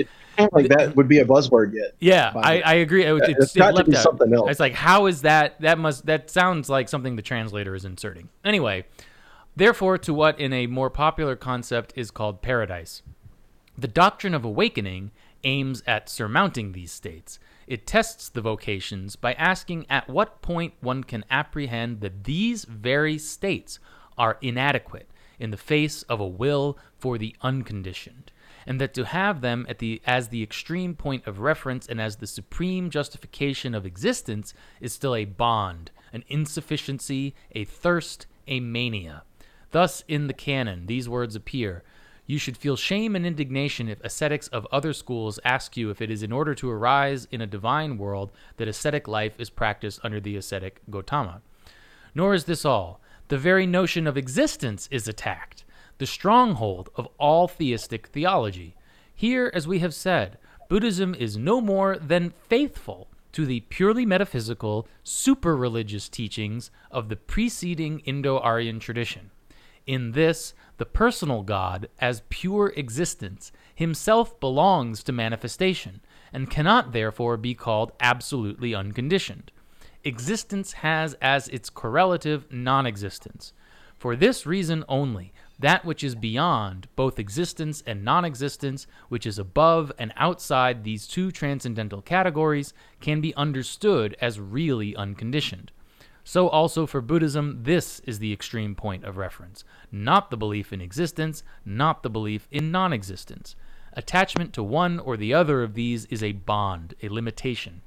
like 0.54 0.70
that 0.70 0.96
would 0.96 1.08
be 1.08 1.20
a 1.20 1.26
buzzword 1.26 1.74
yet. 1.74 1.96
Yeah, 2.00 2.32
I, 2.36 2.62
I, 2.62 2.74
agree. 2.76 3.04
It, 3.04 3.14
it's, 3.24 3.44
it's 3.44 3.56
got 3.56 3.76
to 3.76 3.84
be 3.84 3.96
out. 3.96 4.04
something 4.04 4.34
else. 4.34 4.52
It's 4.52 4.60
like 4.60 4.74
how 4.74 5.08
is 5.08 5.24
that? 5.24 5.60
That 5.62 5.78
must 5.78 6.06
that 6.06 6.30
sounds 6.30 6.70
like 6.70 6.88
something 6.88 7.16
the 7.16 7.22
translator 7.22 7.76
is 7.76 7.86
inserting. 7.86 8.30
Anyway. 8.46 8.86
Therefore, 9.54 9.98
to 9.98 10.14
what 10.14 10.40
in 10.40 10.54
a 10.54 10.68
more 10.68 10.90
popular 10.90 11.36
concept 11.36 11.92
is 11.98 12.10
called 12.10 12.42
paradise. 12.42 13.02
The 13.78 13.90
doctrine 13.90 14.34
of 14.34 14.46
awakening 14.46 15.12
aims 15.44 15.84
at 15.86 16.10
surmounting 16.10 16.72
these 16.72 16.92
states. 16.92 17.38
It 17.68 17.88
tests 17.88 18.30
the 18.30 18.42
vocations 18.42 19.16
by 19.16 19.34
asking 19.34 19.86
at 19.90 20.10
what 20.10 20.42
point 20.42 20.74
one 20.82 21.04
can 21.04 21.26
apprehend 21.30 22.02
that 22.02 22.26
these 22.26 22.66
very 22.66 23.18
states 23.18 23.80
are 24.18 24.38
inadequate 24.42 25.10
in 25.40 25.52
the 25.52 25.58
face 25.58 26.04
of 26.04 26.20
a 26.20 26.28
will 26.28 26.78
for 26.98 27.18
the 27.18 27.36
unconditioned, 27.42 28.32
and 28.68 28.80
that 28.80 28.94
to 28.94 29.06
have 29.06 29.42
them 29.42 29.66
at 29.68 29.80
the, 29.80 30.00
as 30.06 30.28
the 30.28 30.44
extreme 30.44 30.94
point 30.94 31.26
of 31.26 31.40
reference 31.40 31.88
and 31.88 32.00
as 32.00 32.18
the 32.18 32.28
supreme 32.28 32.92
justification 32.92 33.74
of 33.74 33.86
existence 33.86 34.54
is 34.80 34.94
still 34.94 35.16
a 35.16 35.26
bond, 35.26 35.90
an 36.14 36.24
insufficiency, 36.28 37.34
a 37.54 37.64
thirst, 37.64 38.28
a 38.48 38.60
mania. 38.60 39.24
Thus, 39.72 40.04
in 40.08 40.28
the 40.28 40.34
canon, 40.34 40.86
these 40.86 41.10
words 41.10 41.36
appear 41.36 41.84
You 42.28 42.38
should 42.38 42.58
feel 42.58 42.76
shame 42.76 43.16
and 43.16 43.26
indignation 43.26 43.90
if 43.90 44.00
ascetics 44.04 44.48
of 44.50 44.68
other 44.72 44.94
schools 44.94 45.40
ask 45.44 45.76
you 45.76 45.90
if 45.90 46.02
it 46.02 46.12
is 46.12 46.22
in 46.22 46.32
order 46.32 46.54
to 46.56 46.70
arise 46.70 47.28
in 47.32 47.42
a 47.42 47.48
divine 47.48 47.98
world 47.98 48.32
that 48.58 48.68
ascetic 48.68 49.08
life 49.08 49.40
is 49.40 49.50
practiced 49.50 50.00
under 50.04 50.20
the 50.20 50.36
ascetic 50.36 50.82
Gotama. 50.90 51.42
Nor 52.14 52.34
is 52.34 52.44
this 52.44 52.64
all. 52.64 53.02
The 53.32 53.38
very 53.38 53.66
notion 53.66 54.08
of 54.08 54.18
existence 54.18 54.90
is 54.92 55.08
attacked, 55.08 55.64
the 56.00 56.06
stronghold 56.06 56.90
of 56.96 57.08
all 57.18 57.48
theistic 57.48 58.08
theology. 58.08 58.76
Here, 59.16 59.50
as 59.54 59.66
we 59.66 59.80
have 59.80 59.94
said, 59.94 60.38
Buddhism 60.68 61.16
is 61.16 61.38
no 61.38 61.62
more 61.62 61.96
than 61.96 62.34
faithful 62.50 63.08
to 63.32 63.46
the 63.46 63.62
purely 63.70 64.06
metaphysical, 64.06 64.86
super 65.06 65.56
religious 65.56 66.10
teachings 66.10 66.72
of 66.92 67.08
the 67.08 67.16
preceding 67.16 68.00
Indo 68.00 68.38
Aryan 68.38 68.82
tradition. 68.82 69.32
In 69.88 70.12
this, 70.12 70.54
the 70.76 70.86
personal 70.86 71.42
God, 71.42 71.88
as 72.00 72.24
pure 72.28 72.74
existence, 72.76 73.54
himself 73.74 74.38
belongs 74.42 75.04
to 75.04 75.14
manifestation, 75.14 76.02
and 76.34 76.50
cannot 76.50 76.92
therefore 76.92 77.38
be 77.38 77.56
called 77.56 77.94
absolutely 78.02 78.76
unconditioned. 78.76 79.54
Existence 80.04 80.74
has 80.74 81.14
as 81.22 81.48
its 81.50 81.70
correlative 81.70 82.52
non 82.52 82.88
existence. 82.88 83.54
For 84.00 84.16
this 84.16 84.48
reason 84.48 84.84
only, 84.90 85.32
that 85.60 85.86
which 85.86 86.04
is 86.04 86.16
beyond 86.16 86.88
both 86.96 87.20
existence 87.20 87.84
and 87.86 88.04
non 88.04 88.26
existence, 88.26 88.88
which 89.10 89.28
is 89.28 89.38
above 89.38 89.92
and 90.00 90.12
outside 90.18 90.84
these 90.84 91.06
two 91.06 91.32
transcendental 91.32 92.02
categories, 92.02 92.74
can 93.00 93.22
be 93.22 93.36
understood 93.36 94.18
as 94.20 94.40
really 94.40 94.96
unconditioned. 94.96 95.72
So 96.24 96.50
also 96.50 96.88
for 96.88 97.02
Buddhism, 97.02 97.60
this 97.62 98.00
is 98.00 98.18
the 98.18 98.34
extreme 98.34 98.74
point 98.74 99.04
of 99.04 99.18
reference, 99.18 99.64
not 99.92 100.32
the 100.32 100.38
belief 100.38 100.74
in 100.74 100.82
existence, 100.82 101.44
not 101.64 102.02
the 102.02 102.10
belief 102.10 102.48
in 102.50 102.72
non 102.72 102.92
existence. 102.92 103.56
Attachment 103.94 104.52
to 104.54 104.64
one 104.64 104.98
or 104.98 105.16
the 105.16 105.36
other 105.36 105.62
of 105.62 105.76
these 105.76 106.06
is 106.06 106.24
a 106.24 106.32
bond, 106.32 106.96
a 107.04 107.10
limitation. 107.10 107.84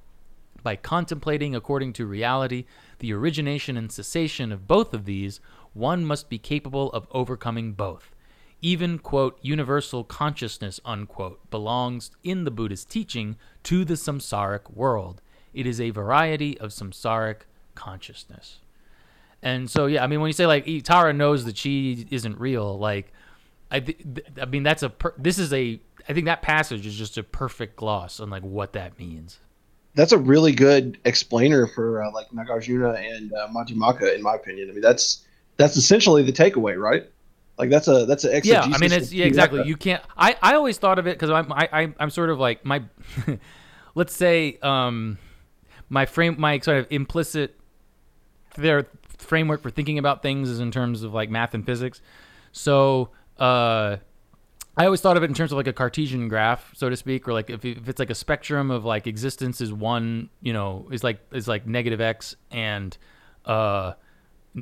By 0.65 0.77
contemplating 0.77 1.55
according 1.55 1.93
to 1.93 2.07
reality 2.07 2.65
the 2.99 3.13
origination 3.13 3.77
and 3.77 3.93
cessation 3.93 4.51
of 4.51 4.67
both 4.67 4.95
of 4.95 5.05
these, 5.05 5.39
one 5.75 6.07
must 6.07 6.31
be 6.31 6.39
capable 6.39 6.91
of 6.93 7.07
overcoming 7.11 7.75
both. 7.75 8.11
Even, 8.63 8.99
quote, 8.99 9.39
universal 9.43 10.05
consciousness, 10.05 10.81
unquote, 10.87 11.51
belongs 11.51 12.11
in 12.23 12.45
the 12.45 12.51
Buddhist 12.51 12.89
teaching 12.89 13.37
to 13.65 13.85
the 13.85 13.93
samsaric 13.93 14.73
world. 14.73 15.21
It 15.53 15.67
is 15.67 15.83
a 15.83 15.91
variety 15.91 16.59
of 16.59 16.71
samsaric 16.71 17.43
consciousness. 17.75 18.61
And 19.43 19.71
so, 19.71 19.85
yeah, 19.85 20.03
I 20.03 20.07
mean, 20.07 20.23
when 20.23 20.31
you 20.31 20.33
say 20.33 20.47
like 20.47 20.67
Tara 20.85 21.13
knows 21.13 21.45
that 21.45 21.59
she 21.59 22.07
isn't 22.11 22.41
real, 22.41 22.79
like, 22.79 23.13
I, 23.71 23.81
th- 23.81 23.99
I 24.41 24.47
mean, 24.47 24.63
that's 24.63 24.83
a, 24.83 24.89
per- 24.89 25.15
this 25.19 25.39
is 25.39 25.53
a, 25.53 25.79
I 26.09 26.15
think 26.15 26.25
that 26.25 26.41
passage 26.41 26.87
is 26.87 26.97
just 26.97 27.19
a 27.19 27.23
perfect 27.23 27.77
gloss 27.77 28.19
on 28.19 28.31
like 28.31 28.43
what 28.43 28.73
that 28.73 28.99
means. 28.99 29.41
That's 29.95 30.13
a 30.13 30.19
really 30.19 30.53
good 30.53 30.99
explainer 31.05 31.67
for 31.67 32.03
uh, 32.03 32.11
like 32.13 32.29
Nagarjuna 32.31 32.99
and 32.99 33.33
uh, 33.33 33.49
Madhyamaka, 33.49 34.15
in 34.15 34.23
my 34.23 34.35
opinion. 34.35 34.69
I 34.69 34.73
mean, 34.73 34.83
that's 34.83 35.25
that's 35.57 35.77
essentially 35.77 36.23
the 36.23 36.33
takeaway, 36.33 36.79
right? 36.79 37.05
Like 37.59 37.71
that's 37.71 37.87
a 37.87 38.05
that's 38.07 38.25
an 38.25 38.41
yeah. 38.45 38.63
I 38.63 38.79
mean, 38.79 38.93
it's 38.93 39.13
yeah, 39.13 39.27
exactly. 39.27 39.63
You 39.65 39.77
can't. 39.77 40.03
I 40.17 40.37
I 40.43 40.55
always 40.55 40.79
thought 40.79 40.99
of 40.99 41.07
it 41.07 41.19
because 41.19 41.31
I'm 41.31 41.53
I, 41.53 41.69
I 41.73 41.95
I'm 42.01 42.11
sort 42.11 42.31
of 42.31 42.41
like 42.41 42.65
my, 42.65 42.83
let's 43.95 44.15
say 44.15 44.59
um, 44.63 45.19
my 45.89 46.07
frame 46.07 46.37
my 46.39 46.59
sort 46.59 46.79
of 46.79 46.87
implicit 46.91 47.57
their 48.57 48.87
framework 49.19 49.63
for 49.63 49.71
thinking 49.71 49.99
about 49.99 50.23
things 50.23 50.49
is 50.49 50.59
in 50.59 50.73
terms 50.73 51.05
of 51.05 51.15
like 51.15 51.31
math 51.31 51.55
and 51.55 51.65
physics. 51.65 52.01
So 52.51 53.11
uh, 53.39 53.99
I 54.77 54.87
always 54.87 55.01
thought 55.01 55.17
of 55.17 55.23
it 55.23 55.27
in 55.27 55.35
terms 55.35 55.53
of 55.53 55.57
like 55.57 55.69
a 55.69 55.73
Cartesian 55.73 56.29
graph, 56.29 56.73
so 56.75 56.91
to 56.91 56.97
speak, 56.97 57.29
or 57.29 57.33
like 57.33 57.49
if, 57.49 57.65
if 57.65 57.89
it's 57.89 57.99
like 57.99 58.11
a 58.11 58.15
spectrum 58.15 58.71
of 58.71 58.85
like 58.85 59.07
existence 59.07 59.61
is 59.61 59.73
one, 59.73 60.31
you 60.41 60.53
know, 60.53 60.89
is 60.91 61.05
like 61.05 61.21
is 61.33 61.47
like 61.47 61.67
negative 61.67 62.01
x 62.01 62.35
and 62.51 62.97
uh, 63.45 63.93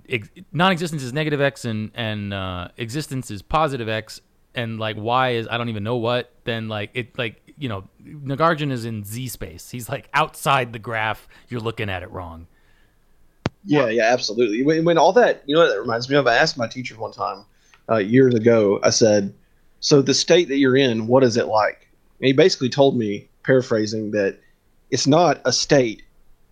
ex- 0.08 0.28
non-existence 0.52 1.02
is 1.02 1.12
negative 1.12 1.40
x 1.40 1.64
and 1.64 1.90
and 1.94 2.34
uh, 2.34 2.68
existence 2.76 3.30
is 3.30 3.40
positive 3.40 3.88
x 3.88 4.20
and 4.54 4.78
like 4.78 4.96
y 4.98 5.30
is 5.30 5.48
I 5.50 5.56
don't 5.56 5.70
even 5.70 5.82
know 5.82 5.96
what. 5.96 6.30
Then 6.44 6.68
like 6.68 6.90
it 6.92 7.16
like 7.16 7.40
you 7.56 7.70
know 7.70 7.84
Nagarjuna 8.04 8.72
is 8.72 8.84
in 8.84 9.04
z 9.04 9.28
space. 9.28 9.70
He's 9.70 9.88
like 9.88 10.10
outside 10.12 10.74
the 10.74 10.78
graph. 10.78 11.26
You're 11.48 11.60
looking 11.60 11.88
at 11.88 12.02
it 12.02 12.10
wrong. 12.10 12.48
Yeah, 13.64 13.88
yeah, 13.88 14.12
absolutely. 14.12 14.62
When, 14.64 14.84
when 14.84 14.98
all 14.98 15.12
that, 15.12 15.44
you 15.46 15.54
know, 15.54 15.62
what 15.62 15.68
that 15.68 15.80
reminds 15.80 16.10
me 16.10 16.16
of. 16.16 16.26
I 16.26 16.34
asked 16.34 16.58
my 16.58 16.66
teacher 16.66 16.98
one 16.98 17.12
time 17.12 17.44
uh, 17.88 17.98
years 17.98 18.34
ago. 18.34 18.80
I 18.82 18.90
said, 18.90 19.32
"So 19.82 20.00
the 20.00 20.14
state 20.14 20.48
that 20.48 20.56
you're 20.56 20.76
in, 20.76 21.06
what 21.06 21.22
is 21.22 21.36
it 21.36 21.46
like?" 21.46 21.88
And 22.18 22.26
he 22.26 22.32
basically 22.32 22.70
told 22.70 22.96
me, 22.96 23.28
paraphrasing, 23.42 24.12
that 24.12 24.38
it's 24.90 25.06
not 25.06 25.42
a 25.44 25.52
state; 25.52 26.02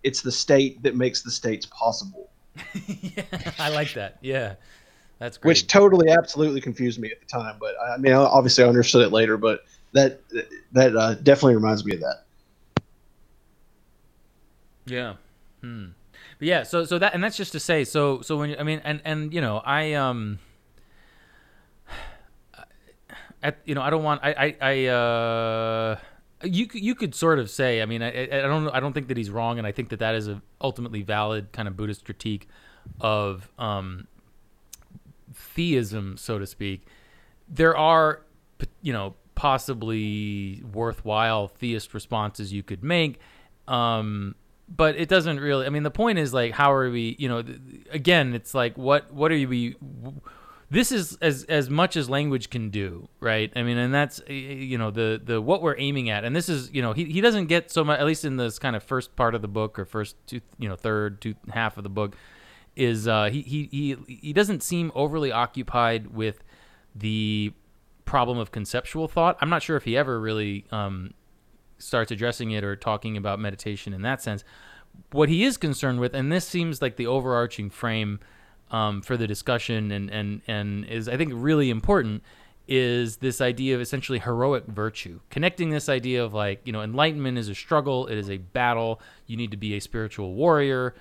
it's 0.03 0.21
the 0.21 0.31
state 0.31 0.83
that 0.83 0.95
makes 0.95 1.23
the 1.23 1.31
states 1.31 1.65
possible. 1.65 2.29
yeah, 2.85 3.23
I 3.57 3.69
like 3.69 3.93
that. 3.95 4.17
Yeah, 4.21 4.55
that's 5.17 5.37
great. 5.37 5.49
Which 5.49 5.67
totally, 5.67 6.09
absolutely 6.09 6.61
confused 6.61 6.99
me 6.99 7.09
at 7.11 7.19
the 7.19 7.25
time. 7.25 7.57
But 7.59 7.75
I 7.81 7.97
mean, 7.97 8.13
obviously, 8.13 8.63
I 8.63 8.67
understood 8.67 9.01
it 9.01 9.11
later. 9.11 9.37
But 9.37 9.61
that 9.93 10.21
that 10.73 10.95
uh, 10.95 11.15
definitely 11.15 11.55
reminds 11.55 11.85
me 11.85 11.95
of 11.95 12.01
that. 12.01 12.23
Yeah. 14.85 15.15
Hmm. 15.61 15.87
But 16.39 16.47
yeah. 16.47 16.63
So 16.63 16.85
so 16.85 16.99
that 16.99 17.13
and 17.13 17.23
that's 17.23 17.37
just 17.37 17.51
to 17.53 17.59
say. 17.59 17.83
So 17.83 18.21
so 18.21 18.37
when 18.37 18.59
I 18.59 18.63
mean 18.63 18.81
and 18.83 19.01
and 19.05 19.33
you 19.33 19.41
know 19.41 19.61
I 19.65 19.93
um. 19.93 20.39
At, 23.43 23.59
you 23.65 23.75
know, 23.75 23.81
I 23.81 23.89
don't 23.89 24.03
want 24.03 24.21
I 24.23 24.31
I, 24.33 24.55
I 24.61 24.85
uh 24.87 25.97
you 26.43 26.67
you 26.73 26.95
could 26.95 27.13
sort 27.15 27.39
of 27.39 27.49
say. 27.49 27.81
I 27.81 27.85
mean, 27.85 28.01
I, 28.01 28.23
I 28.23 28.41
don't 28.41 28.67
I 28.69 28.79
don't 28.79 28.93
think 28.93 29.07
that 29.07 29.17
he's 29.17 29.29
wrong, 29.29 29.57
and 29.57 29.67
I 29.67 29.71
think 29.71 29.89
that 29.89 29.99
that 29.99 30.15
is 30.15 30.27
a 30.27 30.41
ultimately 30.59 31.01
valid 31.01 31.51
kind 31.51 31.67
of 31.67 31.77
Buddhist 31.77 32.05
critique 32.05 32.47
of 32.99 33.49
um, 33.59 34.07
theism, 35.33 36.17
so 36.17 36.39
to 36.39 36.47
speak. 36.47 36.85
There 37.47 37.75
are, 37.75 38.21
you 38.81 38.93
know, 38.93 39.15
possibly 39.35 40.63
worthwhile 40.73 41.47
theist 41.47 41.93
responses 41.93 42.53
you 42.53 42.63
could 42.63 42.83
make, 42.83 43.19
um, 43.67 44.35
but 44.69 44.95
it 44.95 45.09
doesn't 45.09 45.39
really. 45.39 45.65
I 45.65 45.69
mean, 45.69 45.83
the 45.83 45.91
point 45.91 46.17
is 46.17 46.33
like, 46.33 46.53
how 46.53 46.71
are 46.71 46.89
we? 46.89 47.15
You 47.19 47.29
know, 47.29 47.43
again, 47.91 48.33
it's 48.33 48.53
like, 48.53 48.77
what 48.77 49.13
what 49.13 49.31
are 49.31 49.47
we? 49.47 49.75
This 50.71 50.93
is 50.93 51.17
as 51.21 51.43
as 51.49 51.69
much 51.69 51.97
as 51.97 52.09
language 52.09 52.49
can 52.49 52.69
do, 52.69 53.09
right? 53.19 53.51
I 53.57 53.61
mean, 53.61 53.77
and 53.77 53.93
that's 53.93 54.21
you 54.27 54.77
know 54.77 54.89
the 54.89 55.21
the 55.21 55.41
what 55.41 55.61
we're 55.61 55.77
aiming 55.77 56.09
at, 56.09 56.23
and 56.23 56.33
this 56.33 56.47
is 56.47 56.71
you 56.71 56.81
know 56.81 56.93
he, 56.93 57.03
he 57.03 57.19
doesn't 57.19 57.47
get 57.47 57.69
so 57.69 57.83
much 57.83 57.99
at 57.99 58.05
least 58.05 58.23
in 58.23 58.37
this 58.37 58.57
kind 58.57 58.77
of 58.77 58.81
first 58.81 59.17
part 59.17 59.35
of 59.35 59.41
the 59.41 59.49
book 59.49 59.77
or 59.77 59.83
first 59.83 60.15
two 60.27 60.39
you 60.57 60.69
know 60.69 60.77
third 60.77 61.19
two 61.19 61.35
half 61.49 61.75
of 61.75 61.83
the 61.83 61.89
book 61.89 62.15
is 62.77 63.05
uh, 63.05 63.25
he 63.25 63.41
he 63.41 63.67
he 63.69 64.15
he 64.21 64.31
doesn't 64.31 64.63
seem 64.63 64.93
overly 64.95 65.29
occupied 65.29 66.15
with 66.15 66.41
the 66.95 67.51
problem 68.05 68.37
of 68.37 68.51
conceptual 68.51 69.09
thought. 69.09 69.37
I'm 69.41 69.49
not 69.49 69.61
sure 69.61 69.75
if 69.75 69.83
he 69.83 69.97
ever 69.97 70.21
really 70.21 70.65
um, 70.71 71.13
starts 71.79 72.11
addressing 72.11 72.51
it 72.51 72.63
or 72.63 72.77
talking 72.77 73.17
about 73.17 73.39
meditation 73.39 73.91
in 73.91 74.03
that 74.03 74.21
sense. 74.21 74.45
What 75.11 75.27
he 75.27 75.43
is 75.43 75.57
concerned 75.57 75.99
with, 75.99 76.13
and 76.13 76.31
this 76.31 76.47
seems 76.47 76.81
like 76.81 76.95
the 76.95 77.07
overarching 77.07 77.69
frame 77.69 78.21
um, 78.71 79.01
for 79.01 79.17
the 79.17 79.27
discussion 79.27 79.91
and, 79.91 80.09
and, 80.09 80.41
and 80.47 80.85
is, 80.85 81.07
I 81.07 81.17
think, 81.17 81.31
really 81.35 81.69
important 81.69 82.23
is 82.67 83.17
this 83.17 83.41
idea 83.41 83.75
of 83.75 83.81
essentially 83.81 84.19
heroic 84.19 84.65
virtue. 84.65 85.19
Connecting 85.29 85.71
this 85.71 85.89
idea 85.89 86.23
of 86.23 86.33
like, 86.33 86.61
you 86.63 86.71
know, 86.71 86.81
enlightenment 86.81 87.37
is 87.37 87.49
a 87.49 87.55
struggle, 87.55 88.07
it 88.07 88.17
is 88.17 88.29
a 88.29 88.37
battle. 88.37 89.01
You 89.27 89.35
need 89.35 89.51
to 89.51 89.57
be 89.57 89.75
a 89.75 89.81
spiritual 89.81 90.33
warrior. 90.33 90.95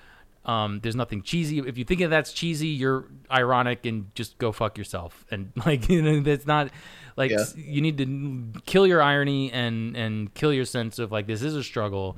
Um, 0.44 0.80
there's 0.82 0.96
nothing 0.96 1.22
cheesy. 1.22 1.58
If 1.58 1.76
you 1.76 1.84
think 1.84 2.00
of 2.00 2.10
that's 2.10 2.32
cheesy, 2.32 2.68
you're 2.68 3.04
ironic 3.30 3.84
and 3.86 4.12
just 4.14 4.38
go 4.38 4.52
fuck 4.52 4.78
yourself. 4.78 5.24
And 5.30 5.52
like, 5.66 5.88
you 5.88 6.02
know, 6.02 6.20
that's 6.20 6.46
not 6.46 6.70
like 7.16 7.30
yeah. 7.30 7.44
you 7.54 7.82
need 7.82 7.98
to 7.98 8.60
kill 8.66 8.86
your 8.86 9.02
irony 9.02 9.52
and 9.52 9.96
and 9.96 10.32
kill 10.34 10.52
your 10.52 10.64
sense 10.64 10.98
of 10.98 11.12
like 11.12 11.26
this 11.26 11.42
is 11.42 11.54
a 11.54 11.62
struggle, 11.62 12.16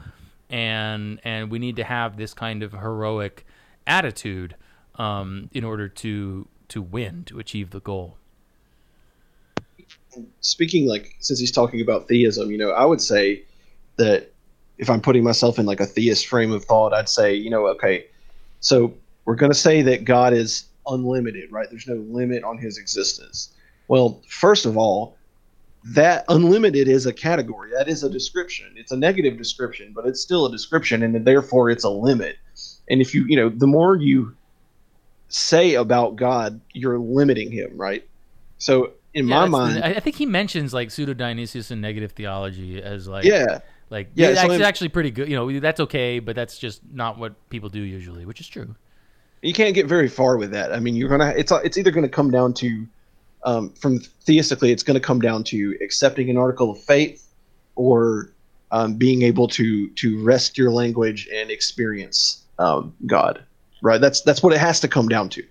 and 0.49 1.21
and 1.25 1.51
we 1.51 1.59
need 1.59 1.77
to 1.77 1.85
have 1.85 2.17
this 2.17 2.33
kind 2.33 2.63
of 2.63 2.73
heroic 2.73 3.45
attitude 3.87 4.55
um, 4.97 5.49
in 5.53 5.65
order 5.65 5.89
to 5.89 6.49
to 6.69 6.83
win 6.83 7.25
to 7.25 7.39
achieve 7.39 7.71
the 7.71 7.81
goal. 7.81 8.17
Speaking 10.41 10.87
like 10.87 11.17
since 11.21 11.39
he's 11.39 11.53
talking 11.53 11.81
about 11.81 12.09
theism, 12.09 12.51
you 12.51 12.59
know, 12.59 12.71
I 12.71 12.85
would 12.85 13.01
say 13.01 13.45
that 13.97 14.33
if 14.79 14.89
I'm 14.91 15.01
putting 15.01 15.23
myself 15.23 15.59
in 15.59 15.67
like 15.67 15.81
a 15.81 15.87
theist 15.87 16.27
frame 16.27 16.53
of 16.53 16.65
thought, 16.65 16.93
I'd 16.93 17.09
say, 17.09 17.35
you 17.35 17.51
know, 17.51 17.67
okay, 17.69 18.07
so 18.61 18.95
we're 19.25 19.37
going 19.37 19.53
to 19.53 19.59
say 19.59 19.83
that 19.83 20.05
God 20.05 20.33
is 20.33 20.65
unlimited, 20.87 21.53
right? 21.53 21.69
There's 21.71 21.87
no 21.87 21.97
limit 21.97 22.43
on 22.43 22.59
his 22.59 22.79
existence. 22.79 23.53
Well, 23.89 24.23
first 24.27 24.67
of 24.67 24.77
all, 24.77 25.17
that 25.85 26.25
unlimited 26.29 26.89
is 26.89 27.07
a 27.07 27.13
category. 27.13 27.71
That 27.73 27.89
is 27.89 28.03
a 28.03 28.11
description. 28.11 28.73
It's 28.77 28.93
a 28.93 28.97
negative 28.97 29.37
description, 29.37 29.93
but 29.95 30.07
it's 30.07 30.21
still 30.21 30.47
a 30.47 30.51
description, 30.51 31.03
and 31.03 31.25
therefore 31.27 31.71
it's 31.71 31.85
a 31.85 31.91
limit. 31.91 32.37
And 32.89 33.01
if 33.01 33.15
you, 33.15 33.25
you 33.27 33.37
know, 33.37 33.49
the 33.49 33.67
more 33.67 33.97
you 33.97 34.37
say 35.33 35.75
about 35.75 36.17
God, 36.17 36.61
you're 36.73 36.99
limiting 36.99 37.51
him, 37.51 37.77
right? 37.77 38.07
So 38.59 38.93
in 39.15 39.27
yeah, 39.27 39.41
my 39.41 39.47
mind, 39.47 39.85
I 39.85 40.01
think 40.01 40.17
he 40.17 40.27
mentions 40.27 40.73
like 40.73 40.91
pseudo 40.91 41.15
Dionysius 41.15 41.71
and 41.71 41.81
negative 41.81 42.13
theology 42.13 42.83
as 42.83 43.09
like 43.09 43.25
yeah, 43.25 43.61
like 43.91 44.11
yeah, 44.15 44.29
it's 44.29 44.41
actually, 44.41 44.65
actually 44.65 44.89
pretty 44.89 45.11
good. 45.11 45.29
You 45.29 45.37
know, 45.37 45.61
that's 45.61 45.81
okay, 45.81 46.19
but 46.19 46.37
that's 46.37 46.59
just 46.59 46.81
not 46.93 47.19
what 47.19 47.35
people 47.51 47.69
do 47.69 47.81
usually, 47.81 48.25
which 48.25 48.41
is 48.41 48.49
true. 48.49 48.75
You 49.43 49.53
can't 49.53 49.75
get 49.75 49.87
very 49.87 50.09
far 50.09 50.37
with 50.37 50.53
that. 50.53 50.73
I 50.73 50.81
mean, 50.81 50.95
you're 50.95 51.09
gonna 51.09 51.35
it's 51.37 51.51
it's 51.51 51.77
either 51.77 51.91
going 51.91 52.05
to 52.05 52.11
come 52.11 52.31
down 52.31 52.55
to 52.55 52.87
um, 53.45 53.71
from 53.71 53.99
theistically, 53.99 54.71
it's 54.71 54.83
going 54.83 54.95
to 54.95 55.05
come 55.05 55.21
down 55.21 55.45
to 55.45 55.77
accepting 55.83 56.31
an 56.31 56.37
article 56.37 56.71
of 56.71 56.81
faith 56.81 57.27
or 57.75 58.33
um, 58.71 58.95
being 58.95 59.23
able 59.23 59.49
to 59.49 59.89
to 59.89 60.23
rest 60.23 60.57
your 60.57 60.71
language 60.71 61.29
and 61.35 61.51
experience 61.51 62.45
um, 62.59 62.95
God 63.07 63.45
right? 63.83 64.01
That's 64.01 64.23
that's 64.23 64.43
what 64.43 64.55
it 64.55 64.59
has 64.59 64.81
to 64.81 64.89
come 64.89 65.09
down 65.09 65.29
to. 65.31 65.43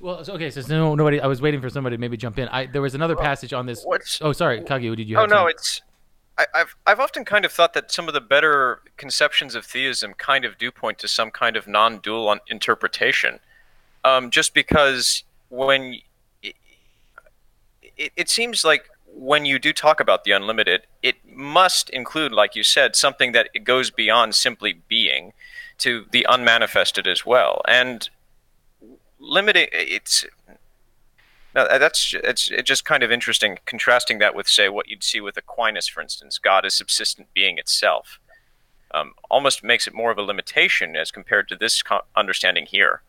Well, 0.00 0.24
okay. 0.26 0.50
So 0.50 0.62
no, 0.68 0.94
nobody. 0.94 1.20
I 1.20 1.26
was 1.26 1.42
waiting 1.42 1.60
for 1.60 1.68
somebody 1.68 1.96
to 1.96 2.00
maybe 2.00 2.16
jump 2.16 2.38
in. 2.38 2.48
I 2.48 2.66
there 2.66 2.82
was 2.82 2.94
another 2.94 3.14
well, 3.14 3.24
passage 3.24 3.52
on 3.52 3.66
this. 3.66 3.84
What's, 3.84 4.20
oh, 4.22 4.32
sorry, 4.32 4.62
Kagi. 4.62 4.88
What 4.88 4.96
did 4.96 5.08
you? 5.08 5.16
Have 5.16 5.30
oh 5.30 5.34
no, 5.34 5.46
it's. 5.46 5.82
I, 6.38 6.46
I've 6.54 6.74
I've 6.86 7.00
often 7.00 7.24
kind 7.26 7.44
of 7.44 7.52
thought 7.52 7.74
that 7.74 7.92
some 7.92 8.08
of 8.08 8.14
the 8.14 8.20
better 8.20 8.80
conceptions 8.96 9.54
of 9.54 9.66
theism 9.66 10.14
kind 10.14 10.46
of 10.46 10.56
do 10.56 10.70
point 10.70 10.98
to 11.00 11.08
some 11.08 11.30
kind 11.30 11.54
of 11.54 11.68
non-dual 11.68 12.34
interpretation, 12.48 13.40
um, 14.02 14.30
just 14.30 14.54
because 14.54 15.22
when 15.50 15.98
it, 16.42 16.54
it, 17.98 18.12
it 18.16 18.28
seems 18.30 18.64
like 18.64 18.88
when 19.14 19.44
you 19.44 19.58
do 19.58 19.72
talk 19.72 20.00
about 20.00 20.24
the 20.24 20.30
unlimited, 20.32 20.86
it 21.02 21.16
must 21.40 21.90
include, 21.90 22.32
like 22.32 22.54
you 22.54 22.62
said, 22.62 22.94
something 22.94 23.32
that 23.32 23.48
goes 23.64 23.90
beyond 23.90 24.34
simply 24.34 24.80
being 24.88 25.32
to 25.78 26.06
the 26.10 26.26
unmanifested 26.28 27.06
as 27.06 27.24
well. 27.26 27.62
And 27.66 28.08
limiting 29.18 29.68
it's 29.72 30.24
no, 31.54 31.66
that's 31.78 32.14
it's 32.22 32.50
it's 32.50 32.68
just 32.68 32.84
kind 32.84 33.02
of 33.02 33.10
interesting 33.10 33.58
contrasting 33.66 34.18
that 34.20 34.34
with 34.34 34.48
say 34.48 34.68
what 34.68 34.88
you'd 34.88 35.02
see 35.02 35.20
with 35.20 35.36
Aquinas, 35.36 35.88
for 35.88 36.00
instance. 36.00 36.38
God 36.38 36.64
is 36.64 36.74
subsistent 36.74 37.28
being 37.34 37.58
itself. 37.58 38.20
Um, 38.92 39.12
almost 39.30 39.62
makes 39.62 39.86
it 39.86 39.94
more 39.94 40.10
of 40.10 40.18
a 40.18 40.22
limitation 40.22 40.96
as 40.96 41.10
compared 41.10 41.48
to 41.48 41.56
this 41.56 41.82
co- 41.82 42.02
understanding 42.16 42.66
here. 42.66 43.02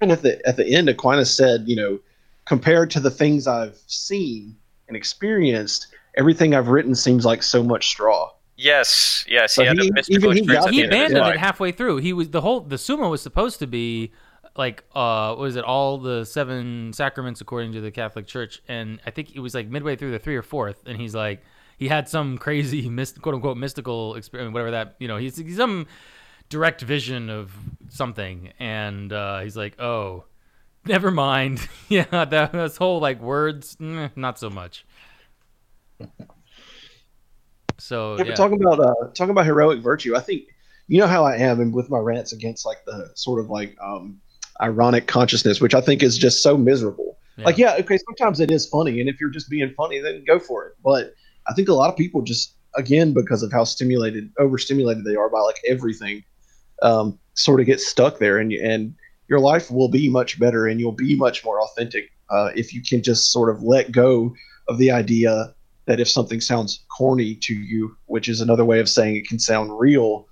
And 0.00 0.12
at 0.12 0.22
the 0.22 0.46
at 0.46 0.56
the 0.56 0.74
end, 0.74 0.88
Aquinas 0.88 1.34
said, 1.34 1.64
you 1.66 1.76
know, 1.76 1.98
compared 2.44 2.90
to 2.92 3.00
the 3.00 3.10
things 3.10 3.46
I've 3.46 3.78
seen 3.86 4.54
and 4.88 4.96
experienced, 4.96 5.88
everything 6.16 6.54
I've 6.54 6.68
written 6.68 6.94
seems 6.94 7.24
like 7.24 7.42
so 7.42 7.62
much 7.62 7.88
straw. 7.88 8.32
Yes, 8.56 9.24
yes, 9.28 9.54
So 9.54 9.62
he 9.62 9.68
had 9.68 9.78
he- 9.78 9.88
a 9.88 9.92
mystical 9.92 10.30
even 10.30 10.32
he 10.32 10.38
experience. 10.40 10.64
got 10.64 10.72
he 10.74 10.80
the 10.80 10.84
end 10.86 11.12
abandoned 11.12 11.34
it 11.34 11.38
halfway 11.38 11.72
through. 11.72 11.98
He 11.98 12.12
was 12.12 12.30
the 12.30 12.40
whole 12.40 12.60
the 12.60 12.78
Summa 12.78 13.08
was 13.08 13.20
supposed 13.20 13.58
to 13.58 13.66
be 13.66 14.12
like 14.56 14.82
uh 14.94 15.28
what 15.34 15.40
was 15.40 15.56
it 15.56 15.64
all 15.64 15.98
the 15.98 16.24
seven 16.24 16.92
sacraments 16.94 17.42
according 17.42 17.72
to 17.72 17.80
the 17.82 17.90
Catholic 17.90 18.26
Church, 18.26 18.62
and 18.68 18.98
I 19.04 19.10
think 19.10 19.36
it 19.36 19.40
was 19.40 19.54
like 19.54 19.68
midway 19.68 19.94
through 19.96 20.12
the 20.12 20.18
three 20.18 20.36
or 20.36 20.42
fourth, 20.42 20.86
and 20.86 20.98
he's 20.98 21.14
like 21.14 21.42
he 21.76 21.88
had 21.88 22.08
some 22.08 22.38
crazy 22.38 22.88
myst- 22.88 23.20
quote 23.20 23.34
unquote 23.34 23.58
mystical 23.58 24.14
experience, 24.14 24.54
whatever 24.54 24.70
that 24.70 24.96
you 24.98 25.08
know 25.08 25.18
he's, 25.18 25.36
he's 25.36 25.58
some 25.58 25.86
direct 26.48 26.80
vision 26.80 27.28
of 27.28 27.52
something, 27.90 28.52
and 28.58 29.12
uh, 29.12 29.40
he's 29.40 29.56
like 29.56 29.78
oh. 29.80 30.24
Never 30.86 31.10
mind. 31.10 31.68
yeah, 31.88 32.24
that 32.24 32.52
this 32.52 32.76
whole 32.76 33.00
like 33.00 33.20
words, 33.20 33.74
mm, 33.80 34.08
not 34.16 34.38
so 34.38 34.48
much. 34.48 34.86
So 37.78 38.16
Yeah, 38.16 38.24
yeah. 38.24 38.34
talking 38.34 38.58
about 38.62 38.80
uh, 38.80 39.08
talking 39.14 39.30
about 39.30 39.44
heroic 39.44 39.80
virtue, 39.80 40.16
I 40.16 40.20
think 40.20 40.44
you 40.88 40.98
know 40.98 41.06
how 41.06 41.26
I 41.26 41.36
am 41.36 41.60
and 41.60 41.74
with 41.74 41.90
my 41.90 41.98
rants 41.98 42.32
against 42.32 42.64
like 42.64 42.82
the 42.86 43.10
sort 43.14 43.38
of 43.38 43.50
like 43.50 43.76
um, 43.82 44.18
ironic 44.62 45.06
consciousness, 45.06 45.60
which 45.60 45.74
I 45.74 45.82
think 45.82 46.02
is 46.02 46.16
just 46.16 46.42
so 46.42 46.56
miserable. 46.56 47.18
Like, 47.44 47.58
yeah, 47.58 47.76
okay, 47.80 47.98
sometimes 47.98 48.40
it 48.40 48.50
is 48.50 48.66
funny, 48.66 48.98
and 48.98 49.08
if 49.08 49.20
you're 49.20 49.30
just 49.30 49.50
being 49.50 49.72
funny, 49.76 50.00
then 50.00 50.24
go 50.26 50.38
for 50.38 50.64
it. 50.66 50.74
But 50.82 51.14
I 51.46 51.52
think 51.52 51.68
a 51.68 51.74
lot 51.74 51.90
of 51.90 51.96
people 51.96 52.22
just, 52.22 52.54
again, 52.76 53.12
because 53.12 53.42
of 53.42 53.52
how 53.52 53.64
stimulated, 53.64 54.30
overstimulated 54.38 55.04
they 55.04 55.16
are 55.16 55.28
by 55.28 55.40
like 55.40 55.60
everything, 55.68 56.24
um, 56.80 57.18
sort 57.34 57.60
of 57.60 57.66
get 57.66 57.80
stuck 57.80 58.18
there, 58.18 58.38
and 58.38 58.52
and 58.52 58.94
your 59.28 59.38
life 59.38 59.70
will 59.70 59.90
be 59.90 60.08
much 60.08 60.40
better, 60.40 60.66
and 60.66 60.80
you'll 60.80 60.92
be 60.92 61.14
much 61.14 61.44
more 61.44 61.60
authentic 61.60 62.10
uh, 62.30 62.50
if 62.56 62.72
you 62.72 62.82
can 62.82 63.02
just 63.02 63.30
sort 63.30 63.54
of 63.54 63.62
let 63.62 63.92
go 63.92 64.34
of 64.68 64.78
the 64.78 64.90
idea 64.90 65.54
that 65.86 66.00
if 66.00 66.08
something 66.08 66.40
sounds 66.40 66.84
corny 66.96 67.34
to 67.36 67.54
you, 67.54 67.96
which 68.06 68.28
is 68.28 68.40
another 68.40 68.64
way 68.64 68.80
of 68.80 68.88
saying 68.88 69.16
it 69.16 69.26
can 69.26 69.38
sound 69.38 69.78
real, 69.78 70.28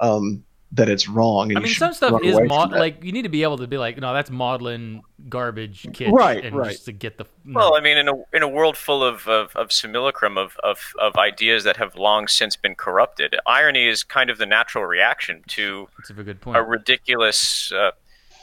um, 0.00 0.44
that 0.72 0.88
it's 0.88 1.08
wrong. 1.08 1.50
And 1.50 1.58
I 1.58 1.60
mean, 1.60 1.68
should 1.68 1.78
some 1.78 1.94
stuff 1.94 2.22
is 2.24 2.34
away 2.34 2.46
mod- 2.48 2.72
like 2.72 3.02
you 3.02 3.12
need 3.12 3.22
to 3.22 3.28
be 3.28 3.44
able 3.44 3.58
to 3.58 3.66
be 3.68 3.78
like, 3.78 3.98
no, 3.98 4.12
that's 4.12 4.30
maudlin 4.30 5.02
garbage, 5.28 5.84
kitsch, 5.84 6.10
Right, 6.10 6.44
and 6.44 6.56
right. 6.56 6.72
just 6.72 6.86
to 6.86 6.92
get 6.92 7.18
the. 7.18 7.26
No. 7.44 7.60
Well, 7.60 7.76
I 7.76 7.80
mean, 7.80 7.96
in 7.96 8.08
a 8.08 8.14
in 8.32 8.42
a 8.42 8.48
world 8.48 8.76
full 8.76 9.04
of 9.04 9.26
of, 9.28 9.54
of 9.54 9.72
simulacrum 9.72 10.36
of, 10.36 10.56
of 10.64 10.78
of 11.00 11.16
ideas 11.16 11.62
that 11.64 11.76
have 11.76 11.94
long 11.94 12.26
since 12.26 12.56
been 12.56 12.74
corrupted, 12.74 13.36
irony 13.46 13.86
is 13.86 14.02
kind 14.02 14.28
of 14.28 14.38
the 14.38 14.46
natural 14.46 14.84
reaction 14.84 15.42
to 15.48 15.88
that's 15.98 16.10
a 16.10 16.14
good 16.14 16.40
point. 16.40 16.56
a 16.56 16.62
ridiculous, 16.62 17.70
uh, 17.72 17.92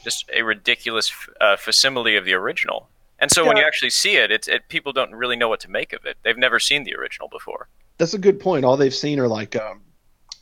just 0.05 0.29
a 0.33 0.43
ridiculous 0.43 1.11
uh, 1.41 1.57
facsimile 1.57 2.15
of 2.15 2.23
the 2.23 2.33
original. 2.33 2.89
And 3.19 3.31
so 3.31 3.45
when 3.45 3.57
you 3.57 3.63
actually 3.63 3.91
see 3.91 4.17
it, 4.17 4.31
it's 4.31 4.47
it, 4.47 4.67
people 4.67 4.91
don't 4.91 5.13
really 5.13 5.35
know 5.35 5.47
what 5.47 5.59
to 5.61 5.69
make 5.69 5.93
of 5.93 6.05
it. 6.05 6.17
They've 6.23 6.37
never 6.37 6.59
seen 6.59 6.83
the 6.83 6.95
original 6.95 7.29
before. 7.29 7.69
That's 7.97 8.13
a 8.13 8.17
good 8.17 8.39
point. 8.39 8.65
All 8.65 8.75
they've 8.75 8.93
seen 8.93 9.19
are 9.19 9.27
like 9.27 9.55
um, 9.55 9.81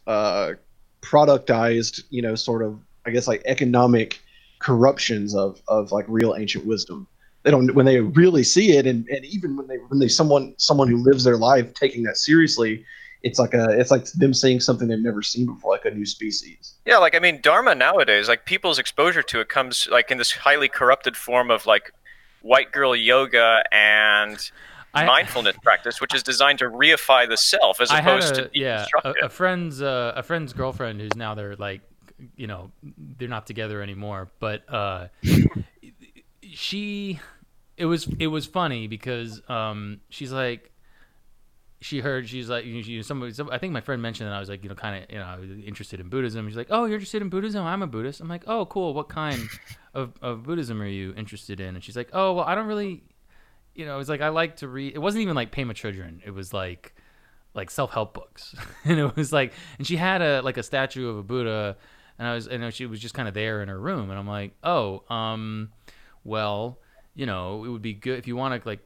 uh, 0.08 0.54
productized, 1.02 2.04
you 2.10 2.22
know, 2.22 2.36
sort 2.36 2.64
of, 2.64 2.80
I 3.06 3.12
guess, 3.12 3.28
like 3.28 3.44
economic 3.46 4.20
corruptions 4.60 5.36
of 5.36 5.62
of 5.68 5.92
like 5.92 6.06
real 6.08 6.36
ancient 6.36 6.66
wisdom. 6.66 7.08
They 7.44 7.52
don't 7.52 7.74
when 7.74 7.86
they 7.86 8.00
really 8.00 8.44
see 8.44 8.78
it, 8.78 8.86
and, 8.86 9.08
and 9.10 9.26
even 9.26 9.58
when 9.58 9.68
they 9.68 9.78
when 9.78 10.00
they 10.00 10.08
someone 10.08 10.54
someone 10.58 10.88
who 10.88 10.98
lives 10.98 11.24
their 11.24 11.38
life 11.38 11.74
taking 11.74 12.04
that 12.04 12.18
seriously, 12.18 12.86
it's 13.24 13.40
like 13.40 13.54
a 13.54 13.70
it's 13.80 13.92
like 13.92 14.06
them 14.14 14.34
seeing 14.34 14.60
something 14.60 14.88
they've 14.88 15.00
never 15.00 15.22
seen 15.22 15.48
before, 15.48 15.72
like 15.72 15.86
a 15.86 15.92
new 15.92 16.06
species. 16.06 16.76
Yeah, 16.86 16.98
like 16.98 17.16
I 17.16 17.20
mean, 17.20 17.40
Dharma 17.42 17.76
nowadays, 17.76 18.28
like 18.28 18.46
people's 18.46 18.80
exposure 18.80 19.24
to 19.24 19.40
it 19.40 19.50
comes 19.50 19.88
like 19.92 20.12
in 20.12 20.18
this 20.18 20.32
highly 20.32 20.68
corrupted 20.68 21.18
form 21.18 21.50
of 21.50 21.66
like 21.66 21.92
white 22.42 22.72
girl 22.72 22.96
yoga 22.96 23.64
and 23.72 24.52
I- 24.94 25.06
mindfulness 25.06 25.56
practice, 25.64 26.02
which 26.02 26.14
is 26.14 26.24
designed 26.24 26.60
to 26.60 26.66
reify 26.66 27.28
the 27.28 27.38
self 27.38 27.80
as 27.82 27.92
I 27.92 28.00
opposed 28.00 28.38
a 28.38 28.44
to 28.44 28.50
yeah 28.54 28.86
a, 29.04 29.14
a 29.24 29.30
friend's 29.30 29.82
uh, 29.82 30.14
a 30.16 30.24
friend's 30.24 30.54
girlfriend 30.54 31.00
who's 31.00 31.16
now 31.16 31.36
they're 31.36 31.56
like 31.56 31.82
you 32.36 32.48
know 32.48 32.72
they're 33.18 33.28
not 33.28 33.48
together 33.48 33.82
anymore, 33.82 34.30
but 34.40 34.64
uh, 34.72 35.08
she 36.44 37.20
it 37.78 37.86
was 37.86 38.08
it 38.20 38.28
was 38.28 38.46
funny 38.46 38.88
because 38.88 39.42
um 39.50 40.02
she's 40.10 40.32
like 40.32 40.71
she 41.82 42.00
heard 42.00 42.30
she's 42.30 42.48
like 42.48 42.64
you 42.64 42.98
know, 42.98 43.02
somebody 43.02 43.34
some, 43.34 43.50
I 43.50 43.58
think 43.58 43.74
my 43.74 43.82
friend 43.82 44.02
mentioned 44.02 44.30
that 44.30 44.36
I 44.36 44.40
was 44.40 44.50
like 44.50 44.64
you 44.64 44.70
know 44.70 44.76
kind 44.76 45.04
of 45.04 45.12
you 45.12 45.18
know 45.18 45.66
interested 45.66 46.00
in 46.00 46.10
Buddhism. 46.10 46.48
She's 46.48 46.56
like, 46.56 46.68
oh, 46.70 46.86
you're 46.86 46.96
interested 46.96 47.24
in 47.24 47.30
Buddhism? 47.30 47.66
I'm 47.66 47.82
a 47.82 47.88
Buddhist. 47.88 48.22
I'm 48.22 48.28
like, 48.28 48.44
oh, 48.48 48.68
cool. 48.68 48.94
What 48.94 49.10
kind 49.10 49.42
of 49.96 50.14
of 50.22 50.44
Buddhism 50.44 50.82
are 50.82 50.88
you 50.88 51.14
interested 51.18 51.60
in? 51.60 51.76
And 51.76 51.84
she's 51.84 51.98
like, 51.98 52.10
oh, 52.14 52.34
well, 52.34 52.46
I 52.46 52.54
don't 52.54 52.68
really, 52.68 53.04
you 53.74 53.86
know, 53.86 53.96
it 53.96 53.98
was 53.98 54.10
like 54.10 54.22
I 54.22 54.30
like 54.30 54.58
to 54.58 54.68
read. 54.68 54.94
It 54.94 55.00
wasn't 55.00 55.24
even 55.24 55.36
like 55.36 55.52
Pema 55.52 55.72
Chodron. 55.72 56.22
It 56.24 56.32
was 56.32 56.54
like 56.54 56.94
like 57.56 57.72
self 57.72 57.92
help 57.92 58.14
books, 58.14 58.56
and 58.86 59.00
it 59.00 59.16
was 59.16 59.34
like, 59.34 59.52
and 59.80 59.88
she 59.88 59.98
had 59.98 60.22
a 60.22 60.42
like 60.42 60.58
a 60.58 60.64
statue 60.64 61.10
of 61.10 61.18
a 61.18 61.24
Buddha, 61.24 61.78
and 62.20 62.28
I 62.28 62.36
was, 62.36 62.48
and 62.48 62.72
she 62.72 62.86
was 62.86 63.00
just 63.00 63.16
kind 63.16 63.28
of 63.28 63.34
there 63.34 63.64
in 63.64 63.70
her 63.70 63.80
room, 63.80 64.12
and 64.12 64.20
I'm 64.20 64.28
like, 64.28 64.54
oh, 64.64 65.04
um, 65.10 65.72
well, 66.24 66.78
you 67.16 67.26
know, 67.26 67.64
it 67.66 67.70
would 67.70 67.82
be 67.82 67.94
good 67.94 68.20
if 68.20 68.28
you 68.28 68.36
want 68.36 68.62
to 68.62 68.70
like 68.70 68.82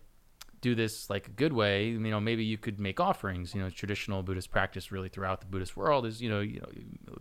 do 0.61 0.75
this 0.75 1.09
like 1.09 1.27
a 1.27 1.31
good 1.31 1.53
way 1.53 1.87
you 1.87 1.99
know 1.99 2.19
maybe 2.19 2.43
you 2.43 2.57
could 2.57 2.79
make 2.79 2.99
offerings. 2.99 3.53
You 3.53 3.61
know 3.61 3.69
traditional 3.69 4.23
buddhist 4.23 4.51
practice 4.51 4.91
really 4.91 5.09
throughout 5.09 5.39
the 5.39 5.47
buddhist 5.47 5.77
world 5.77 6.05
is 6.05 6.21
you 6.21 6.29
know 6.29 6.39
you 6.39 6.59
know 6.59 6.69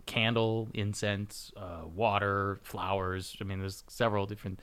candle 0.05 0.69
incense 0.73 1.51
uh, 1.57 1.81
water 1.85 2.59
flowers. 2.63 3.35
I 3.39 3.43
mean 3.43 3.59
there's 3.59 3.83
several 3.87 4.25
different 4.25 4.59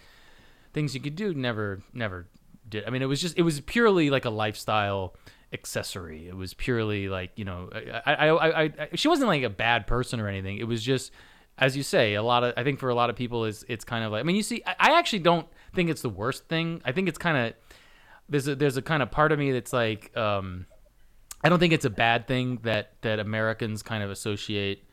things 0.73 0.95
you 0.95 1.01
could 1.01 1.17
do. 1.17 1.35
Never 1.35 1.81
never 1.93 2.27
did. 2.69 2.85
I 2.87 2.91
mean 2.91 3.03
it 3.03 3.07
was 3.07 3.21
just 3.21 3.39
it 3.39 3.43
was 3.43 3.61
purely 3.61 4.11
like 4.11 4.25
a 4.25 4.31
lifestyle 4.31 5.17
accessory. 5.53 6.27
It 6.29 6.37
was 6.37 6.55
purely 6.55 7.09
like 7.09 7.31
you 7.37 7.45
know 7.45 7.69
I, 7.73 8.15
I 8.15 8.29
i 8.29 8.63
i, 8.63 8.89
she 8.95 9.09
wasn't 9.09 9.29
like 9.29 9.43
a 9.43 9.51
bad 9.51 9.87
person 9.87 10.21
or 10.21 10.29
anything. 10.29 10.59
It 10.59 10.65
was 10.65 10.83
just 10.83 11.13
as 11.59 11.77
you 11.77 11.83
say 11.83 12.15
a 12.15 12.23
lot 12.23 12.43
of 12.43 12.55
i 12.57 12.65
think 12.65 12.81
for 12.81 12.89
a 12.89 12.95
lot 12.95 13.11
of 13.11 13.15
people 13.15 13.45
is 13.45 13.63
it's 13.69 13.85
kind 13.85 14.03
of 14.03 14.11
like 14.11 14.21
i 14.21 14.23
mean 14.23 14.35
you 14.35 14.43
see 14.43 14.63
i, 14.67 14.75
I 14.79 14.99
actually 14.99 15.19
don't 15.19 15.47
think 15.75 15.91
it's 15.91 16.03
the 16.03 16.09
worst 16.09 16.49
thing. 16.49 16.81
I 16.85 16.93
think 16.93 17.09
it's 17.09 17.19
kind 17.19 17.37
of 17.37 17.55
there's 18.33 18.49
a 18.49 18.55
there's 18.57 18.77
a 18.77 18.83
kind 18.83 19.03
of 19.03 19.11
part 19.11 19.31
of 19.31 19.39
me 19.39 19.53
that's 19.53 19.73
like 19.73 20.17
um 20.17 20.67
I 21.45 21.49
don't 21.49 21.59
think 21.59 21.73
it's 21.73 21.85
a 21.85 21.91
bad 21.91 22.27
thing 22.27 22.59
that 22.63 22.93
that 23.03 23.19
Americans 23.19 23.83
kind 23.83 24.03
of 24.03 24.11
associate 24.11 24.85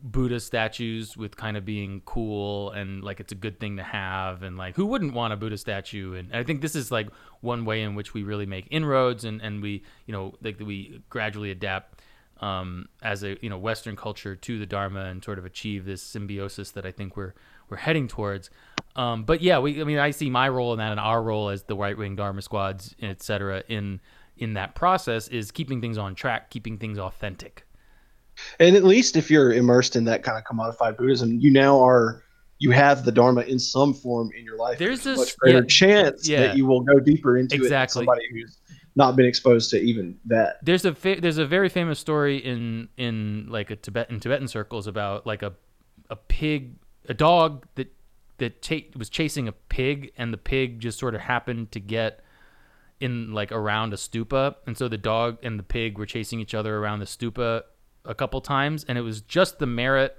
Buddha 0.00 0.38
statues 0.38 1.16
with 1.16 1.36
kind 1.36 1.56
of 1.56 1.64
being 1.64 2.02
cool 2.04 2.70
and 2.70 3.02
like 3.02 3.18
it's 3.20 3.32
a 3.32 3.34
good 3.34 3.58
thing 3.58 3.76
to 3.78 3.82
have 3.82 4.42
and 4.42 4.56
like 4.56 4.76
who 4.76 4.86
wouldn't 4.86 5.12
want 5.12 5.32
a 5.32 5.36
Buddha 5.36 5.58
statue? 5.58 6.14
And 6.14 6.34
I 6.34 6.44
think 6.44 6.60
this 6.60 6.74
is 6.74 6.90
like 6.90 7.08
one 7.40 7.64
way 7.64 7.82
in 7.82 7.94
which 7.94 8.14
we 8.14 8.22
really 8.22 8.46
make 8.46 8.66
inroads 8.70 9.24
and 9.24 9.40
and 9.42 9.62
we 9.62 9.82
you 10.06 10.12
know 10.12 10.34
like 10.40 10.58
we 10.60 11.02
gradually 11.10 11.50
adapt 11.50 12.00
um, 12.40 12.88
as 13.02 13.24
a 13.24 13.36
you 13.42 13.50
know 13.50 13.58
Western 13.58 13.96
culture 13.96 14.36
to 14.36 14.58
the 14.58 14.66
Dharma 14.66 15.04
and 15.06 15.22
sort 15.22 15.38
of 15.38 15.44
achieve 15.44 15.84
this 15.84 16.02
symbiosis 16.02 16.70
that 16.72 16.86
I 16.86 16.92
think 16.92 17.16
we're 17.16 17.34
we're 17.68 17.76
heading 17.76 18.08
towards. 18.08 18.50
Um, 18.96 19.24
but 19.24 19.42
yeah, 19.42 19.58
we 19.58 19.80
I 19.80 19.84
mean 19.84 19.98
I 19.98 20.10
see 20.10 20.30
my 20.30 20.48
role 20.48 20.72
in 20.72 20.78
that 20.78 20.90
and 20.90 21.00
our 21.00 21.22
role 21.22 21.50
as 21.50 21.62
the 21.64 21.76
right 21.76 21.96
wing 21.96 22.16
Dharma 22.16 22.42
squads, 22.42 22.94
et 23.00 23.22
cetera, 23.22 23.62
in 23.68 24.00
in 24.36 24.54
that 24.54 24.74
process 24.74 25.28
is 25.28 25.50
keeping 25.50 25.80
things 25.80 25.98
on 25.98 26.14
track, 26.14 26.50
keeping 26.50 26.78
things 26.78 26.98
authentic. 26.98 27.66
And 28.60 28.76
at 28.76 28.84
least 28.84 29.16
if 29.16 29.30
you're 29.30 29.52
immersed 29.52 29.96
in 29.96 30.04
that 30.04 30.22
kind 30.22 30.38
of 30.38 30.44
commodified 30.44 30.96
Buddhism, 30.96 31.38
you 31.40 31.50
now 31.50 31.80
are 31.84 32.22
you 32.58 32.70
have 32.72 33.04
the 33.04 33.12
Dharma 33.12 33.42
in 33.42 33.58
some 33.58 33.94
form 33.94 34.30
in 34.36 34.44
your 34.44 34.56
life. 34.56 34.78
There's 34.78 35.06
a 35.06 35.16
much 35.16 35.36
greater 35.38 35.58
yeah, 35.58 35.64
chance 35.66 36.28
yeah. 36.28 36.40
that 36.40 36.56
you 36.56 36.66
will 36.66 36.80
go 36.80 36.98
deeper 36.98 37.36
into 37.36 37.54
it 37.54 37.62
Exactly. 37.62 38.00
somebody 38.00 38.22
who's 38.32 38.58
not 38.96 39.14
been 39.14 39.26
exposed 39.26 39.70
to 39.70 39.80
even 39.80 40.18
that. 40.26 40.58
There's 40.64 40.84
a 40.84 40.92
fa- 40.94 41.20
there's 41.20 41.38
a 41.38 41.46
very 41.46 41.68
famous 41.68 42.00
story 42.00 42.38
in 42.38 42.88
in 42.96 43.46
like 43.48 43.70
a 43.70 43.76
Tibetan 43.76 44.18
Tibetan 44.18 44.48
circles 44.48 44.86
about 44.86 45.26
like 45.26 45.42
a 45.42 45.52
a 46.10 46.16
pig 46.16 46.74
a 47.08 47.14
dog 47.14 47.66
that 47.74 47.92
that 48.38 48.96
was 48.96 49.08
chasing 49.08 49.48
a 49.48 49.52
pig 49.52 50.12
and 50.16 50.32
the 50.32 50.38
pig 50.38 50.78
just 50.78 50.98
sort 50.98 51.14
of 51.14 51.20
happened 51.20 51.72
to 51.72 51.80
get 51.80 52.20
in 53.00 53.32
like 53.32 53.50
around 53.50 53.92
a 53.92 53.96
stupa 53.96 54.54
and 54.66 54.78
so 54.78 54.86
the 54.86 54.98
dog 54.98 55.38
and 55.42 55.58
the 55.58 55.62
pig 55.64 55.98
were 55.98 56.06
chasing 56.06 56.38
each 56.38 56.54
other 56.54 56.76
around 56.76 57.00
the 57.00 57.04
stupa 57.04 57.62
a 58.04 58.14
couple 58.14 58.40
times 58.40 58.84
and 58.88 58.96
it 58.96 59.00
was 59.00 59.20
just 59.22 59.58
the 59.58 59.66
merit 59.66 60.16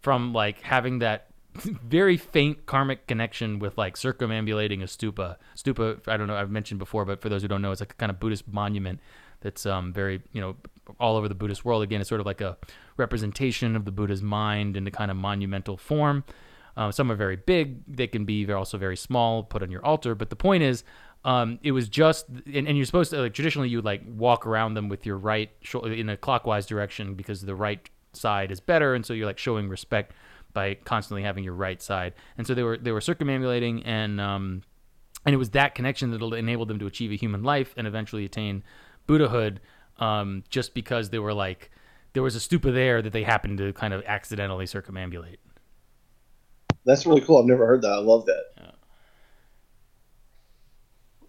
from 0.00 0.32
like 0.32 0.60
having 0.60 0.98
that 0.98 1.28
very 1.54 2.16
faint 2.16 2.66
karmic 2.66 3.06
connection 3.06 3.58
with 3.58 3.76
like 3.76 3.96
circumambulating 3.96 4.82
a 4.82 4.86
stupa. 4.86 5.36
Stupa, 5.56 6.00
I 6.08 6.16
don't 6.16 6.26
know, 6.26 6.36
I've 6.36 6.50
mentioned 6.50 6.78
before, 6.78 7.04
but 7.04 7.20
for 7.20 7.28
those 7.28 7.42
who 7.42 7.48
don't 7.48 7.62
know, 7.62 7.72
it's 7.72 7.80
like 7.80 7.92
a 7.92 7.96
kind 7.96 8.10
of 8.10 8.18
Buddhist 8.18 8.48
monument 8.48 9.00
that's 9.42 9.66
um, 9.66 9.92
very, 9.92 10.22
you 10.32 10.40
know, 10.40 10.56
all 10.98 11.16
over 11.16 11.28
the 11.28 11.34
Buddhist 11.34 11.64
world. 11.64 11.82
Again, 11.82 12.00
it's 12.00 12.08
sort 12.08 12.20
of 12.20 12.26
like 12.26 12.40
a 12.40 12.56
representation 12.96 13.76
of 13.76 13.84
the 13.84 13.92
Buddha's 13.92 14.22
mind 14.22 14.76
in 14.76 14.86
a 14.86 14.90
kind 14.90 15.10
of 15.10 15.16
monumental 15.16 15.76
form. 15.76 16.24
Uh, 16.76 16.90
some 16.90 17.10
are 17.10 17.14
very 17.14 17.36
big. 17.36 17.82
They 17.86 18.06
can 18.06 18.24
be 18.24 18.50
also 18.50 18.78
very 18.78 18.96
small, 18.96 19.42
put 19.42 19.62
on 19.62 19.70
your 19.70 19.84
altar. 19.84 20.14
But 20.14 20.30
the 20.30 20.36
point 20.36 20.62
is, 20.62 20.84
um, 21.24 21.58
it 21.62 21.72
was 21.72 21.88
just, 21.88 22.28
and, 22.28 22.66
and, 22.66 22.76
you're 22.76 22.86
supposed 22.86 23.10
to 23.10 23.20
like 23.20 23.34
traditionally 23.34 23.68
you 23.68 23.78
would 23.78 23.84
like 23.84 24.02
walk 24.08 24.44
around 24.46 24.74
them 24.74 24.88
with 24.88 25.06
your 25.06 25.16
right 25.16 25.50
shoulder 25.60 25.92
in 25.92 26.08
a 26.08 26.16
clockwise 26.16 26.66
direction 26.66 27.14
because 27.14 27.42
the 27.42 27.54
right 27.54 27.88
side 28.12 28.50
is 28.50 28.58
better, 28.58 28.94
and 28.94 29.06
so 29.06 29.12
you're 29.12 29.26
like 29.26 29.38
showing 29.38 29.68
respect 29.68 30.14
by 30.52 30.74
constantly 30.74 31.22
having 31.22 31.44
your 31.44 31.54
right 31.54 31.80
side. 31.80 32.14
And 32.36 32.46
so 32.46 32.54
they 32.54 32.64
were 32.64 32.76
they 32.76 32.90
were 32.90 33.00
circumambulating, 33.00 33.84
and 33.84 34.20
um, 34.20 34.62
and 35.24 35.34
it 35.34 35.38
was 35.38 35.50
that 35.50 35.74
connection 35.76 36.10
that 36.10 36.22
enabled 36.34 36.68
them 36.68 36.80
to 36.80 36.86
achieve 36.86 37.12
a 37.12 37.16
human 37.16 37.44
life 37.44 37.72
and 37.76 37.86
eventually 37.86 38.24
attain 38.24 38.64
Buddhahood, 39.12 39.60
um, 39.98 40.42
just 40.48 40.72
because 40.72 41.10
they 41.10 41.18
were 41.18 41.34
like 41.34 41.70
there 42.14 42.22
was 42.22 42.34
a 42.34 42.38
stupa 42.38 42.72
there 42.72 43.02
that 43.02 43.12
they 43.12 43.22
happened 43.22 43.58
to 43.58 43.74
kind 43.74 43.92
of 43.92 44.02
accidentally 44.06 44.64
circumambulate. 44.64 45.36
That's 46.86 47.04
really 47.04 47.20
cool. 47.20 47.38
I've 47.38 47.44
never 47.44 47.66
heard 47.66 47.82
that. 47.82 47.92
I 47.92 47.98
love 47.98 48.24
that. 48.24 48.44
Yeah. 48.56 48.70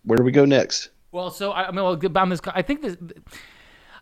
Where 0.04 0.18
do 0.18 0.24
we 0.24 0.32
go 0.32 0.46
next? 0.46 0.92
Well, 1.12 1.30
so 1.30 1.52
I, 1.52 1.68
I 1.68 1.72
mean, 1.72 1.84
well, 1.84 2.00
on 2.16 2.30
this, 2.30 2.40
I 2.48 2.62
think 2.62 2.82
this. 2.82 2.96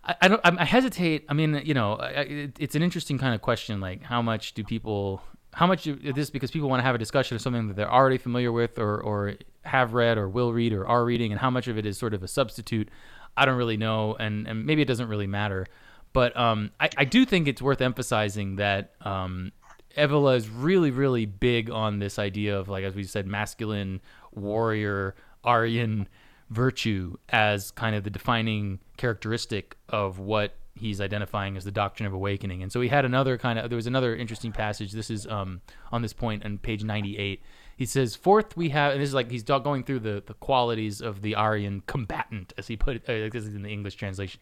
I, 0.04 0.16
I 0.22 0.28
don't. 0.28 0.42
I 0.46 0.64
hesitate. 0.64 1.26
I 1.28 1.34
mean, 1.34 1.62
you 1.66 1.74
know, 1.74 1.94
it, 1.96 2.56
it's 2.60 2.76
an 2.76 2.84
interesting 2.84 3.18
kind 3.18 3.34
of 3.34 3.42
question. 3.42 3.82
Like, 3.82 4.04
how 4.04 4.22
much 4.22 4.54
do 4.54 4.64
people? 4.64 5.22
How 5.54 5.68
much 5.68 5.88
is 5.88 6.16
this 6.16 6.30
because 6.30 6.52
people 6.52 6.70
want 6.70 6.80
to 6.80 6.86
have 6.86 6.96
a 6.96 7.00
discussion 7.00 7.36
of 7.36 7.42
something 7.42 7.68
that 7.68 7.76
they're 7.76 7.92
already 7.92 8.18
familiar 8.18 8.52
with, 8.52 8.80
or 8.80 9.02
or 9.02 9.36
have 9.64 9.94
read, 9.94 10.18
or 10.18 10.30
will 10.30 10.54
read, 10.54 10.72
or 10.72 10.88
are 10.88 11.04
reading, 11.04 11.32
and 11.32 11.42
how 11.42 11.50
much 11.50 11.68
of 11.68 11.78
it 11.78 11.86
is 11.86 11.98
sort 11.98 12.14
of 12.14 12.24
a 12.24 12.28
substitute? 12.28 12.88
I 13.36 13.46
don't 13.46 13.58
really 13.58 13.78
know, 13.78 14.16
and 14.20 14.48
and 14.48 14.66
maybe 14.66 14.82
it 14.82 14.88
doesn't 14.88 15.08
really 15.08 15.28
matter. 15.28 15.68
But 16.14 16.36
um, 16.38 16.72
I, 16.80 16.90
I 16.98 17.06
do 17.06 17.26
think 17.26 17.48
it's 17.48 17.62
worth 17.62 17.82
emphasizing 17.82 18.58
that 18.58 18.92
um, 19.02 19.52
Evola 19.98 20.36
is 20.36 20.50
really, 20.50 20.92
really 20.92 21.26
big 21.26 21.70
on 21.70 22.00
this 22.00 22.20
idea 22.20 22.58
of 22.58 22.68
like, 22.68 22.84
as 22.84 22.96
we 22.96 23.04
said, 23.04 23.28
masculine 23.28 24.02
warrior 24.34 25.16
Aryan 25.44 26.08
virtue 26.50 27.16
as 27.30 27.72
kind 27.72 27.96
of 27.96 28.04
the 28.04 28.10
defining 28.10 28.80
characteristic 28.98 29.78
of 29.88 30.20
what 30.20 30.56
he's 30.76 31.00
identifying 31.00 31.58
as 31.58 31.64
the 31.64 31.72
doctrine 31.72 32.08
of 32.08 32.14
awakening. 32.14 32.62
And 32.62 32.72
so 32.72 32.82
he 32.82 32.90
had 32.90 33.06
another 33.06 33.38
kind 33.38 33.60
of 33.60 33.70
there 33.70 33.76
was 33.76 33.88
another 33.88 34.16
interesting 34.16 34.52
passage. 34.52 34.92
This 34.92 35.10
is 35.10 35.28
um, 35.28 35.62
on 35.92 36.02
this 36.02 36.14
point 36.14 36.46
on 36.46 36.58
page 36.58 36.84
98. 36.84 37.42
He 37.82 37.88
says, 37.88 38.16
"Fourth, 38.16 38.56
we 38.56 38.70
have." 38.70 38.94
And 38.94 39.02
this 39.02 39.10
is 39.10 39.16
like 39.16 39.32
he's 39.32 39.44
going 39.44 39.84
through 39.84 40.02
the 40.02 40.24
the 40.26 40.36
qualities 40.36 41.02
of 41.02 41.22
the 41.22 41.34
Aryan 41.36 41.82
combatant, 41.88 42.54
as 42.58 42.68
he 42.68 42.76
put 42.78 42.98
it. 42.98 43.04
Uh, 43.10 43.30
this 43.34 43.46
is 43.48 43.56
in 43.56 43.64
the 43.64 43.74
English 43.78 43.96
translation. 43.96 44.40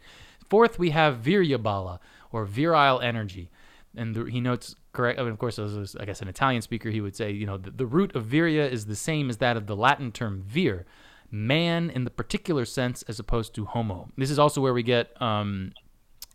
Fourth, 0.49 0.77
we 0.77 0.89
have 0.89 1.11
virya 1.27 1.61
bala 1.61 1.99
or 2.31 2.45
virile 2.45 2.99
energy 2.99 3.49
and 3.95 4.15
the, 4.15 4.25
he 4.25 4.39
notes 4.39 4.75
correct. 4.93 5.19
I 5.19 5.23
mean, 5.23 5.31
of 5.31 5.39
course, 5.39 5.59
as 5.59 5.95
I 5.99 6.05
guess 6.05 6.21
an 6.21 6.27
Italian 6.27 6.61
speaker, 6.61 6.89
he 6.89 7.01
would 7.01 7.15
say, 7.15 7.31
you 7.31 7.45
know, 7.45 7.57
the, 7.57 7.71
the 7.71 7.85
root 7.85 8.15
of 8.15 8.25
viria 8.25 8.69
is 8.69 8.85
the 8.85 8.95
same 8.95 9.29
as 9.29 9.37
that 9.37 9.57
of 9.57 9.67
the 9.67 9.75
Latin 9.75 10.11
term 10.11 10.43
vir, 10.45 10.85
man 11.31 11.89
in 11.89 12.03
the 12.03 12.11
particular 12.11 12.65
sense, 12.65 13.03
as 13.03 13.19
opposed 13.19 13.53
to 13.55 13.65
homo. 13.65 14.09
This 14.17 14.31
is 14.31 14.39
also 14.39 14.61
where 14.61 14.73
we 14.73 14.83
get 14.83 15.19
um, 15.21 15.71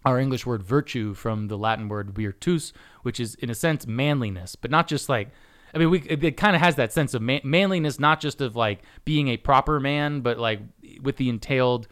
our 0.05 0.19
English 0.19 0.47
word 0.47 0.63
virtue 0.63 1.15
from 1.15 1.49
the 1.49 1.59
Latin 1.59 1.89
word 1.89 2.11
virtus, 2.11 2.73
which 3.03 3.21
is 3.21 3.35
in 3.37 3.51
a 3.51 3.55
sense 3.55 3.87
manliness, 3.87 4.57
but 4.57 4.71
not 4.71 4.89
just 4.89 5.09
like. 5.09 5.29
I 5.75 5.79
mean, 5.79 5.91
we 5.91 6.01
it, 6.03 6.23
it 6.23 6.37
kind 6.37 6.55
of 6.55 6.63
has 6.63 6.77
that 6.77 6.93
sense 6.93 7.15
of 7.15 7.23
man, 7.23 7.41
manliness, 7.43 7.99
not 7.99 8.21
just 8.21 8.41
of 8.41 8.55
like 8.55 8.83
being 9.05 9.29
a 9.29 9.37
proper 9.37 9.81
man, 9.81 10.21
but 10.21 10.39
like 10.39 10.61
with 11.03 11.17
the 11.17 11.29
entailed 11.29 11.89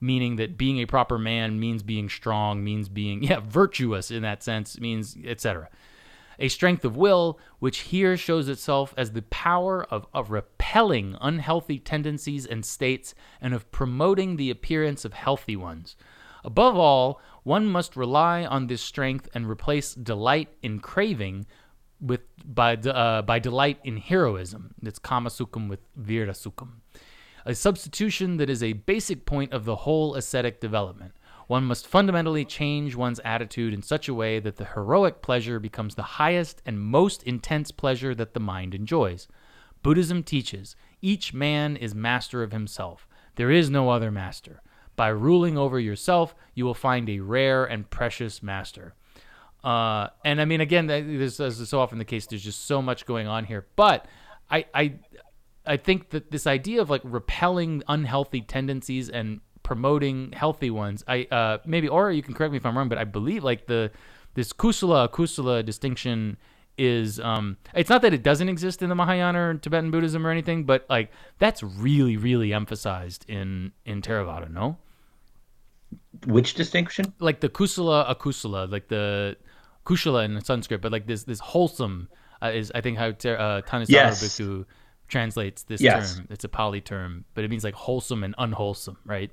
meaning 0.00 0.36
that 0.36 0.58
being 0.58 0.78
a 0.78 0.86
proper 0.86 1.18
man 1.18 1.60
means 1.60 1.82
being 1.82 2.08
strong, 2.08 2.64
means 2.64 2.88
being 2.88 3.22
yeah 3.22 3.40
virtuous 3.40 4.10
in 4.10 4.22
that 4.22 4.42
sense, 4.42 4.80
means 4.80 5.16
etc. 5.24 5.68
A 6.38 6.48
strength 6.48 6.84
of 6.84 6.96
will, 6.96 7.38
which 7.60 7.78
here 7.78 8.16
shows 8.16 8.48
itself 8.48 8.92
as 8.96 9.12
the 9.12 9.22
power 9.22 9.84
of, 9.84 10.06
of 10.12 10.30
repelling 10.30 11.16
unhealthy 11.20 11.78
tendencies 11.78 12.44
and 12.44 12.64
states 12.64 13.14
and 13.40 13.54
of 13.54 13.70
promoting 13.72 14.36
the 14.36 14.50
appearance 14.50 15.06
of 15.06 15.14
healthy 15.14 15.56
ones. 15.56 15.96
Above 16.44 16.76
all, 16.76 17.20
one 17.42 17.66
must 17.66 17.96
rely 17.96 18.44
on 18.44 18.66
this 18.66 18.82
strength 18.82 19.28
and 19.34 19.48
replace 19.48 19.94
delight 19.94 20.50
in 20.62 20.78
craving 20.78 21.46
with 22.00 22.20
by 22.44 22.74
uh, 22.74 23.22
by 23.22 23.38
delight 23.38 23.78
in 23.84 23.96
heroism. 23.96 24.74
It's 24.82 24.98
kama 24.98 25.30
sukham 25.30 25.68
with 25.68 25.80
vira 25.96 26.32
sukham 26.32 26.80
a 27.46 27.54
substitution 27.54 28.38
that 28.38 28.50
is 28.50 28.60
a 28.60 28.72
basic 28.72 29.24
point 29.24 29.52
of 29.52 29.64
the 29.64 29.76
whole 29.76 30.16
ascetic 30.16 30.60
development. 30.60 31.12
One 31.46 31.64
must 31.64 31.86
fundamentally 31.86 32.44
change 32.44 32.96
one's 32.96 33.20
attitude 33.24 33.72
in 33.72 33.82
such 33.82 34.08
a 34.08 34.14
way 34.14 34.40
that 34.40 34.56
the 34.56 34.64
heroic 34.64 35.22
pleasure 35.22 35.60
becomes 35.60 35.94
the 35.94 36.02
highest 36.02 36.60
and 36.66 36.80
most 36.80 37.22
intense 37.22 37.70
pleasure 37.70 38.16
that 38.16 38.34
the 38.34 38.40
mind 38.40 38.74
enjoys. 38.74 39.28
Buddhism 39.84 40.24
teaches 40.24 40.74
each 41.00 41.32
man 41.32 41.76
is 41.76 41.94
master 41.94 42.42
of 42.42 42.50
himself. 42.50 43.06
There 43.36 43.52
is 43.52 43.70
no 43.70 43.90
other 43.90 44.10
master. 44.10 44.60
By 44.96 45.08
ruling 45.08 45.56
over 45.56 45.78
yourself, 45.78 46.34
you 46.52 46.64
will 46.64 46.74
find 46.74 47.08
a 47.08 47.20
rare 47.20 47.64
and 47.64 47.88
precious 47.88 48.42
master. 48.42 48.96
Uh, 49.66 50.10
and 50.24 50.40
I 50.40 50.44
mean, 50.44 50.60
again, 50.60 50.86
this, 50.86 51.40
as 51.40 51.58
is 51.58 51.68
so 51.68 51.80
often 51.80 51.98
the 51.98 52.04
case, 52.04 52.26
there's 52.26 52.44
just 52.44 52.66
so 52.66 52.80
much 52.80 53.04
going 53.04 53.26
on 53.26 53.44
here. 53.44 53.66
But 53.74 54.06
I, 54.48 54.64
I, 54.72 54.94
I 55.66 55.76
think 55.76 56.10
that 56.10 56.30
this 56.30 56.46
idea 56.46 56.80
of 56.80 56.88
like 56.88 57.00
repelling 57.02 57.82
unhealthy 57.88 58.42
tendencies 58.42 59.08
and 59.08 59.40
promoting 59.64 60.30
healthy 60.30 60.70
ones, 60.70 61.02
I 61.08 61.26
uh, 61.32 61.58
maybe 61.66 61.88
or 61.88 62.12
you 62.12 62.22
can 62.22 62.32
correct 62.32 62.52
me 62.52 62.58
if 62.58 62.64
I'm 62.64 62.78
wrong, 62.78 62.88
but 62.88 62.98
I 62.98 63.02
believe 63.02 63.42
like 63.42 63.66
the 63.66 63.90
this 64.34 64.52
kusala 64.52 65.08
kusala 65.10 65.64
distinction 65.64 66.36
is 66.78 67.18
um 67.18 67.56
it's 67.74 67.90
not 67.90 68.02
that 68.02 68.14
it 68.14 68.22
doesn't 68.22 68.48
exist 68.48 68.82
in 68.82 68.88
the 68.88 68.94
Mahayana 68.94 69.40
or 69.40 69.54
Tibetan 69.54 69.90
Buddhism 69.90 70.24
or 70.24 70.30
anything, 70.30 70.62
but 70.62 70.86
like 70.88 71.10
that's 71.40 71.64
really 71.64 72.16
really 72.16 72.52
emphasized 72.52 73.28
in 73.28 73.72
in 73.84 74.00
Theravada, 74.00 74.48
no? 74.48 74.78
Which 76.26 76.54
distinction? 76.54 77.12
Like 77.18 77.40
the 77.40 77.48
kusala 77.48 78.08
akusala, 78.14 78.70
like 78.70 78.86
the 78.86 79.36
kushala 79.86 80.24
in 80.24 80.38
Sanskrit, 80.44 80.82
but 80.82 80.92
like 80.92 81.06
this 81.06 81.24
this 81.24 81.40
wholesome 81.40 82.08
uh, 82.42 82.50
is 82.52 82.70
I 82.74 82.80
think 82.80 82.98
how 82.98 83.12
ter- 83.12 83.36
uh, 83.36 83.62
Thanissaro 83.62 83.88
yes. 83.88 84.22
Bhikkhu 84.22 84.66
translates 85.08 85.62
this 85.62 85.80
yes. 85.80 86.16
term. 86.16 86.26
It's 86.30 86.44
a 86.44 86.48
Pali 86.48 86.80
term, 86.80 87.24
but 87.34 87.44
it 87.44 87.50
means 87.50 87.64
like 87.64 87.74
wholesome 87.74 88.24
and 88.24 88.34
unwholesome, 88.36 88.98
right? 89.04 89.30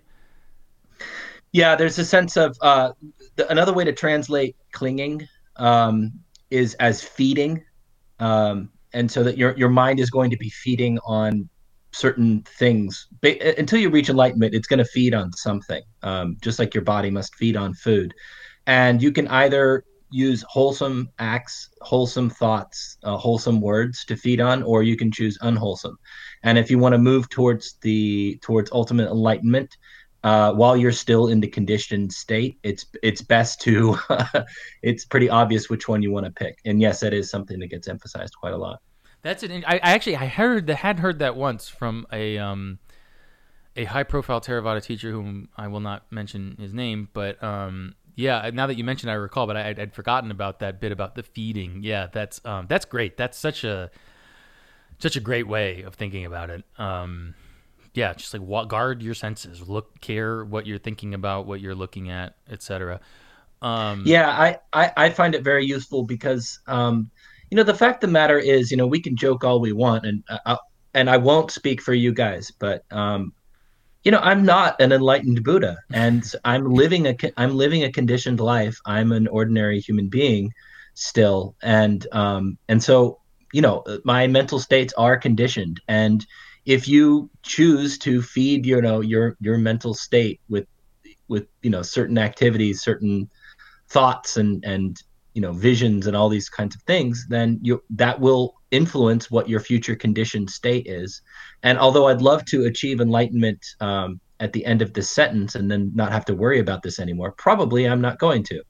Yeah, 1.51 1.75
there's 1.75 1.99
a 1.99 2.05
sense 2.05 2.37
of 2.37 2.57
uh, 2.61 2.93
the, 3.35 3.49
another 3.49 3.73
way 3.73 3.83
to 3.83 3.91
translate 3.93 4.55
clinging 4.71 5.27
um, 5.57 6.11
is 6.49 6.75
as 6.75 7.03
feeding, 7.03 7.63
um, 8.19 8.69
and 8.93 9.09
so 9.09 9.23
that 9.23 9.37
your 9.37 9.57
your 9.57 9.69
mind 9.69 9.99
is 9.99 10.09
going 10.09 10.29
to 10.29 10.37
be 10.37 10.49
feeding 10.49 10.99
on 11.05 11.49
certain 11.91 12.41
things 12.57 13.07
ba- 13.21 13.59
until 13.59 13.79
you 13.79 13.89
reach 13.89 14.09
enlightenment. 14.09 14.55
It's 14.55 14.67
going 14.67 14.79
to 14.79 14.85
feed 14.85 15.13
on 15.13 15.31
something, 15.33 15.83
um, 16.01 16.37
just 16.41 16.57
like 16.57 16.73
your 16.73 16.83
body 16.83 17.11
must 17.11 17.35
feed 17.35 17.55
on 17.55 17.73
food, 17.73 18.13
and 18.65 19.01
you 19.01 19.11
can 19.11 19.27
either 19.27 19.83
use 20.13 20.43
wholesome 20.47 21.09
acts, 21.19 21.69
wholesome 21.81 22.29
thoughts, 22.29 22.97
uh, 23.03 23.17
wholesome 23.17 23.59
words 23.59 24.05
to 24.05 24.15
feed 24.15 24.39
on, 24.39 24.61
or 24.63 24.83
you 24.83 24.95
can 24.95 25.11
choose 25.11 25.37
unwholesome. 25.41 25.97
And 26.43 26.57
if 26.57 26.69
you 26.69 26.77
want 26.77 26.93
to 26.93 26.99
move 26.99 27.29
towards 27.29 27.73
the 27.81 28.39
towards 28.41 28.71
ultimate 28.71 29.09
enlightenment, 29.09 29.75
uh, 30.23 30.53
while 30.53 30.77
you're 30.77 30.91
still 30.91 31.27
in 31.27 31.41
the 31.41 31.47
conditioned 31.47 32.13
state, 32.13 32.57
it's 32.63 32.85
it's 33.01 33.21
best 33.21 33.59
to 33.61 33.97
it's 34.83 35.05
pretty 35.05 35.29
obvious 35.29 35.69
which 35.69 35.87
one 35.87 36.01
you 36.01 36.11
want 36.11 36.25
to 36.25 36.31
pick. 36.31 36.59
And 36.63 36.79
yes, 36.79 36.99
that 37.01 37.13
is 37.13 37.29
something 37.29 37.59
that 37.59 37.67
gets 37.67 37.87
emphasized 37.87 38.35
quite 38.39 38.53
a 38.53 38.57
lot. 38.57 38.81
That's 39.23 39.41
an. 39.41 39.63
I, 39.65 39.75
I 39.75 39.91
actually 39.93 40.17
I 40.17 40.27
heard 40.27 40.67
that 40.67 40.75
had 40.75 40.99
heard 40.99 41.19
that 41.19 41.35
once 41.35 41.69
from 41.69 42.05
a 42.11 42.37
um 42.37 42.79
a 43.75 43.85
high 43.85 44.03
profile 44.03 44.39
Theravada 44.39 44.83
teacher 44.83 45.11
whom 45.11 45.49
I 45.57 45.67
will 45.67 45.79
not 45.79 46.11
mention 46.11 46.55
his 46.59 46.73
name, 46.73 47.09
but 47.13 47.43
um 47.43 47.95
yeah, 48.15 48.49
now 48.53 48.67
that 48.67 48.77
you 48.77 48.83
mentioned, 48.83 49.11
I 49.11 49.15
recall, 49.15 49.47
but 49.47 49.57
I, 49.57 49.73
would 49.77 49.93
forgotten 49.93 50.31
about 50.31 50.59
that 50.59 50.79
bit 50.79 50.91
about 50.91 51.15
the 51.15 51.23
feeding. 51.23 51.79
Yeah, 51.81 52.07
that's 52.11 52.43
um, 52.45 52.67
that's 52.67 52.85
great. 52.85 53.17
That's 53.17 53.37
such 53.37 53.63
a 53.63 53.89
such 54.99 55.15
a 55.15 55.19
great 55.19 55.47
way 55.47 55.81
of 55.81 55.95
thinking 55.95 56.25
about 56.25 56.49
it. 56.49 56.63
Um, 56.77 57.33
yeah, 57.93 58.13
just 58.13 58.33
like 58.33 58.69
guard 58.69 59.01
your 59.01 59.13
senses, 59.13 59.67
look, 59.67 59.99
care 60.01 60.43
what 60.43 60.65
you're 60.65 60.79
thinking 60.79 61.13
about, 61.13 61.45
what 61.45 61.59
you're 61.61 61.75
looking 61.75 62.09
at, 62.09 62.35
etc. 62.49 62.99
Um, 63.61 64.03
yeah, 64.05 64.29
I, 64.29 64.57
I, 64.73 64.91
I 64.97 65.09
find 65.09 65.35
it 65.35 65.43
very 65.43 65.65
useful 65.65 66.03
because 66.03 66.59
um, 66.67 67.09
you 67.49 67.55
know 67.55 67.63
the 67.63 67.73
fact 67.73 68.01
the 68.01 68.07
matter 68.07 68.37
is, 68.37 68.71
you 68.71 68.77
know, 68.77 68.87
we 68.87 68.99
can 68.99 69.15
joke 69.15 69.43
all 69.43 69.59
we 69.59 69.73
want, 69.73 70.05
and 70.05 70.23
uh, 70.45 70.57
and 70.93 71.09
I 71.09 71.17
won't 71.17 71.51
speak 71.51 71.81
for 71.81 71.93
you 71.93 72.13
guys, 72.13 72.51
but 72.51 72.83
um, 72.91 73.33
you 74.03 74.11
know 74.11 74.19
i'm 74.19 74.43
not 74.43 74.79
an 74.81 74.91
enlightened 74.91 75.43
buddha 75.43 75.77
and 75.93 76.33
i'm 76.45 76.69
living 76.69 77.07
a 77.07 77.15
i'm 77.37 77.55
living 77.55 77.83
a 77.83 77.91
conditioned 77.91 78.39
life. 78.39 78.77
I'm 78.85 79.11
an 79.11 79.27
ordinary 79.27 79.79
human 79.79 80.09
being 80.09 80.53
still. 80.93 81.55
And 81.63 82.05
um 82.11 82.57
and 82.67 82.81
so 82.83 83.19
you 83.53 83.61
know, 83.61 83.83
my 84.03 84.25
mental 84.27 84.59
states 84.59 84.93
are 84.97 85.15
conditioned, 85.15 85.79
and 85.87 86.25
if 86.65 86.87
you 86.87 87.29
choose 87.43 87.99
to 87.99 88.21
feed, 88.21 88.65
you 88.65 88.81
know, 88.81 88.99
your 88.99 89.37
your 89.39 89.57
mental 89.57 89.93
state 89.93 90.41
with 90.49 90.65
with 91.27 91.47
you 91.61 91.69
know 91.69 91.83
certain 91.83 92.17
activities, 92.17 92.81
certain 92.81 93.29
thoughts, 93.89 94.37
and 94.37 94.65
and 94.65 95.01
you 95.33 95.41
know 95.41 95.51
visions 95.51 96.07
and 96.07 96.15
all 96.15 96.29
these 96.29 96.49
kinds 96.49 96.75
of 96.75 96.81
things, 96.83 97.25
then 97.29 97.59
you 97.61 97.83
that 97.91 98.19
will 98.19 98.55
influence 98.71 99.29
what 99.29 99.49
your 99.49 99.59
future 99.59 99.95
conditioned 99.95 100.49
state 100.49 100.87
is. 100.87 101.21
And 101.63 101.77
although 101.77 102.07
I'd 102.07 102.21
love 102.21 102.45
to 102.45 102.65
achieve 102.65 103.01
enlightenment 103.01 103.65
um, 103.79 104.19
at 104.39 104.53
the 104.53 104.65
end 104.65 104.81
of 104.81 104.93
this 104.93 105.09
sentence 105.11 105.55
and 105.55 105.69
then 105.69 105.91
not 105.93 106.11
have 106.11 106.25
to 106.25 106.35
worry 106.35 106.59
about 106.59 106.83
this 106.83 106.99
anymore, 106.99 107.31
probably 107.31 107.87
I'm 107.87 108.01
not 108.01 108.19
going 108.19 108.43
to. 108.45 108.61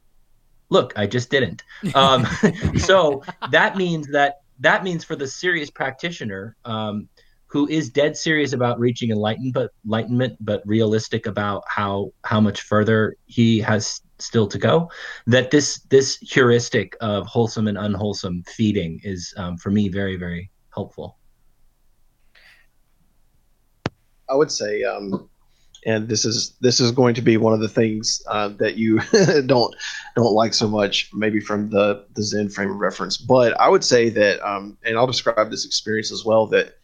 Look, 0.70 0.93
I 0.95 1.07
just 1.07 1.30
didn't. 1.30 1.64
Um, 1.95 2.28
so 2.78 3.24
that 3.51 3.78
means 3.78 4.07
that 4.07 4.41
that 4.59 4.84
means 4.84 5.03
for 5.03 5.16
the 5.16 5.28
serious 5.28 5.70
practitioner 5.70 6.55
um, 6.66 7.09
who 7.47 7.68
is 7.68 7.89
dead 7.89 8.18
serious 8.18 8.53
about 8.53 8.80
reaching 8.80 9.11
enlightenment, 9.11 9.53
but 9.53 9.72
enlightenment, 9.86 10.38
but 10.39 10.64
realistic 10.66 11.28
about 11.28 11.64
how 11.68 12.11
how 12.24 12.41
much 12.41 12.61
further 12.61 13.16
he 13.26 13.59
has 13.59 14.01
still 14.24 14.47
to 14.47 14.57
go. 14.57 14.89
That 15.28 15.51
this 15.51 15.80
this 15.89 16.17
heuristic 16.17 16.95
of 17.01 17.28
wholesome 17.28 17.67
and 17.67 17.78
unwholesome 17.78 18.43
feeding 18.47 18.99
is 19.03 19.34
um, 19.38 19.57
for 19.57 19.71
me 19.71 19.89
very 19.89 20.15
very 20.15 20.49
helpful. 20.74 21.17
I 24.30 24.36
would 24.36 24.51
say, 24.51 24.84
um, 24.84 25.30
and 25.86 26.07
this 26.07 26.26
is 26.26 26.55
this 26.61 26.80
is 26.80 26.91
going 26.91 27.13
to 27.15 27.21
be 27.21 27.38
one 27.38 27.53
of 27.53 27.59
the 27.59 27.69
things 27.69 28.21
uh, 28.28 28.49
that 28.59 28.76
you 28.76 28.99
don't 29.45 29.76
don't 30.15 30.34
like 30.34 30.53
so 30.53 30.67
much, 30.67 31.11
maybe 31.13 31.39
from 31.39 31.69
the 31.69 32.05
the 32.13 32.24
Zen 32.24 32.49
frame 32.49 32.71
of 32.71 32.78
reference. 32.78 33.17
But 33.17 33.59
I 33.59 33.69
would 33.69 33.84
say 33.84 34.09
that, 34.09 34.41
um, 34.47 34.78
and 34.84 34.97
I'll 34.97 35.07
describe 35.07 35.51
this 35.51 35.65
experience 35.65 36.11
as 36.11 36.24
well. 36.26 36.47
That 36.47 36.78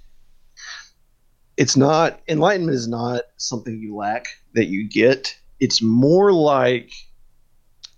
it's 1.57 1.75
not 1.75 2.21
enlightenment 2.27 2.75
is 2.75 2.87
not 2.87 3.23
something 3.37 3.79
you 3.79 3.95
lack 3.95 4.25
that 4.53 4.65
you 4.65 4.87
get. 4.87 5.35
It's 5.59 5.81
more 5.81 6.31
like 6.31 6.91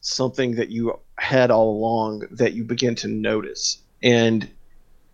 something 0.02 0.56
that 0.56 0.70
you 0.70 0.99
had 1.18 1.52
all 1.52 1.72
along 1.72 2.28
that 2.32 2.54
you 2.54 2.64
begin 2.64 2.95
to 2.95 3.08
notice. 3.08 3.78
And 4.04 4.49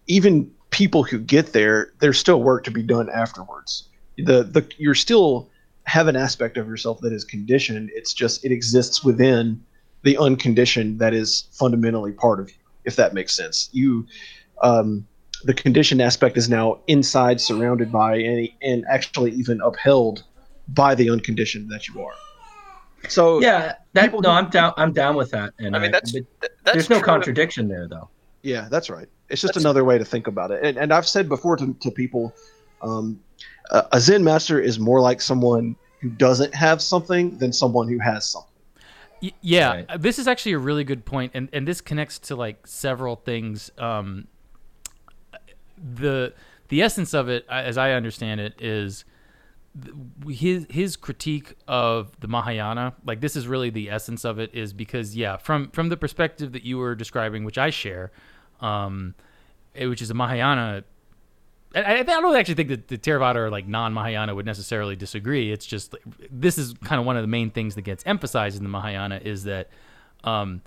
even 0.07 0.51
people 0.71 1.03
who 1.03 1.19
get 1.19 1.53
there, 1.53 1.91
there's 1.99 2.17
still 2.17 2.41
work 2.41 2.63
to 2.63 2.71
be 2.71 2.81
done 2.81 3.09
afterwards. 3.09 3.87
The 4.17 4.43
the 4.43 4.67
you're 4.77 4.95
still 4.95 5.49
have 5.83 6.07
an 6.07 6.15
aspect 6.15 6.57
of 6.57 6.67
yourself 6.67 6.99
that 7.01 7.13
is 7.13 7.23
conditioned. 7.23 7.91
It's 7.93 8.13
just 8.13 8.43
it 8.43 8.51
exists 8.51 9.03
within 9.03 9.63
the 10.03 10.17
unconditioned 10.17 10.99
that 10.99 11.13
is 11.13 11.45
fundamentally 11.51 12.11
part 12.11 12.39
of 12.39 12.49
you, 12.49 12.57
if 12.85 12.95
that 12.95 13.13
makes 13.13 13.35
sense. 13.35 13.69
You 13.73 14.05
um, 14.63 15.05
the 15.43 15.53
conditioned 15.53 16.01
aspect 16.01 16.37
is 16.37 16.49
now 16.49 16.79
inside, 16.87 17.39
surrounded 17.39 17.91
by, 17.91 18.15
and, 18.15 18.49
and 18.61 18.85
actually 18.89 19.31
even 19.31 19.61
upheld 19.61 20.23
by 20.67 20.95
the 20.95 21.09
unconditioned 21.09 21.69
that 21.69 21.87
you 21.87 22.01
are. 22.03 22.13
So 23.09 23.39
yeah, 23.39 23.75
that 23.93 24.13
no, 24.19 24.29
I'm 24.29 24.49
down. 24.49 24.73
I'm 24.77 24.91
down 24.91 25.15
with 25.15 25.31
that. 25.31 25.53
And 25.59 25.75
I 25.75 25.79
mean, 25.79 25.91
that's, 25.91 26.11
that's 26.11 26.53
there's 26.63 26.89
no 26.89 27.01
contradiction 27.01 27.67
there, 27.67 27.87
though. 27.87 28.09
Yeah, 28.41 28.67
that's 28.69 28.89
right. 28.89 29.07
It's 29.29 29.41
just 29.41 29.53
that's 29.53 29.63
another 29.63 29.83
way 29.83 29.97
to 29.97 30.05
think 30.05 30.27
about 30.27 30.51
it. 30.51 30.63
And, 30.63 30.77
and 30.77 30.93
I've 30.93 31.07
said 31.07 31.27
before 31.27 31.57
to, 31.57 31.73
to 31.81 31.91
people, 31.91 32.33
um, 32.81 33.19
a 33.71 33.99
Zen 33.99 34.23
master 34.23 34.59
is 34.59 34.79
more 34.79 35.01
like 35.01 35.21
someone 35.21 35.75
who 35.99 36.09
doesn't 36.09 36.53
have 36.55 36.81
something 36.81 37.37
than 37.37 37.51
someone 37.51 37.87
who 37.87 37.99
has 37.99 38.27
something. 38.27 38.51
Yeah, 39.41 39.69
right. 39.69 40.01
this 40.01 40.19
is 40.19 40.27
actually 40.27 40.51
a 40.53 40.59
really 40.59 40.83
good 40.83 41.03
point, 41.03 41.31
and 41.33 41.49
and 41.51 41.67
this 41.67 41.81
connects 41.81 42.19
to 42.19 42.35
like 42.35 42.67
several 42.67 43.15
things. 43.15 43.71
Um, 43.77 44.27
the 45.77 46.33
the 46.69 46.83
essence 46.83 47.13
of 47.13 47.27
it, 47.27 47.45
as 47.49 47.77
I 47.77 47.93
understand 47.93 48.39
it, 48.39 48.53
is 48.59 49.05
his 50.29 50.65
his 50.69 50.95
critique 50.95 51.55
of 51.67 52.19
the 52.19 52.27
Mahayana, 52.27 52.93
like 53.05 53.21
this 53.21 53.35
is 53.35 53.47
really 53.47 53.69
the 53.69 53.89
essence 53.89 54.25
of 54.25 54.39
it, 54.39 54.53
is 54.53 54.73
because 54.73 55.15
yeah, 55.15 55.37
from 55.37 55.69
from 55.71 55.89
the 55.89 55.97
perspective 55.97 56.51
that 56.53 56.63
you 56.63 56.77
were 56.77 56.95
describing, 56.95 57.43
which 57.43 57.57
I 57.57 57.69
share, 57.69 58.11
um, 58.61 59.15
which 59.75 60.01
is 60.01 60.09
a 60.09 60.13
Mahayana. 60.13 60.83
I, 61.75 61.99
I 61.99 62.03
don't 62.03 62.35
actually 62.35 62.55
think 62.55 62.69
that 62.69 62.87
the 62.87 62.97
Theravada 62.97 63.35
or 63.35 63.49
like 63.49 63.67
non 63.67 63.93
Mahayana 63.93 64.33
would 64.33 64.45
necessarily 64.45 64.95
disagree. 64.95 65.51
It's 65.51 65.65
just 65.65 65.95
this 66.31 66.57
is 66.57 66.73
kind 66.83 66.99
of 66.99 67.05
one 67.05 67.17
of 67.17 67.23
the 67.23 67.27
main 67.27 67.51
things 67.51 67.75
that 67.75 67.83
gets 67.83 68.03
emphasized 68.05 68.57
in 68.57 68.63
the 68.63 68.69
Mahayana 68.69 69.21
is 69.23 69.43
that 69.43 69.69
um, 70.23 70.61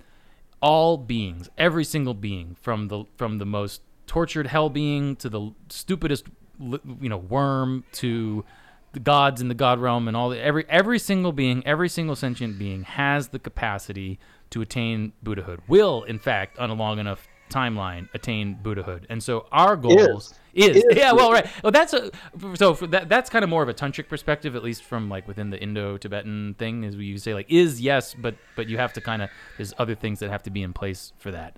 all 0.61 0.97
beings, 0.97 1.49
every 1.57 1.83
single 1.83 2.13
being, 2.13 2.55
from 2.61 2.87
the 2.87 3.05
from 3.17 3.39
the 3.39 3.45
most 3.45 3.81
tortured 4.07 4.47
hell 4.47 4.69
being 4.69 5.15
to 5.15 5.29
the 5.29 5.51
stupidest 5.69 6.25
you 6.59 7.09
know 7.09 7.17
worm 7.17 7.83
to 7.93 8.45
the 8.93 8.99
gods 8.99 9.41
in 9.41 9.47
the 9.47 9.55
god 9.55 9.79
realm 9.79 10.07
and 10.07 10.17
all 10.17 10.29
the, 10.29 10.41
every 10.41 10.65
every 10.69 10.99
single 10.99 11.31
being, 11.31 11.65
every 11.65 11.89
single 11.89 12.15
sentient 12.15 12.59
being 12.59 12.83
has 12.83 13.29
the 13.29 13.39
capacity 13.39 14.19
to 14.49 14.61
attain 14.61 15.13
Buddhahood. 15.23 15.61
Will, 15.67 16.03
in 16.03 16.19
fact, 16.19 16.59
on 16.59 16.69
a 16.69 16.73
long 16.73 16.99
enough 16.99 17.27
timeline, 17.49 18.07
attain 18.13 18.57
Buddhahood. 18.61 19.05
And 19.09 19.21
so 19.21 19.45
our 19.51 19.75
goals 19.75 20.33
is, 20.53 20.77
is, 20.77 20.83
is 20.83 20.97
yeah, 20.97 21.11
well, 21.13 21.31
right. 21.31 21.47
Well, 21.63 21.71
that's 21.71 21.93
a 21.93 22.11
so 22.55 22.73
that 22.73 23.07
that's 23.07 23.29
kind 23.29 23.43
of 23.43 23.49
more 23.49 23.63
of 23.63 23.69
a 23.69 23.73
tantric 23.73 24.09
perspective, 24.09 24.55
at 24.55 24.63
least 24.63 24.83
from 24.83 25.09
like 25.09 25.27
within 25.27 25.49
the 25.49 25.61
Indo-Tibetan 25.61 26.55
thing, 26.55 26.83
is 26.83 26.95
you 26.95 27.17
say 27.17 27.33
like 27.33 27.49
is 27.49 27.79
yes, 27.79 28.13
but 28.13 28.35
but 28.55 28.67
you 28.67 28.77
have 28.77 28.93
to 28.93 29.01
kind 29.01 29.21
of 29.21 29.29
there's 29.57 29.73
other 29.77 29.95
things 29.95 30.19
that 30.19 30.29
have 30.29 30.43
to 30.43 30.49
be 30.49 30.63
in 30.63 30.73
place 30.73 31.13
for 31.19 31.31
that. 31.31 31.55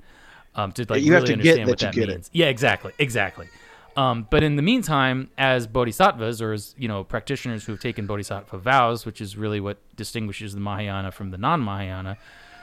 Um, 0.55 0.71
to 0.73 0.85
like 0.87 1.01
you 1.01 1.13
really 1.13 1.27
to 1.27 1.33
understand 1.33 1.67
what 1.67 1.79
that, 1.79 1.95
that 1.95 2.07
means. 2.07 2.27
It. 2.27 2.35
Yeah, 2.37 2.45
exactly, 2.45 2.93
exactly. 2.99 3.47
Um, 3.95 4.27
but 4.29 4.43
in 4.43 4.55
the 4.55 4.61
meantime, 4.61 5.29
as 5.37 5.67
bodhisattvas 5.67 6.41
or 6.41 6.53
as 6.53 6.73
you 6.77 6.87
know 6.87 7.03
practitioners 7.03 7.65
who 7.65 7.73
have 7.73 7.81
taken 7.81 8.07
bodhisattva 8.07 8.57
vows, 8.57 9.05
which 9.05 9.21
is 9.21 9.37
really 9.37 9.59
what 9.59 9.77
distinguishes 9.95 10.53
the 10.53 10.59
Mahayana 10.59 11.11
from 11.11 11.31
the 11.31 11.37
non-Mahayana, 11.37 12.17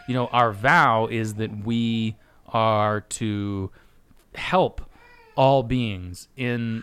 you 0.08 0.14
know, 0.14 0.26
our 0.28 0.52
vow 0.52 1.06
is 1.06 1.34
that 1.34 1.64
we 1.64 2.16
are 2.48 3.02
to 3.02 3.70
help 4.34 4.80
all 5.36 5.62
beings 5.62 6.28
in 6.36 6.82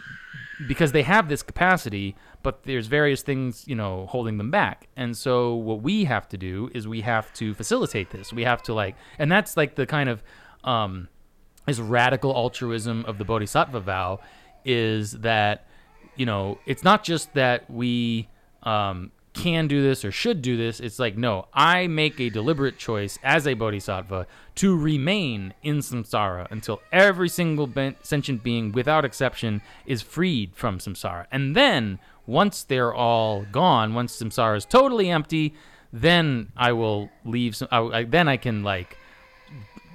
because 0.68 0.94
they 0.94 1.04
have 1.04 1.28
this 1.28 1.44
capacity, 1.44 2.16
but 2.42 2.64
there's 2.64 2.88
various 2.88 3.22
things 3.22 3.68
you 3.68 3.76
know 3.76 4.06
holding 4.08 4.38
them 4.38 4.50
back, 4.50 4.88
and 4.96 5.18
so 5.18 5.56
what 5.56 5.82
we 5.82 6.06
have 6.06 6.30
to 6.30 6.38
do 6.38 6.70
is 6.74 6.88
we 6.88 7.02
have 7.02 7.34
to 7.34 7.54
facilitate 7.54 8.12
this. 8.12 8.32
We 8.32 8.46
have 8.46 8.64
to 8.64 8.74
like, 8.74 8.96
and 9.20 9.30
that's 9.30 9.58
like 9.58 9.76
the 9.76 9.86
kind 9.86 10.08
of 10.08 10.24
um, 10.64 11.10
this 11.68 11.80
radical 11.80 12.32
altruism 12.32 13.06
of 13.06 13.18
the 13.18 13.26
bodhisattva 13.26 13.82
vow 13.82 14.20
is 14.66 15.12
that 15.12 15.68
you 16.16 16.26
know 16.26 16.58
it's 16.66 16.84
not 16.84 17.04
just 17.04 17.34
that 17.36 17.70
we 17.70 18.28
um, 18.64 19.12
can 19.34 19.68
do 19.68 19.84
this 19.84 20.04
or 20.04 20.12
should 20.12 20.42
do 20.42 20.58
this. 20.58 20.80
It's 20.80 20.98
like 20.98 21.16
no, 21.16 21.48
I 21.54 21.88
make 21.88 22.20
a 22.20 22.30
deliberate 22.30 22.78
choice 22.78 23.20
as 23.22 23.46
a 23.46 23.54
bodhisattva 23.54 24.26
to 24.56 24.76
remain 24.76 25.54
in 25.62 25.80
samsara 25.80 26.50
until 26.50 26.82
every 26.92 27.30
single 27.30 27.72
sentient 28.02 28.44
being, 28.44 28.72
without 28.72 29.06
exception, 29.06 29.62
is 29.86 30.02
freed 30.02 30.56
from 30.56 30.80
samsara. 30.80 31.28
And 31.32 31.56
then 31.56 32.00
once 32.26 32.64
they're 32.64 32.94
all 32.94 33.46
gone, 33.52 33.94
once 33.94 34.20
samsara 34.20 34.58
is 34.58 34.66
totally 34.66 35.10
empty, 35.10 35.54
then 35.94 36.52
I 36.58 36.72
will 36.72 37.10
leave. 37.24 37.56
Some, 37.56 37.68
I, 37.72 37.80
I, 37.80 38.04
then 38.04 38.28
I 38.28 38.38
can 38.38 38.64
like, 38.64 38.98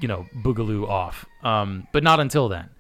you 0.01 0.09
know, 0.09 0.27
boogaloo 0.37 0.89
off. 0.89 1.27
Um, 1.43 1.87
but 1.93 2.03
not 2.03 2.21
until 2.21 2.49
then. 2.49 2.71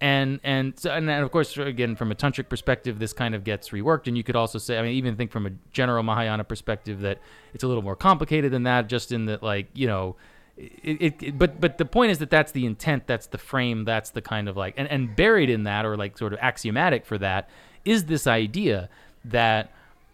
And 0.00 0.40
and 0.42 0.78
so, 0.78 0.90
and 0.90 1.08
of 1.08 1.30
course 1.30 1.56
again 1.56 1.94
from 1.94 2.10
a 2.10 2.16
tantric 2.16 2.48
perspective 2.48 2.98
this 2.98 3.12
kind 3.12 3.36
of 3.36 3.44
gets 3.44 3.68
reworked. 3.68 4.08
And 4.08 4.16
you 4.16 4.24
could 4.24 4.34
also 4.34 4.58
say 4.58 4.76
i 4.76 4.82
mean 4.82 4.92
even 4.94 5.14
think 5.14 5.30
from 5.30 5.46
a 5.46 5.50
general 5.72 6.02
mahayana 6.02 6.42
perspective 6.42 7.02
that 7.02 7.18
it's 7.54 7.62
a 7.62 7.68
little 7.68 7.82
more 7.82 7.94
complicated 7.94 8.50
than 8.50 8.64
that 8.64 8.88
just 8.88 9.12
in 9.12 9.26
that 9.26 9.44
like 9.44 9.68
you 9.74 9.86
know 9.86 10.16
it, 10.56 11.22
it, 11.22 11.38
but 11.38 11.60
but 11.60 11.78
the 11.78 11.84
point 11.84 12.10
is 12.10 12.18
that 12.18 12.30
that's 12.30 12.52
the 12.52 12.66
intent 12.66 13.06
that's 13.06 13.28
the 13.28 13.38
frame 13.38 13.84
that's 13.84 14.10
the 14.10 14.20
kind 14.20 14.48
of 14.48 14.56
like 14.56 14.74
and, 14.76 14.88
and 14.88 15.14
buried 15.14 15.48
in 15.48 15.64
that 15.64 15.86
or 15.86 15.96
like 15.96 16.18
sort 16.18 16.32
of 16.32 16.38
axiomatic 16.42 17.06
for 17.06 17.16
that 17.18 17.48
is 17.84 18.06
this 18.06 18.26
idea 18.26 18.88
that 19.24 19.70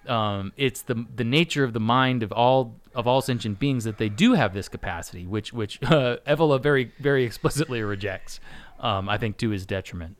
um, 0.06 0.52
it's 0.56 0.82
the 0.82 1.06
the 1.16 1.24
nature 1.24 1.64
of 1.64 1.72
the 1.72 1.80
mind 1.80 2.22
of 2.22 2.30
all 2.32 2.74
of 2.98 3.06
all 3.06 3.22
sentient 3.22 3.58
beings 3.58 3.84
that 3.84 3.96
they 3.96 4.10
do 4.10 4.34
have 4.34 4.52
this 4.52 4.68
capacity 4.68 5.24
which 5.26 5.52
which 5.54 5.82
uh, 5.84 6.18
Evola 6.26 6.60
very 6.60 6.92
very 6.98 7.24
explicitly 7.24 7.80
rejects 7.82 8.40
um, 8.80 9.08
I 9.08 9.18
think 9.18 9.36
to 9.38 9.50
his 9.50 9.66
detriment. 9.66 10.16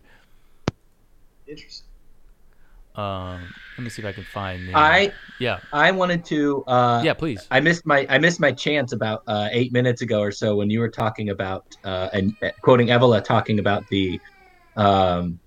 Interesting. 1.47 1.87
Um, 2.95 3.55
let 3.76 3.85
me 3.85 3.91
see 3.91 4.03
if 4.03 4.07
I 4.07 4.12
can 4.12 4.24
find. 4.24 4.68
The, 4.68 4.76
I 4.76 5.12
yeah. 5.39 5.61
I 5.72 5.93
wanted 5.93 6.24
to. 6.26 6.64
Uh, 6.64 7.01
yeah, 7.05 7.14
please. 7.14 7.47
I 7.51 7.61
missed 7.61 7.87
my 7.87 8.07
I 8.09 8.18
missed 8.18 8.41
my 8.41 8.51
chance 8.51 8.93
about 8.93 9.22
uh, 9.29 9.49
eight 9.53 9.72
minutes 9.72 10.03
ago 10.03 10.20
or 10.20 10.33
so 10.33 10.57
when 10.57 10.68
you 10.68 10.81
were 10.81 10.89
talking 10.89 11.31
about 11.31 11.76
uh, 11.85 12.09
and 12.12 12.35
uh, 12.43 12.51
quoting 12.62 12.89
Evola 12.89 13.22
talking 13.22 13.61
about 13.61 13.87
the 13.89 14.20
um, 14.76 15.39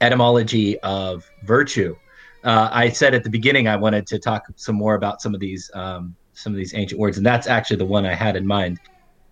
etymology 0.00 0.78
of 0.80 1.28
virtue. 1.42 1.96
Uh, 2.44 2.68
I 2.70 2.88
said 2.88 3.14
at 3.14 3.24
the 3.24 3.30
beginning 3.30 3.66
I 3.66 3.76
wanted 3.76 4.06
to 4.06 4.18
talk 4.18 4.44
some 4.54 4.76
more 4.76 4.94
about 4.94 5.20
some 5.20 5.34
of 5.34 5.40
these 5.40 5.70
um, 5.74 6.14
some 6.34 6.52
of 6.52 6.56
these 6.56 6.74
ancient 6.74 7.00
words, 7.00 7.16
and 7.16 7.26
that's 7.26 7.46
actually 7.46 7.76
the 7.76 7.86
one 7.86 8.06
I 8.06 8.14
had 8.14 8.36
in 8.36 8.46
mind. 8.46 8.78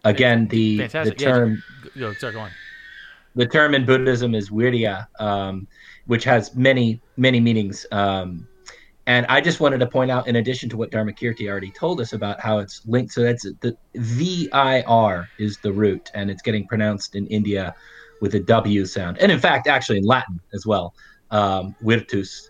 Again, 0.05 0.49
the 0.49 0.79
Fantastic. 0.79 1.19
the 1.19 1.25
term. 1.25 1.63
Yeah, 1.95 2.13
sorry, 2.19 2.33
go 2.33 2.41
on 2.41 2.51
the 3.39 3.47
term 3.47 3.75
in 3.75 3.85
Buddhism 3.85 4.35
is 4.35 4.51
virya, 4.51 5.07
um, 5.21 5.67
which 6.07 6.25
has 6.25 6.55
many 6.55 7.01
many 7.17 7.41
meanings. 7.41 7.87
Um, 7.93 8.47
and 9.07 9.25
I 9.27 9.41
just 9.41 9.59
wanted 9.59 9.79
to 9.79 9.87
point 9.87 10.11
out, 10.11 10.29
in 10.29 10.37
addition 10.37 10.69
to 10.69 10.77
what 10.77 10.91
Dharmakirti 10.91 11.49
already 11.49 11.71
told 11.71 12.01
us 12.01 12.13
about 12.13 12.41
how 12.41 12.59
it's 12.59 12.83
linked, 12.87 13.13
so 13.13 13.23
that's 13.23 13.45
the 13.61 13.77
V 13.95 14.51
I 14.53 14.83
R 14.83 15.29
is 15.39 15.57
the 15.59 15.73
root, 15.73 16.11
and 16.15 16.31
it's 16.31 16.43
getting 16.43 16.67
pronounced 16.67 17.15
in 17.15 17.27
India 17.29 17.75
with 18.21 18.35
a 18.35 18.41
W 18.41 18.85
sound, 18.85 19.19
and 19.19 19.31
in 19.31 19.39
fact, 19.39 19.67
actually 19.69 19.99
in 19.99 20.05
Latin 20.05 20.41
as 20.53 20.67
well, 20.67 20.95
um, 21.31 21.75
virtus, 21.81 22.48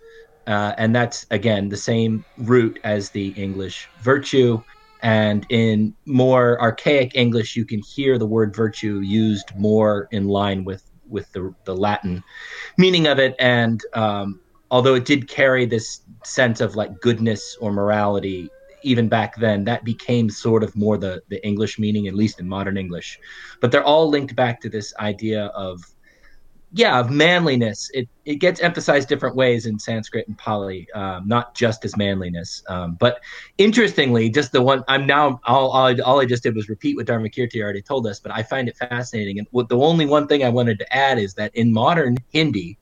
uh, 0.49 0.75
and 0.79 0.97
that's 0.97 1.27
again 1.31 1.69
the 1.69 1.77
same 1.77 2.25
root 2.39 2.81
as 2.83 3.11
the 3.11 3.29
English 3.37 3.89
virtue. 4.01 4.61
And 5.03 5.47
in 5.51 5.95
more 6.07 6.61
archaic 6.61 7.15
English, 7.15 7.55
you 7.55 7.65
can 7.65 7.81
hear 7.81 8.19
the 8.19 8.27
word 8.27 8.57
virtue 8.57 8.99
used 8.99 9.55
more 9.57 10.09
in 10.11 10.27
line 10.27 10.65
with 10.65 10.91
with 11.07 11.31
the, 11.33 11.55
the 11.65 11.77
Latin 11.77 12.25
meaning 12.79 13.07
of 13.07 13.19
it. 13.19 13.37
And 13.39 13.81
um, 13.95 14.41
although 14.71 14.95
it 14.95 15.05
did 15.05 15.29
carry 15.29 15.67
this 15.67 16.01
sense 16.25 16.61
of 16.61 16.77
like 16.77 17.01
goodness 17.01 17.57
or 17.61 17.73
morality, 17.73 18.51
even 18.83 19.09
back 19.09 19.37
then, 19.37 19.65
that 19.65 19.85
became 19.85 20.31
sort 20.31 20.63
of 20.63 20.75
more 20.77 20.99
the, 20.99 21.23
the 21.29 21.45
English 21.47 21.79
meaning, 21.79 22.09
at 22.09 22.15
least 22.15 22.41
in 22.41 22.49
modern 22.49 22.77
English. 22.77 23.19
But 23.61 23.71
they're 23.71 23.85
all 23.85 24.09
linked 24.09 24.35
back 24.35 24.61
to 24.63 24.69
this 24.69 24.95
idea 24.99 25.47
of 25.47 25.83
yeah 26.73 26.99
of 26.99 27.11
manliness. 27.11 27.91
It 27.95 28.09
it 28.25 28.37
gets 28.37 28.61
emphasized 28.61 29.09
different 29.09 29.37
ways 29.37 29.66
in 29.66 29.79
sanskrit 29.79 30.29
and 30.29 30.37
pali 30.37 30.87
um, 30.95 31.27
not 31.27 31.55
just 31.55 31.85
as 31.85 31.97
manliness 31.97 32.62
um, 32.69 32.97
but 33.01 33.21
interestingly 33.57 34.29
just 34.29 34.53
the 34.53 34.61
one 34.61 34.85
i'm 34.87 35.07
now 35.07 35.41
all, 35.47 35.71
all, 35.71 35.87
I, 35.87 35.95
all 36.05 36.21
I 36.21 36.27
just 36.27 36.43
did 36.43 36.55
was 36.55 36.69
repeat 36.69 36.97
what 36.97 37.07
dharmakirti 37.07 37.62
already 37.62 37.81
told 37.83 38.07
us 38.07 38.21
but 38.21 38.33
i 38.33 38.43
find 38.43 38.69
it 38.69 38.77
fascinating. 38.77 39.39
And 39.39 39.49
what 39.51 39.69
the 39.69 39.79
only 39.79 40.07
one 40.07 40.27
thing 40.27 40.45
i 40.45 40.49
wanted 40.49 40.79
to 40.81 40.95
add 40.95 41.19
is 41.19 41.35
that 41.35 41.55
in 41.55 41.73
modern 41.73 42.16
hindi 42.33 42.79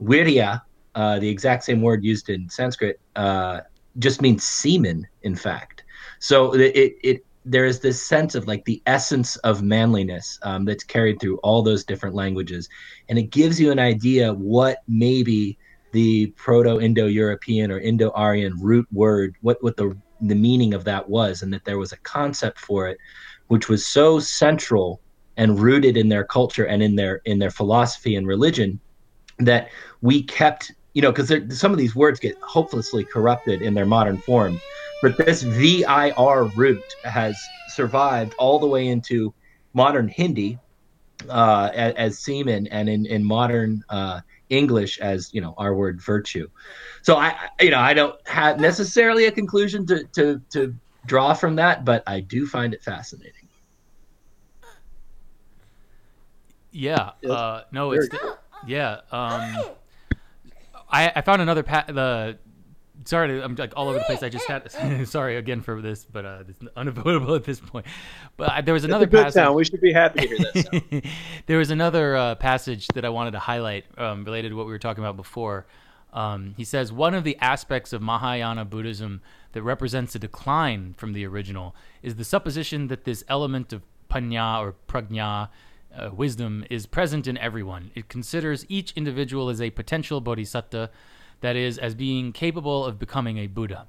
virya 0.00 0.62
uh, 0.94 1.18
the 1.18 1.28
exact 1.28 1.64
same 1.64 1.82
word 1.82 2.04
used 2.04 2.28
in 2.28 2.48
sanskrit 2.48 3.00
uh, 3.16 3.60
just 3.98 4.22
means 4.22 4.44
semen 4.44 5.06
in 5.22 5.34
fact. 5.34 5.84
So 6.20 6.54
it, 6.54 6.94
it 7.02 7.24
there 7.50 7.64
is 7.64 7.80
this 7.80 8.04
sense 8.04 8.34
of 8.34 8.46
like 8.46 8.64
the 8.66 8.82
essence 8.86 9.36
of 9.36 9.62
manliness 9.62 10.38
um, 10.42 10.64
that's 10.64 10.84
carried 10.84 11.18
through 11.18 11.38
all 11.38 11.62
those 11.62 11.84
different 11.84 12.14
languages. 12.14 12.68
And 13.08 13.18
it 13.18 13.30
gives 13.30 13.58
you 13.58 13.72
an 13.72 13.78
idea 13.78 14.32
what 14.32 14.78
maybe 14.86 15.58
the 15.92 16.26
proto-indo-european 16.36 17.70
or 17.70 17.78
indo-aryan 17.78 18.54
root 18.60 18.86
word 18.92 19.34
what 19.40 19.62
what 19.62 19.76
the 19.78 19.96
the 20.20 20.34
meaning 20.34 20.74
of 20.74 20.84
that 20.84 21.08
was 21.08 21.40
and 21.40 21.50
that 21.52 21.64
there 21.64 21.78
was 21.78 21.92
a 21.92 21.96
concept 21.98 22.58
for 22.58 22.88
it 22.88 22.98
which 23.46 23.70
was 23.70 23.86
so 23.86 24.18
central 24.18 25.00
and 25.38 25.58
rooted 25.58 25.96
in 25.96 26.10
their 26.10 26.24
culture 26.24 26.66
and 26.66 26.82
in 26.82 26.94
their 26.94 27.22
in 27.24 27.38
their 27.38 27.50
philosophy 27.50 28.16
and 28.16 28.26
religion 28.26 28.78
that 29.38 29.70
we 30.02 30.22
kept 30.22 30.72
you 30.92 31.00
know 31.00 31.10
because 31.10 31.32
some 31.58 31.72
of 31.72 31.78
these 31.78 31.96
words 31.96 32.20
get 32.20 32.36
hopelessly 32.42 33.04
corrupted 33.04 33.62
in 33.62 33.72
their 33.72 33.86
modern 33.86 34.18
form 34.18 34.60
but 35.02 35.16
this 35.16 35.42
VIR 35.42 36.44
root 36.56 36.82
has 37.04 37.38
survived 37.68 38.34
all 38.38 38.58
the 38.58 38.66
way 38.66 38.88
into 38.88 39.32
modern 39.74 40.08
Hindi 40.08 40.58
uh, 41.28 41.70
as, 41.74 41.94
as, 41.94 42.18
semen 42.18 42.66
and 42.68 42.88
in, 42.88 43.06
in 43.06 43.24
modern 43.24 43.84
uh, 43.88 44.20
English 44.48 44.98
as, 45.00 45.32
you 45.32 45.40
know, 45.40 45.54
our 45.58 45.74
word 45.74 46.00
virtue. 46.00 46.48
So 47.02 47.16
I, 47.16 47.36
you 47.60 47.70
know, 47.70 47.80
I 47.80 47.94
don't 47.94 48.16
have 48.26 48.60
necessarily 48.60 49.26
a 49.26 49.32
conclusion 49.32 49.86
to, 49.86 50.04
to, 50.14 50.40
to 50.50 50.74
draw 51.06 51.34
from 51.34 51.56
that, 51.56 51.84
but 51.84 52.02
I 52.06 52.20
do 52.20 52.46
find 52.46 52.74
it 52.74 52.82
fascinating. 52.82 53.32
Yeah. 56.70 57.12
Uh, 57.28 57.62
no, 57.72 57.92
it's, 57.92 58.08
the, 58.08 58.36
yeah. 58.66 59.00
Um, 59.10 59.64
I, 60.90 61.12
I 61.14 61.20
found 61.22 61.42
another 61.42 61.62
pa- 61.62 61.84
the 61.88 62.38
sorry, 63.08 63.28
to, 63.28 63.42
I'm 63.42 63.54
like 63.54 63.72
all 63.74 63.88
over 63.88 63.98
the 63.98 64.04
place. 64.04 64.22
I 64.22 64.28
just 64.28 64.46
had 64.46 64.70
sorry 65.08 65.36
again 65.36 65.62
for 65.62 65.80
this, 65.80 66.04
but 66.04 66.24
uh, 66.24 66.44
it's 66.46 66.60
unavoidable 66.76 67.34
at 67.40 67.44
this 67.44 67.60
point. 67.60 67.86
But 68.36 68.50
uh, 68.50 68.60
there 68.60 68.74
was 68.74 68.84
another 68.84 69.06
passage. 69.06 69.34
Sound. 69.34 69.56
We 69.56 69.64
should 69.64 69.80
be 69.80 69.92
happy 69.92 70.26
to 70.26 70.28
hear 70.28 70.38
this. 70.52 71.12
there 71.46 71.58
was 71.58 71.70
another 71.70 72.16
uh, 72.16 72.34
passage 72.36 72.86
that 72.88 73.04
I 73.04 73.08
wanted 73.08 73.32
to 73.32 73.38
highlight 73.38 73.86
um, 73.96 74.24
related 74.24 74.50
to 74.50 74.56
what 74.56 74.66
we 74.66 74.72
were 74.72 74.78
talking 74.78 75.02
about 75.02 75.16
before. 75.16 75.66
Um, 76.12 76.54
he 76.56 76.64
says 76.64 76.92
one 76.92 77.14
of 77.14 77.24
the 77.24 77.36
aspects 77.40 77.92
of 77.92 78.00
Mahayana 78.00 78.64
Buddhism 78.64 79.20
that 79.52 79.62
represents 79.62 80.14
a 80.14 80.18
decline 80.18 80.94
from 80.96 81.12
the 81.12 81.26
original 81.26 81.74
is 82.02 82.16
the 82.16 82.24
supposition 82.24 82.88
that 82.88 83.04
this 83.04 83.24
element 83.28 83.72
of 83.72 83.82
panna 84.08 84.58
or 84.60 84.74
prajna, 84.88 85.48
uh, 85.94 86.10
wisdom, 86.12 86.64
is 86.70 86.86
present 86.86 87.26
in 87.26 87.36
everyone. 87.38 87.90
It 87.94 88.08
considers 88.08 88.64
each 88.70 88.92
individual 88.92 89.50
as 89.50 89.60
a 89.60 89.70
potential 89.70 90.22
bodhisattva 90.22 90.90
that 91.40 91.56
is, 91.56 91.78
as 91.78 91.94
being 91.94 92.32
capable 92.32 92.84
of 92.84 92.98
becoming 92.98 93.38
a 93.38 93.46
Buddha. 93.46 93.86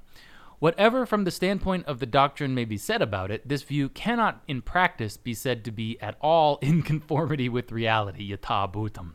Whatever 0.60 1.06
from 1.06 1.24
the 1.24 1.30
standpoint 1.30 1.86
of 1.86 2.00
the 2.00 2.06
doctrine 2.06 2.54
may 2.54 2.66
be 2.66 2.76
said 2.76 3.00
about 3.00 3.30
it, 3.30 3.48
this 3.48 3.62
view 3.62 3.88
cannot 3.88 4.42
in 4.46 4.60
practice 4.60 5.16
be 5.16 5.32
said 5.32 5.64
to 5.64 5.72
be 5.72 5.98
at 6.00 6.16
all 6.20 6.58
in 6.60 6.82
conformity 6.92 7.48
with 7.48 7.72
reality, 7.72 8.30
yatha 8.30 8.70
bhutam. 8.70 9.12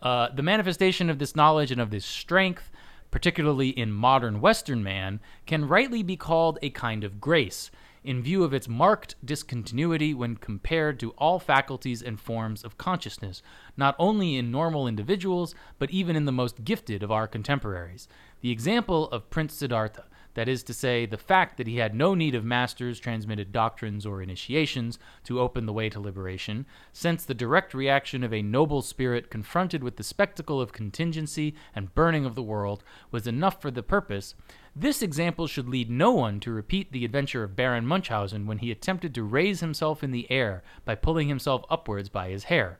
Uh, 0.00 0.30
the 0.34 0.42
manifestation 0.42 1.10
of 1.10 1.18
this 1.18 1.36
knowledge 1.36 1.70
and 1.70 1.82
of 1.82 1.90
this 1.90 2.06
strength, 2.06 2.70
particularly 3.10 3.68
in 3.68 3.92
modern 3.92 4.40
Western 4.40 4.82
man, 4.82 5.20
can 5.44 5.68
rightly 5.68 6.02
be 6.02 6.16
called 6.16 6.58
a 6.62 6.70
kind 6.70 7.04
of 7.04 7.20
grace, 7.20 7.70
in 8.02 8.22
view 8.22 8.44
of 8.44 8.54
its 8.54 8.68
marked 8.68 9.14
discontinuity 9.24 10.14
when 10.14 10.36
compared 10.36 10.98
to 11.00 11.10
all 11.12 11.38
faculties 11.38 12.02
and 12.02 12.18
forms 12.18 12.64
of 12.64 12.78
consciousness, 12.78 13.42
not 13.76 13.94
only 13.98 14.36
in 14.36 14.50
normal 14.50 14.88
individuals, 14.88 15.54
but 15.78 15.90
even 15.90 16.16
in 16.16 16.24
the 16.24 16.32
most 16.32 16.64
gifted 16.64 17.02
of 17.02 17.10
our 17.10 17.28
contemporaries. 17.28 18.08
The 18.40 18.50
example 18.50 19.08
of 19.10 19.28
Prince 19.30 19.54
Siddhartha, 19.54 20.04
that 20.34 20.48
is 20.48 20.62
to 20.64 20.74
say, 20.74 21.06
the 21.06 21.16
fact 21.16 21.56
that 21.56 21.66
he 21.66 21.78
had 21.78 21.94
no 21.94 22.14
need 22.14 22.34
of 22.34 22.44
masters, 22.44 23.00
transmitted 23.00 23.52
doctrines, 23.52 24.06
or 24.06 24.22
initiations 24.22 24.98
to 25.24 25.40
open 25.40 25.66
the 25.66 25.72
way 25.72 25.88
to 25.88 26.00
liberation, 26.00 26.66
since 26.92 27.24
the 27.24 27.34
direct 27.34 27.74
reaction 27.74 28.22
of 28.22 28.32
a 28.32 28.42
noble 28.42 28.82
spirit 28.82 29.30
confronted 29.30 29.82
with 29.82 29.96
the 29.96 30.04
spectacle 30.04 30.60
of 30.60 30.72
contingency 30.72 31.54
and 31.74 31.94
burning 31.94 32.24
of 32.24 32.34
the 32.34 32.42
world 32.42 32.84
was 33.10 33.26
enough 33.26 33.60
for 33.60 33.70
the 33.70 33.82
purpose, 33.82 34.34
this 34.74 35.02
example 35.02 35.48
should 35.48 35.68
lead 35.68 35.90
no 35.90 36.12
one 36.12 36.38
to 36.40 36.52
repeat 36.52 36.92
the 36.92 37.04
adventure 37.04 37.42
of 37.42 37.56
Baron 37.56 37.84
Munchausen 37.86 38.46
when 38.46 38.58
he 38.58 38.70
attempted 38.70 39.14
to 39.14 39.22
raise 39.24 39.60
himself 39.60 40.04
in 40.04 40.12
the 40.12 40.30
air 40.30 40.62
by 40.84 40.94
pulling 40.94 41.28
himself 41.28 41.64
upwards 41.68 42.08
by 42.08 42.28
his 42.28 42.44
hair. 42.44 42.78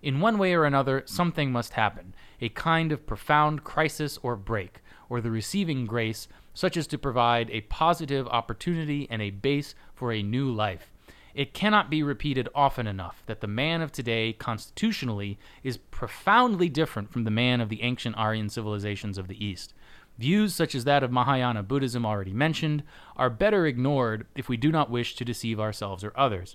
In 0.00 0.20
one 0.20 0.38
way 0.38 0.54
or 0.54 0.64
another, 0.64 1.02
something 1.06 1.50
must 1.50 1.72
happen, 1.72 2.14
a 2.40 2.50
kind 2.50 2.92
of 2.92 3.06
profound 3.06 3.64
crisis 3.64 4.18
or 4.22 4.36
break, 4.36 4.80
or 5.08 5.20
the 5.20 5.30
receiving 5.30 5.86
grace, 5.86 6.28
such 6.54 6.76
as 6.76 6.86
to 6.86 6.98
provide 6.98 7.50
a 7.50 7.62
positive 7.62 8.26
opportunity 8.28 9.06
and 9.10 9.20
a 9.20 9.30
base 9.30 9.74
for 9.94 10.12
a 10.12 10.22
new 10.22 10.50
life. 10.50 10.90
It 11.34 11.52
cannot 11.52 11.90
be 11.90 12.02
repeated 12.02 12.48
often 12.54 12.86
enough 12.86 13.24
that 13.26 13.40
the 13.40 13.48
man 13.48 13.82
of 13.82 13.90
today, 13.90 14.32
constitutionally, 14.32 15.36
is 15.64 15.76
profoundly 15.76 16.68
different 16.68 17.10
from 17.12 17.24
the 17.24 17.30
man 17.30 17.60
of 17.60 17.68
the 17.68 17.82
ancient 17.82 18.16
Aryan 18.16 18.48
civilizations 18.48 19.18
of 19.18 19.26
the 19.26 19.44
East. 19.44 19.74
Views 20.16 20.54
such 20.54 20.76
as 20.76 20.84
that 20.84 21.02
of 21.02 21.10
Mahayana 21.10 21.64
Buddhism 21.64 22.06
already 22.06 22.32
mentioned 22.32 22.84
are 23.16 23.28
better 23.28 23.66
ignored 23.66 24.26
if 24.36 24.48
we 24.48 24.56
do 24.56 24.70
not 24.70 24.90
wish 24.90 25.16
to 25.16 25.24
deceive 25.24 25.58
ourselves 25.58 26.04
or 26.04 26.12
others. 26.14 26.54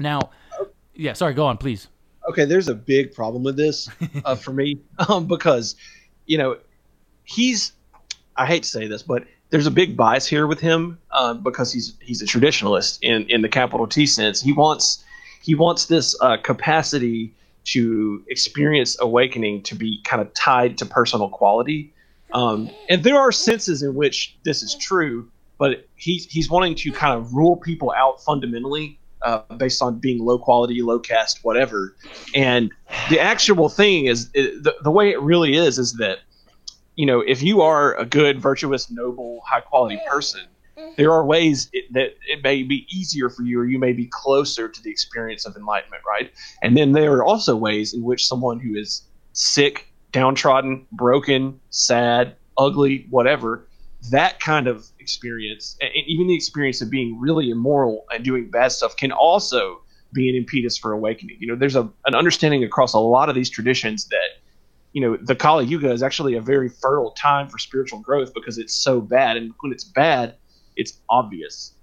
Now, 0.00 0.18
yeah, 0.94 1.12
sorry, 1.12 1.34
go 1.34 1.46
on, 1.46 1.58
please. 1.58 1.86
Okay, 2.28 2.44
there's 2.44 2.68
a 2.68 2.74
big 2.74 3.14
problem 3.14 3.44
with 3.44 3.56
this 3.56 3.88
uh, 4.24 4.34
for 4.36 4.52
me 4.52 4.80
um, 5.08 5.26
because, 5.26 5.76
you 6.26 6.38
know, 6.38 6.58
he's, 7.22 7.72
I 8.36 8.46
hate 8.46 8.62
to 8.64 8.68
say 8.68 8.86
this, 8.86 9.02
but 9.02 9.24
there's 9.50 9.66
a 9.66 9.70
big 9.70 9.96
bias 9.96 10.26
here 10.26 10.46
with 10.46 10.60
him 10.60 10.98
um, 11.10 11.42
because 11.42 11.72
he's 11.72 11.94
he's 12.00 12.22
a 12.22 12.26
traditionalist 12.26 12.98
in 13.02 13.28
in 13.28 13.42
the 13.42 13.48
capital 13.48 13.86
T 13.86 14.06
sense. 14.06 14.40
He 14.40 14.52
wants 14.52 15.04
he 15.42 15.54
wants 15.54 15.86
this 15.86 16.16
uh, 16.20 16.36
capacity 16.38 17.34
to 17.64 18.24
experience 18.28 18.96
awakening 19.00 19.62
to 19.62 19.74
be 19.74 20.00
kind 20.04 20.20
of 20.20 20.32
tied 20.34 20.78
to 20.78 20.86
personal 20.86 21.28
quality 21.28 21.92
um, 22.32 22.70
and 22.88 23.04
there 23.04 23.18
are 23.18 23.32
senses 23.32 23.82
in 23.82 23.94
which 23.94 24.36
this 24.44 24.62
is 24.62 24.74
true, 24.74 25.28
but 25.58 25.86
he's 25.96 26.24
he's 26.26 26.50
wanting 26.50 26.74
to 26.76 26.92
kind 26.92 27.14
of 27.18 27.34
rule 27.34 27.56
people 27.56 27.92
out 27.96 28.22
fundamentally 28.22 28.98
uh, 29.22 29.40
based 29.56 29.82
on 29.82 29.98
being 29.98 30.18
low 30.18 30.38
quality, 30.38 30.80
low 30.82 30.98
caste, 30.98 31.40
whatever. 31.42 31.94
And 32.34 32.72
the 33.10 33.20
actual 33.20 33.68
thing 33.68 34.06
is 34.06 34.30
it, 34.34 34.62
the 34.62 34.74
the 34.82 34.90
way 34.90 35.10
it 35.10 35.20
really 35.20 35.54
is 35.54 35.78
is 35.78 35.94
that 35.94 36.20
you 36.96 37.06
know 37.06 37.20
if 37.20 37.42
you 37.42 37.62
are 37.62 37.94
a 37.96 38.04
good, 38.04 38.40
virtuous, 38.40 38.90
noble, 38.90 39.40
high 39.46 39.60
quality 39.60 40.00
person, 40.08 40.42
mm-hmm. 40.76 40.92
there 40.96 41.12
are 41.12 41.24
ways 41.24 41.68
it, 41.72 41.92
that 41.92 42.16
it 42.28 42.42
may 42.42 42.62
be 42.62 42.86
easier 42.90 43.28
for 43.30 43.42
you, 43.42 43.60
or 43.60 43.66
you 43.66 43.78
may 43.78 43.92
be 43.92 44.06
closer 44.06 44.68
to 44.68 44.82
the 44.82 44.90
experience 44.90 45.44
of 45.46 45.56
enlightenment, 45.56 46.02
right? 46.06 46.32
And 46.62 46.76
then 46.76 46.92
there 46.92 47.12
are 47.14 47.24
also 47.24 47.56
ways 47.56 47.94
in 47.94 48.02
which 48.02 48.26
someone 48.26 48.60
who 48.60 48.74
is 48.74 49.02
sick 49.32 49.88
downtrodden, 50.12 50.86
broken, 50.92 51.58
sad, 51.70 52.36
ugly, 52.58 53.06
whatever, 53.08 53.66
that 54.10 54.40
kind 54.40 54.66
of 54.66 54.86
experience, 54.98 55.76
and 55.80 55.90
even 56.06 56.26
the 56.26 56.34
experience 56.34 56.82
of 56.82 56.90
being 56.90 57.18
really 57.18 57.50
immoral 57.50 58.04
and 58.12 58.24
doing 58.24 58.50
bad 58.50 58.72
stuff, 58.72 58.96
can 58.96 59.12
also 59.12 59.80
be 60.12 60.28
an 60.28 60.34
impetus 60.34 60.76
for 60.76 60.92
awakening. 60.92 61.36
You 61.40 61.48
know, 61.48 61.56
there's 61.56 61.76
a 61.76 61.88
an 62.06 62.14
understanding 62.14 62.64
across 62.64 62.92
a 62.92 62.98
lot 62.98 63.28
of 63.28 63.34
these 63.34 63.48
traditions 63.48 64.06
that 64.06 64.41
you 64.92 65.00
know 65.00 65.16
the 65.16 65.34
Kali 65.34 65.66
Yuga 65.66 65.90
is 65.90 66.02
actually 66.02 66.34
a 66.34 66.40
very 66.40 66.68
fertile 66.68 67.12
time 67.12 67.48
for 67.48 67.58
spiritual 67.58 68.00
growth 68.00 68.34
because 68.34 68.58
it's 68.58 68.74
so 68.74 69.00
bad, 69.00 69.36
and 69.36 69.52
when 69.60 69.72
it's 69.72 69.84
bad, 69.84 70.36
it's 70.76 70.98
obvious. 71.08 71.74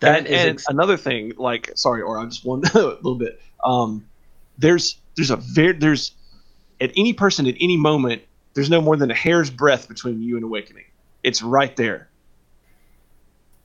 That 0.00 0.18
and, 0.18 0.26
and 0.28 0.50
ex- 0.50 0.66
another 0.68 0.96
thing, 0.96 1.32
like 1.36 1.70
sorry, 1.74 2.02
or 2.02 2.18
I 2.18 2.24
just 2.26 2.44
one 2.44 2.62
a 2.74 2.78
little 2.78 3.16
bit. 3.16 3.40
Um, 3.64 4.06
there's 4.58 5.00
there's 5.16 5.30
a 5.30 5.36
very 5.36 5.72
there's 5.72 6.12
at 6.80 6.92
any 6.96 7.12
person 7.12 7.46
at 7.46 7.54
any 7.60 7.76
moment 7.76 8.22
there's 8.54 8.70
no 8.70 8.80
more 8.80 8.96
than 8.96 9.10
a 9.10 9.14
hair's 9.14 9.50
breadth 9.50 9.88
between 9.88 10.22
you 10.22 10.36
and 10.36 10.44
awakening. 10.44 10.84
It's 11.22 11.42
right 11.42 11.74
there. 11.76 12.08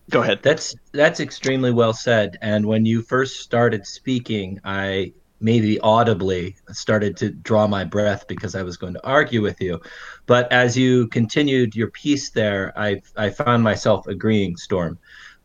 Go 0.09 0.23
ahead. 0.23 0.39
That's 0.41 0.75
that's 0.91 1.19
extremely 1.19 1.71
well 1.71 1.93
said. 1.93 2.37
And 2.41 2.65
when 2.65 2.85
you 2.85 3.03
first 3.03 3.41
started 3.41 3.85
speaking, 3.85 4.59
I 4.63 5.13
maybe 5.41 5.79
audibly 5.79 6.55
started 6.71 7.15
to 7.17 7.29
draw 7.29 7.67
my 7.67 7.83
breath 7.83 8.27
because 8.27 8.55
I 8.55 8.63
was 8.63 8.77
going 8.77 8.93
to 8.93 9.05
argue 9.05 9.41
with 9.41 9.61
you. 9.61 9.79
But 10.25 10.51
as 10.51 10.77
you 10.77 11.07
continued 11.07 11.75
your 11.75 11.89
piece 11.91 12.29
there, 12.31 12.73
I 12.77 13.01
I 13.15 13.29
found 13.29 13.63
myself 13.63 14.07
agreeing, 14.07 14.57
Storm. 14.57 14.99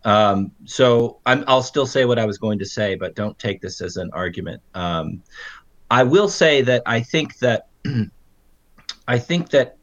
Um, 0.04 0.52
so 0.66 1.18
i 1.24 1.34
will 1.34 1.62
still 1.62 1.86
say 1.86 2.04
what 2.04 2.18
I 2.18 2.26
was 2.26 2.36
going 2.36 2.58
to 2.58 2.66
say, 2.66 2.94
but 2.94 3.14
don't 3.14 3.38
take 3.38 3.62
this 3.62 3.80
as 3.80 3.96
an 3.96 4.10
argument. 4.12 4.60
Um, 4.74 5.22
I 5.90 6.02
will 6.02 6.28
say 6.28 6.60
that 6.62 6.82
I 6.84 7.00
think 7.00 7.38
that 7.38 7.68
I 9.08 9.18
think 9.18 9.50
that 9.50 9.76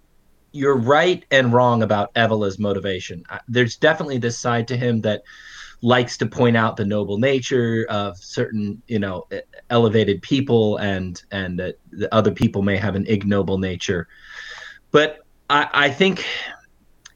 you're 0.51 0.78
right 0.78 1.26
and 1.32 1.53
wrong 1.53 1.82
about 1.82 2.12
Evola's 2.16 2.59
motivation. 2.59 3.24
There's 3.47 3.78
definitely 3.78 4.18
this 4.18 4.38
side 4.38 4.68
to 4.68 4.78
him 4.78 5.01
that 5.01 5.24
likes 5.82 6.17
to 6.17 6.25
point 6.25 6.55
out 6.55 6.77
the 6.77 6.86
noble 6.86 7.17
nature 7.17 7.86
of 7.89 8.17
certain, 8.17 8.82
you 8.88 8.99
know, 8.99 9.27
elevated 9.69 10.21
people, 10.21 10.77
and 10.77 11.21
and 11.32 11.59
that 11.59 11.75
the 11.91 12.13
other 12.13 12.32
people 12.32 12.61
may 12.61 12.77
have 12.77 12.95
an 12.95 13.05
ignoble 13.07 13.57
nature. 13.57 14.07
But 14.91 15.19
I, 15.49 15.69
I 15.73 15.89
think 15.89 16.25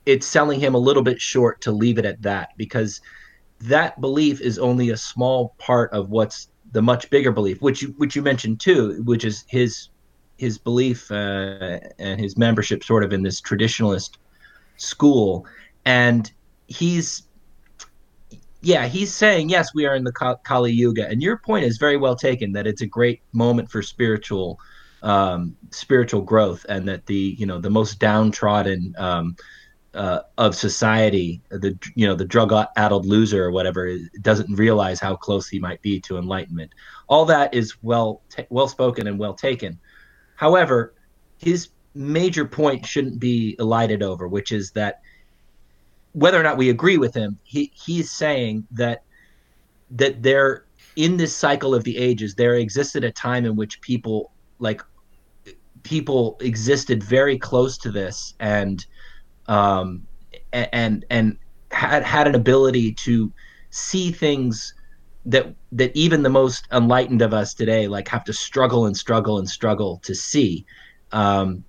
it's 0.06 0.26
selling 0.26 0.60
him 0.60 0.76
a 0.76 0.80
little 0.80 1.04
bit 1.04 1.22
short 1.22 1.62
to 1.62 1.72
leave 1.72 1.98
it 1.98 2.06
at 2.06 2.22
that 2.22 2.50
because 2.58 3.02
that 3.62 4.00
belief 4.02 4.42
is 4.42 4.60
only 4.60 4.90
a 4.90 4.98
small 4.98 5.56
part 5.58 5.92
of 5.92 6.10
what's 6.10 6.50
the 6.72 6.82
much 6.82 7.10
bigger 7.10 7.32
belief, 7.32 7.62
which 7.62 7.82
you, 7.82 7.90
which 7.98 8.16
you 8.16 8.22
mentioned 8.22 8.60
too, 8.60 9.02
which 9.04 9.26
is 9.26 9.46
his 9.48 9.90
his 10.38 10.58
belief 10.58 11.10
uh, 11.12 11.80
and 11.98 12.20
his 12.20 12.38
membership 12.38 12.84
sort 12.84 13.04
of 13.04 13.14
in 13.14 13.24
this 13.24 13.40
traditionalist 13.40 14.18
school 14.78 15.46
and 15.86 16.32
he's 16.68 17.24
yeah 18.66 18.88
he's 18.88 19.14
saying 19.14 19.48
yes 19.48 19.74
we 19.76 19.86
are 19.86 19.96
in 19.96 20.04
the 20.04 20.12
kali 20.12 20.72
yuga. 20.72 21.08
And 21.08 21.22
your 21.22 21.38
point 21.38 21.66
is 21.66 21.78
very 21.78 21.98
well 21.98 22.16
taken 22.16 22.52
that 22.54 22.66
it's 22.66 22.82
a 22.82 22.88
great 22.88 23.22
moment 23.32 23.70
for 23.70 23.82
spiritual 23.84 24.60
um, 25.04 25.56
spiritual 25.70 26.22
growth 26.22 26.66
and 26.68 26.88
that 26.88 27.06
the 27.06 27.36
you 27.38 27.46
know 27.46 27.60
the 27.60 27.70
most 27.70 28.00
downtrodden 28.00 28.96
um, 28.98 29.36
uh, 29.94 30.22
of 30.40 30.56
society 30.56 31.42
the 31.50 31.78
you 31.94 32.08
know 32.08 32.16
the 32.16 32.26
drug 32.26 32.52
addled 32.76 33.06
loser 33.06 33.46
or 33.46 33.52
whatever 33.52 33.98
doesn't 34.22 34.54
realize 34.56 35.00
how 35.00 35.16
close 35.16 35.48
he 35.48 35.60
might 35.60 35.82
be 35.84 36.00
to 36.02 36.18
enlightenment. 36.18 36.74
All 37.08 37.26
that 37.26 37.54
is 37.54 37.76
well 37.84 38.22
well 38.50 38.68
spoken 38.68 39.06
and 39.06 39.20
well 39.20 39.36
taken. 39.36 39.80
However, 40.36 40.96
his 41.38 41.70
major 41.94 42.46
point 42.46 42.86
shouldn't 42.86 43.20
be 43.20 43.56
elided 43.60 44.02
over, 44.02 44.28
which 44.28 44.52
is 44.52 44.72
that 44.72 45.02
whether 46.16 46.40
or 46.40 46.44
not 46.44 46.58
we 46.58 46.70
agree 46.70 46.98
with 46.98 47.14
him, 47.14 47.38
he 47.44 47.72
he's 47.76 48.10
saying 48.10 48.66
that 48.72 49.04
that 49.92 50.24
there 50.24 50.64
in 50.96 51.18
this 51.18 51.36
cycle 51.36 51.76
of 51.76 51.84
the 51.84 51.98
ages 51.98 52.36
there 52.36 52.56
existed 52.56 53.04
a 53.04 53.12
time 53.12 53.46
in 53.46 53.58
which 53.58 53.82
people 53.82 54.32
like 54.60 54.82
people 55.84 56.38
existed 56.40 57.04
very 57.04 57.38
close 57.38 57.78
to 57.78 57.92
this 57.92 58.34
and 58.40 58.86
um 59.48 60.08
and 60.54 61.06
and 61.10 61.38
had 61.72 62.02
had 62.04 62.28
an 62.28 62.34
ability 62.34 62.94
to 62.94 63.32
see 63.70 64.10
things 64.10 64.74
that 65.26 65.54
that 65.74 65.92
even 65.96 66.24
the 66.24 66.30
most 66.30 66.66
enlightened 66.72 67.22
of 67.22 67.34
us 67.34 67.54
today 67.54 67.88
like 67.90 68.08
have 68.08 68.24
to 68.24 68.32
struggle 68.32 68.86
and 68.86 68.96
struggle 68.96 69.38
and 69.38 69.50
struggle 69.50 70.00
to 70.04 70.16
see. 70.16 70.66
Um, 71.12 71.66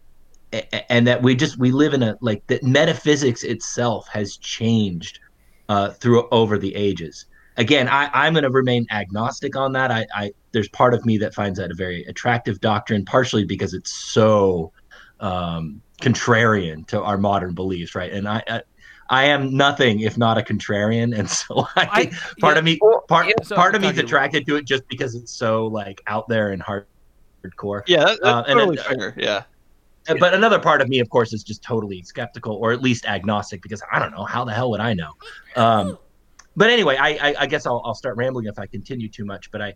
and 0.52 1.06
that 1.06 1.22
we 1.22 1.34
just 1.34 1.58
we 1.58 1.70
live 1.70 1.94
in 1.94 2.02
a 2.02 2.16
like 2.20 2.46
that 2.46 2.62
metaphysics 2.62 3.42
itself 3.42 4.08
has 4.08 4.36
changed 4.36 5.20
uh, 5.68 5.90
through 5.90 6.28
over 6.30 6.58
the 6.58 6.74
ages 6.74 7.26
again 7.56 7.88
I, 7.88 8.08
i'm 8.12 8.32
going 8.32 8.44
to 8.44 8.50
remain 8.50 8.86
agnostic 8.90 9.56
on 9.56 9.72
that 9.72 9.90
I, 9.90 10.06
I 10.14 10.32
there's 10.52 10.68
part 10.68 10.94
of 10.94 11.04
me 11.04 11.18
that 11.18 11.34
finds 11.34 11.58
that 11.58 11.70
a 11.70 11.74
very 11.74 12.04
attractive 12.04 12.60
doctrine 12.60 13.04
partially 13.04 13.44
because 13.44 13.74
it's 13.74 13.92
so 13.92 14.72
um, 15.18 15.80
contrarian 16.00 16.86
to 16.88 17.02
our 17.02 17.18
modern 17.18 17.54
beliefs 17.54 17.94
right 17.94 18.12
and 18.12 18.28
I, 18.28 18.42
I 18.48 18.62
I 19.08 19.24
am 19.26 19.56
nothing 19.56 20.00
if 20.00 20.18
not 20.18 20.36
a 20.36 20.42
contrarian, 20.42 21.16
and 21.16 21.30
so 21.40 21.66
I, 21.76 21.88
I 21.90 22.10
part 22.40 22.54
yeah, 22.54 22.58
of 22.58 22.64
me 22.64 22.78
part 23.08 23.28
yeah, 23.28 23.34
so 23.42 23.54
part 23.54 23.74
of 23.74 23.82
me 23.82 23.88
is 23.88 23.98
attracted 23.98 24.46
to 24.46 24.56
it 24.56 24.64
just 24.64 24.86
because 24.88 25.14
it's 25.14 25.32
so 25.32 25.66
like 25.66 26.02
out 26.06 26.28
there 26.28 26.50
and 26.50 26.60
hardcore. 26.60 27.82
Yeah, 27.86 28.04
that's 28.04 28.20
uh, 28.22 28.42
totally 28.42 28.78
and, 28.78 29.00
fair. 29.00 29.14
Yeah. 29.16 29.44
But 30.18 30.34
another 30.34 30.58
part 30.58 30.80
of 30.80 30.88
me, 30.88 31.00
of 31.00 31.10
course, 31.10 31.32
is 31.32 31.42
just 31.42 31.62
totally 31.62 32.02
skeptical 32.02 32.56
or 32.56 32.72
at 32.72 32.82
least 32.82 33.06
agnostic 33.06 33.62
because 33.62 33.82
I 33.90 33.98
don't 33.98 34.12
know 34.12 34.24
how 34.24 34.44
the 34.44 34.52
hell 34.52 34.70
would 34.70 34.80
I 34.80 34.94
know. 34.94 35.12
Um, 35.56 35.98
but 36.56 36.70
anyway, 36.70 36.96
I, 36.96 37.08
I, 37.10 37.34
I 37.40 37.46
guess 37.46 37.66
I'll, 37.66 37.82
I'll 37.84 37.94
start 37.94 38.16
rambling 38.16 38.46
if 38.46 38.58
I 38.58 38.66
continue 38.66 39.08
too 39.08 39.24
much. 39.24 39.50
But 39.50 39.62
I, 39.62 39.74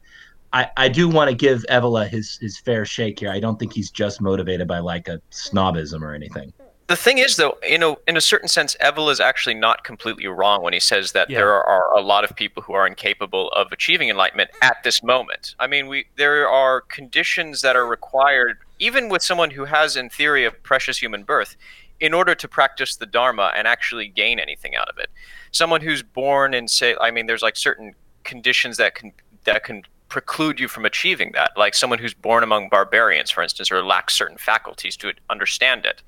I, 0.52 0.70
I 0.76 0.88
do 0.88 1.08
want 1.08 1.30
to 1.30 1.36
give 1.36 1.64
Evola 1.68 2.08
his 2.08 2.38
his 2.38 2.58
fair 2.58 2.84
shake 2.84 3.20
here. 3.20 3.30
I 3.30 3.40
don't 3.40 3.58
think 3.58 3.72
he's 3.72 3.90
just 3.90 4.20
motivated 4.20 4.66
by 4.66 4.78
like 4.78 5.08
a 5.08 5.20
snobism 5.30 6.02
or 6.02 6.14
anything 6.14 6.52
the 6.90 6.96
thing 6.96 7.18
is, 7.18 7.36
though, 7.36 7.56
you 7.62 7.78
know, 7.78 7.98
in 8.08 8.16
a 8.16 8.20
certain 8.20 8.48
sense, 8.48 8.76
Evola 8.80 9.12
is 9.12 9.20
actually 9.20 9.54
not 9.54 9.84
completely 9.84 10.26
wrong 10.26 10.60
when 10.60 10.72
he 10.72 10.80
says 10.80 11.12
that 11.12 11.30
yeah. 11.30 11.38
there 11.38 11.52
are 11.52 11.96
a 11.96 12.00
lot 12.00 12.24
of 12.24 12.34
people 12.34 12.64
who 12.64 12.72
are 12.72 12.84
incapable 12.84 13.48
of 13.50 13.70
achieving 13.70 14.08
enlightenment 14.08 14.50
at 14.60 14.82
this 14.82 15.00
moment. 15.00 15.54
I 15.60 15.68
mean, 15.68 15.86
we 15.86 16.06
there 16.16 16.48
are 16.48 16.80
conditions 16.80 17.60
that 17.60 17.76
are 17.76 17.86
required, 17.86 18.58
even 18.80 19.08
with 19.08 19.22
someone 19.22 19.50
who 19.50 19.66
has, 19.66 19.94
in 19.94 20.08
theory, 20.08 20.44
a 20.44 20.50
precious 20.50 20.98
human 20.98 21.22
birth, 21.22 21.56
in 22.00 22.14
order 22.14 22.34
to 22.34 22.48
practice 22.48 22.96
the 22.96 23.06
Dharma 23.06 23.52
and 23.54 23.68
actually 23.68 24.08
gain 24.08 24.40
anything 24.40 24.74
out 24.74 24.88
of 24.88 24.98
it. 24.98 25.10
Someone 25.52 25.82
who's 25.82 26.02
born 26.02 26.54
in, 26.54 26.66
say, 26.66 26.96
I 27.00 27.10
mean, 27.10 27.26
there's 27.26 27.42
like 27.42 27.56
certain 27.56 27.94
conditions 28.24 28.78
that 28.78 28.94
can 28.94 29.12
that 29.44 29.64
can 29.64 29.82
preclude 30.08 30.58
you 30.58 30.66
from 30.66 30.84
achieving 30.84 31.30
that, 31.32 31.52
like 31.56 31.74
someone 31.74 31.98
who's 31.98 32.14
born 32.14 32.42
among 32.42 32.68
barbarians, 32.68 33.30
for 33.30 33.42
instance, 33.42 33.70
or 33.70 33.84
lacks 33.84 34.14
certain 34.14 34.36
faculties 34.36 34.96
to 34.96 35.12
understand 35.28 35.86
it. 35.86 36.02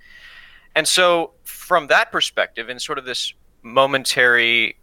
And 0.74 0.88
so, 0.88 1.32
from 1.44 1.86
that 1.88 2.10
perspective, 2.10 2.70
in 2.70 2.78
sort 2.78 2.98
of 2.98 3.04
this 3.04 3.34
momentary, 3.62 4.78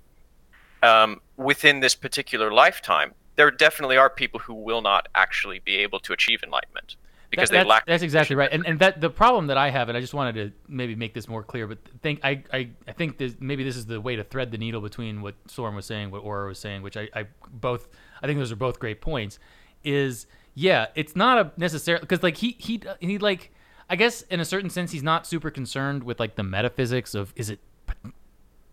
um, 0.83 1.19
within 1.37 1.79
this 1.79 1.95
particular 1.95 2.51
lifetime, 2.53 3.13
there 3.35 3.49
definitely 3.49 3.97
are 3.97 4.09
people 4.09 4.39
who 4.39 4.53
will 4.53 4.81
not 4.81 5.07
actually 5.15 5.59
be 5.59 5.77
able 5.77 5.99
to 6.01 6.13
achieve 6.13 6.41
enlightenment 6.43 6.95
because 7.30 7.49
that, 7.49 7.63
they 7.63 7.69
lack. 7.69 7.86
That's 7.86 8.03
exactly 8.03 8.36
right. 8.36 8.49
And, 8.51 8.65
and 8.65 8.80
that 8.80 9.01
the 9.01 9.09
problem 9.09 9.47
that 9.47 9.57
I 9.57 9.69
have, 9.69 9.89
and 9.89 9.97
I 9.97 10.01
just 10.01 10.13
wanted 10.13 10.36
to 10.36 10.51
maybe 10.67 10.95
make 10.95 11.13
this 11.13 11.27
more 11.27 11.43
clear, 11.43 11.67
but 11.67 11.77
think 12.01 12.19
I 12.23 12.43
I, 12.51 12.69
I 12.88 12.91
think 12.91 13.17
this, 13.17 13.36
maybe 13.39 13.63
this 13.63 13.75
is 13.75 13.86
the 13.86 14.01
way 14.01 14.15
to 14.15 14.23
thread 14.23 14.51
the 14.51 14.57
needle 14.57 14.82
between 14.82 15.21
what 15.21 15.36
Soren 15.47 15.75
was 15.75 15.86
saying, 15.86 16.11
what 16.11 16.19
Aura 16.19 16.47
was 16.47 16.59
saying, 16.59 16.82
which 16.82 16.97
I, 16.97 17.09
I 17.13 17.27
both 17.51 17.88
I 18.21 18.27
think 18.27 18.39
those 18.39 18.51
are 18.51 18.57
both 18.57 18.80
great 18.80 19.01
points. 19.01 19.39
Is 19.84 20.27
yeah, 20.55 20.88
it's 20.95 21.15
not 21.15 21.38
a 21.38 21.51
necessarily 21.57 22.01
because 22.01 22.23
like 22.23 22.38
he 22.38 22.55
he 22.59 22.82
he 22.99 23.17
like 23.17 23.51
I 23.89 23.95
guess 23.95 24.21
in 24.23 24.39
a 24.39 24.45
certain 24.45 24.69
sense, 24.69 24.91
he's 24.91 25.03
not 25.03 25.25
super 25.25 25.49
concerned 25.49 26.03
with 26.03 26.19
like 26.19 26.36
the 26.36 26.43
metaphysics 26.43 27.15
of 27.15 27.34
is 27.36 27.49
it 27.49 27.59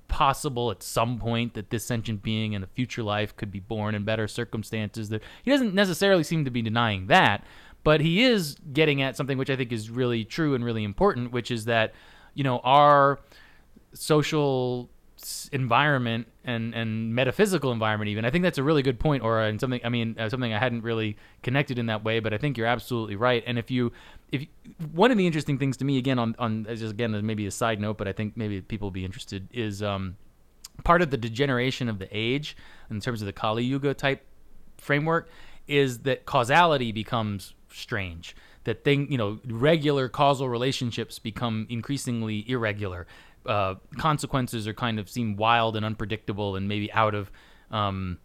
possible 0.09 0.71
at 0.71 0.83
some 0.83 1.19
point 1.19 1.53
that 1.53 1.69
this 1.69 1.85
sentient 1.85 2.23
being 2.23 2.55
in 2.55 2.63
a 2.63 2.67
future 2.67 3.03
life 3.03 3.37
could 3.37 3.51
be 3.51 3.61
born 3.61 3.95
in 3.95 4.05
better 4.05 4.27
circumstances. 4.27 5.11
That 5.11 5.23
he 5.43 5.51
doesn't 5.51 5.75
necessarily 5.75 6.23
seem 6.23 6.45
to 6.45 6.51
be 6.51 6.63
denying 6.63 7.09
that, 7.09 7.45
but 7.87 8.01
he 8.01 8.25
is 8.25 8.57
getting 8.73 9.01
at 9.01 9.17
something 9.17 9.39
which 9.39 9.49
I 9.49 9.55
think 9.55 9.71
is 9.71 9.91
really 9.91 10.25
true 10.25 10.57
and 10.57 10.65
really 10.65 10.83
important, 10.83 11.31
which 11.31 11.53
is 11.53 11.67
that 11.67 11.95
you 12.35 12.43
know 12.43 12.59
our 12.65 13.21
social 13.93 14.91
environment 15.53 16.27
and 16.43 16.75
and 16.75 17.15
metaphysical 17.15 17.73
environment 17.73 18.11
even 18.11 18.27
i 18.27 18.31
think 18.31 18.43
that's 18.43 18.59
a 18.59 18.63
really 18.63 18.83
good 18.83 19.01
point 19.01 19.23
or 19.23 19.41
and 19.41 19.59
something 19.59 19.81
i 19.83 19.89
mean 19.89 20.15
uh, 20.19 20.29
something 20.29 20.53
i 20.53 20.59
hadn't 20.59 20.83
really 20.83 21.17
connected 21.43 21.79
in 21.79 21.87
that 21.87 22.05
way 22.05 22.21
but 22.21 22.35
i 22.35 22.39
think 22.39 22.59
you're 22.59 22.67
absolutely 22.67 23.17
right. 23.17 23.43
And 23.47 23.59
if 23.59 23.71
you 23.71 23.93
if 24.31 24.43
you, 24.43 24.49
one 24.93 25.11
of 25.11 25.17
the 25.17 25.27
interesting 25.27 25.57
things 25.57 25.79
to 25.79 25.85
me 25.85 25.97
again 25.97 26.19
on 26.19 26.37
on 26.39 26.67
just 26.69 26.93
again 26.93 27.25
maybe 27.25 27.47
a 27.47 27.51
side 27.51 27.81
note 27.81 27.97
but 27.97 28.07
i 28.07 28.13
think 28.13 28.37
maybe 28.37 28.61
people 28.61 28.87
will 28.87 28.99
be 29.03 29.07
interested 29.07 29.49
is 29.53 29.83
um 29.83 30.17
part 30.85 31.01
of 31.03 31.11
the 31.11 31.17
degeneration 31.17 31.89
of 31.89 31.99
the 31.99 32.09
age 32.13 32.57
in 32.91 33.01
terms 33.01 33.23
of 33.23 33.27
the 33.27 33.33
kali 33.33 33.65
yuga 33.65 33.95
type 33.95 34.27
framework 34.77 35.31
is 35.67 36.01
that 36.01 36.27
causality 36.27 36.93
becomes 36.93 37.55
strange 37.81 38.35
that 38.65 38.85
thing 38.85 39.11
you 39.11 39.19
know 39.19 39.39
regular 39.47 40.09
causal 40.09 40.49
relationships 40.49 41.19
become 41.19 41.67
increasingly 41.69 42.49
irregular 42.51 43.07
uh, 43.47 43.75
consequences 43.99 44.67
are 44.67 44.75
kind 44.75 44.99
of 44.99 45.09
seem 45.09 45.37
wild 45.37 45.77
and 45.77 45.87
unpredictable 45.87 46.57
and 46.57 46.69
maybe 46.69 46.93
out 46.93 47.15
of 47.15 47.31
um, 47.71 48.19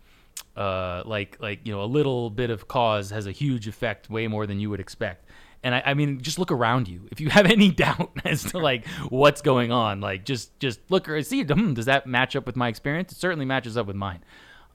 uh, 0.56 1.04
like 1.06 1.38
like 1.40 1.60
you 1.66 1.72
know 1.72 1.84
a 1.84 1.86
little 1.86 2.30
bit 2.30 2.50
of 2.50 2.68
cause 2.68 3.10
has 3.10 3.28
a 3.28 3.32
huge 3.32 3.68
effect, 3.68 4.10
way 4.10 4.28
more 4.28 4.46
than 4.46 4.60
you 4.60 4.70
would 4.70 4.80
expect. 4.80 5.26
And 5.64 5.76
I, 5.76 5.84
I 5.88 5.94
mean, 5.94 6.22
just 6.22 6.40
look 6.40 6.52
around 6.52 6.88
you. 6.88 7.08
If 7.12 7.22
you 7.22 7.30
have 7.30 7.46
any 7.46 7.70
doubt 7.86 8.12
as 8.26 8.44
to 8.46 8.58
like 8.58 8.88
what's 9.10 9.42
going 9.42 9.72
on, 9.72 10.02
like 10.02 10.26
just 10.26 10.58
just 10.60 10.80
look 10.90 11.08
or 11.08 11.22
see. 11.24 11.44
Hmm, 11.44 11.74
does 11.74 11.86
that 11.86 12.08
match 12.08 12.36
up 12.36 12.46
with 12.46 12.56
my 12.56 12.68
experience? 12.68 13.12
It 13.12 13.18
certainly 13.18 13.46
matches 13.46 13.78
up 13.78 13.88
with 13.88 13.96
mine. 13.96 14.24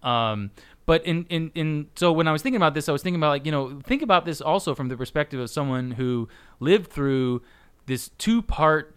Um, 0.02 0.50
but 0.86 1.04
in, 1.04 1.26
in, 1.28 1.50
in 1.54 1.88
so 1.96 2.12
when 2.12 2.28
I 2.28 2.32
was 2.32 2.42
thinking 2.42 2.56
about 2.56 2.74
this, 2.74 2.88
I 2.88 2.92
was 2.92 3.02
thinking 3.02 3.20
about 3.20 3.30
like 3.30 3.46
you 3.46 3.52
know 3.52 3.80
think 3.84 4.02
about 4.02 4.24
this 4.24 4.40
also 4.40 4.74
from 4.74 4.88
the 4.88 4.96
perspective 4.96 5.40
of 5.40 5.50
someone 5.50 5.92
who 5.92 6.28
lived 6.60 6.90
through 6.90 7.42
this 7.86 8.08
two 8.18 8.40
part 8.40 8.94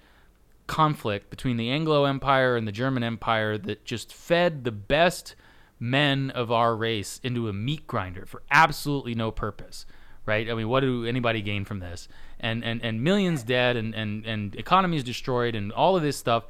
conflict 0.68 1.32
between 1.32 1.58
the 1.58 1.70
Anglo 1.72 2.06
Empire 2.06 2.56
and 2.56 2.68
the 2.68 2.72
German 2.72 3.04
Empire 3.04 3.58
that 3.58 3.86
just 3.86 4.14
fed 4.14 4.64
the 4.64 4.72
best 4.72 5.36
men 5.80 6.30
of 6.30 6.52
our 6.52 6.76
race 6.76 7.20
into 7.24 7.48
a 7.50 7.54
meat 7.54 7.88
grinder 7.88 8.26
for 8.26 8.44
absolutely 8.52 9.16
no 9.16 9.32
purpose 9.32 9.86
right? 10.26 10.50
I 10.50 10.54
mean 10.54 10.70
what 10.70 10.82
do 10.82 11.06
anybody 11.06 11.42
gain 11.42 11.66
from 11.66 11.80
this? 11.80 12.08
And 12.40 12.64
and, 12.64 12.84
and 12.84 13.04
millions 13.04 13.42
dead 13.44 13.76
and, 13.76 13.96
and 13.96 14.26
and 14.26 14.56
economies 14.56 15.04
destroyed 15.04 15.56
and 15.56 15.72
all 15.72 15.98
of 15.98 16.04
this 16.04 16.18
stuff 16.18 16.46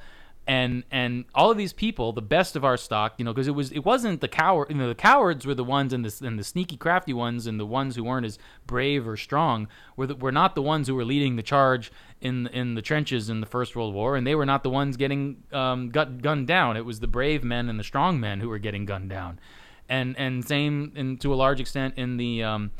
and 0.50 0.84
and 0.90 1.26
all 1.36 1.52
of 1.52 1.58
these 1.58 1.74
people, 1.74 2.12
the 2.12 2.24
best 2.24 2.56
of 2.56 2.66
our 2.66 2.76
stock, 2.76 3.14
you 3.20 3.24
know, 3.24 3.32
because 3.32 3.48
it 3.48 3.54
was 3.54 3.72
it 3.72 3.86
wasn't 3.86 4.20
the 4.20 4.28
coward, 4.28 4.72
you 4.72 4.76
know, 4.76 4.88
the 4.88 4.96
cowards 4.96 5.46
were 5.46 5.54
the 5.54 5.64
ones 5.64 5.94
and 5.94 6.04
the 6.04 6.26
and 6.26 6.40
the 6.40 6.44
sneaky, 6.44 6.76
crafty 6.76 7.14
ones, 7.14 7.46
and 7.46 7.60
the 7.60 7.68
ones 7.68 7.96
who 7.96 8.04
weren't 8.04 8.26
as 8.26 8.40
brave 8.66 9.08
or 9.08 9.16
strong 9.16 9.68
were 9.96 10.08
the, 10.08 10.16
were 10.16 10.32
not 10.32 10.56
the 10.56 10.64
ones 10.64 10.88
who 10.88 10.96
were 10.96 11.06
leading 11.06 11.36
the 11.36 11.44
charge 11.44 11.92
in 12.20 12.48
in 12.48 12.74
the 12.74 12.82
trenches 12.82 13.30
in 13.30 13.42
the 13.42 13.46
First 13.46 13.76
World 13.76 13.94
War, 13.94 14.16
and 14.16 14.26
they 14.26 14.34
were 14.34 14.46
not 14.46 14.64
the 14.64 14.72
ones 14.72 14.98
getting 14.98 15.44
um, 15.52 15.90
got 15.92 16.20
gunned 16.24 16.48
down. 16.48 16.78
It 16.78 16.86
was 16.86 17.00
the 17.00 17.08
brave 17.08 17.44
men 17.44 17.70
and 17.70 17.80
the 17.80 17.84
strong 17.84 18.20
men 18.20 18.40
who 18.40 18.50
were 18.50 18.58
getting 18.58 18.86
gunned 18.86 19.12
down, 19.12 19.40
and 19.88 20.18
and 20.18 20.44
same 20.44 20.92
in, 20.96 21.18
to 21.18 21.32
a 21.32 21.36
large 21.36 21.60
extent 21.60 21.94
in 21.96 22.18
the 22.18 22.42
um, 22.42 22.72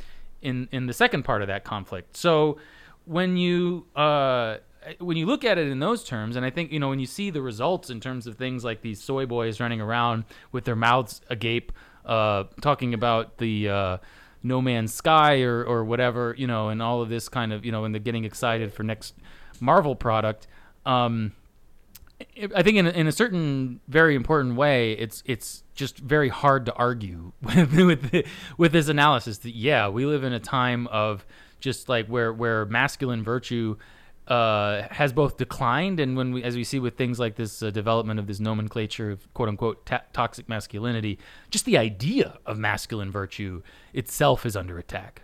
in 0.42 0.70
in 0.72 0.88
the 0.88 0.94
second 0.94 1.22
part 1.22 1.44
of 1.44 1.48
that 1.50 1.66
conflict. 1.66 2.18
So 2.18 2.58
when 3.06 3.38
you 3.38 3.86
uh, 3.96 4.58
when 5.00 5.18
you 5.18 5.26
look 5.26 5.44
at 5.44 5.58
it 5.58 5.68
in 5.68 5.80
those 5.80 6.04
terms, 6.04 6.36
and 6.36 6.46
I 6.46 6.50
think 6.50 6.72
you 6.72 6.80
know 6.80 6.90
when 6.90 7.00
you 7.00 7.06
see 7.06 7.30
the 7.30 7.42
results 7.42 7.90
in 7.90 8.00
terms 8.00 8.28
of 8.28 8.36
things 8.36 8.64
like 8.64 8.82
these 8.82 9.02
soy 9.02 9.26
boys 9.26 9.60
running 9.60 9.82
around 9.82 10.24
with 10.52 10.66
their 10.66 10.76
mouths 10.76 11.22
agape, 11.30 11.72
uh, 12.06 12.46
talking 12.62 12.94
about 12.94 13.38
the 13.38 13.70
uh, 13.70 13.98
No 14.44 14.62
Man's 14.62 14.94
Sky 14.94 15.42
or 15.42 15.64
or 15.64 15.84
whatever, 15.84 16.36
you 16.38 16.48
know, 16.48 16.70
and 16.70 16.82
all 16.82 17.02
of 17.02 17.10
this 17.10 17.30
kind 17.30 17.54
of 17.54 17.66
you 17.66 17.72
know, 17.72 17.86
and 17.86 17.94
they're 17.94 18.00
getting 18.00 18.26
excited 18.26 18.74
for 18.74 18.84
next 18.84 19.16
Marvel 19.60 19.96
product. 19.96 20.48
Um, 20.86 21.34
I 22.54 22.64
think 22.64 22.78
in 22.78 22.86
a, 22.86 22.90
in 22.90 23.08
a 23.08 23.12
certain 23.12 23.80
very 23.88 24.16
important 24.16 24.56
way, 24.56 24.94
it's 24.94 25.24
it's 25.26 25.64
just 25.74 26.00
very 26.00 26.30
hard 26.30 26.66
to 26.66 26.74
argue 26.74 27.32
with 27.42 27.74
with, 27.74 28.28
with 28.58 28.72
this 28.72 28.90
analysis 28.90 29.38
that 29.40 29.56
yeah, 29.56 29.88
we 29.88 30.06
live 30.06 30.24
in 30.24 30.34
a 30.34 30.40
time 30.40 30.88
of 30.88 31.26
just 31.60 31.90
like 31.90 32.08
where 32.08 32.34
where 32.34 32.66
masculine 32.66 33.24
virtue 33.24 33.78
uh, 34.30 34.88
has 34.92 35.12
both 35.12 35.38
declined 35.38 36.00
and 36.00 36.16
when 36.16 36.32
we, 36.32 36.44
as 36.44 36.56
we 36.56 36.64
see 36.64 36.80
with 36.80 36.96
things 36.96 37.20
like 37.20 37.36
this 37.36 37.64
uh, 37.64 37.72
development 37.72 38.20
of 38.20 38.28
this 38.28 38.40
nomenclature 38.40 39.10
of 39.12 39.34
quote 39.34 39.50
unquote 39.50 39.86
ta- 39.86 40.04
toxic 40.14 40.48
masculinity, 40.48 41.18
just 41.50 41.66
the 41.66 41.78
idea 41.78 42.38
of 42.46 42.58
masculine 42.58 43.12
virtue 43.12 43.64
itself 43.94 44.46
is 44.46 44.56
under 44.56 44.78
attack. 44.78 45.24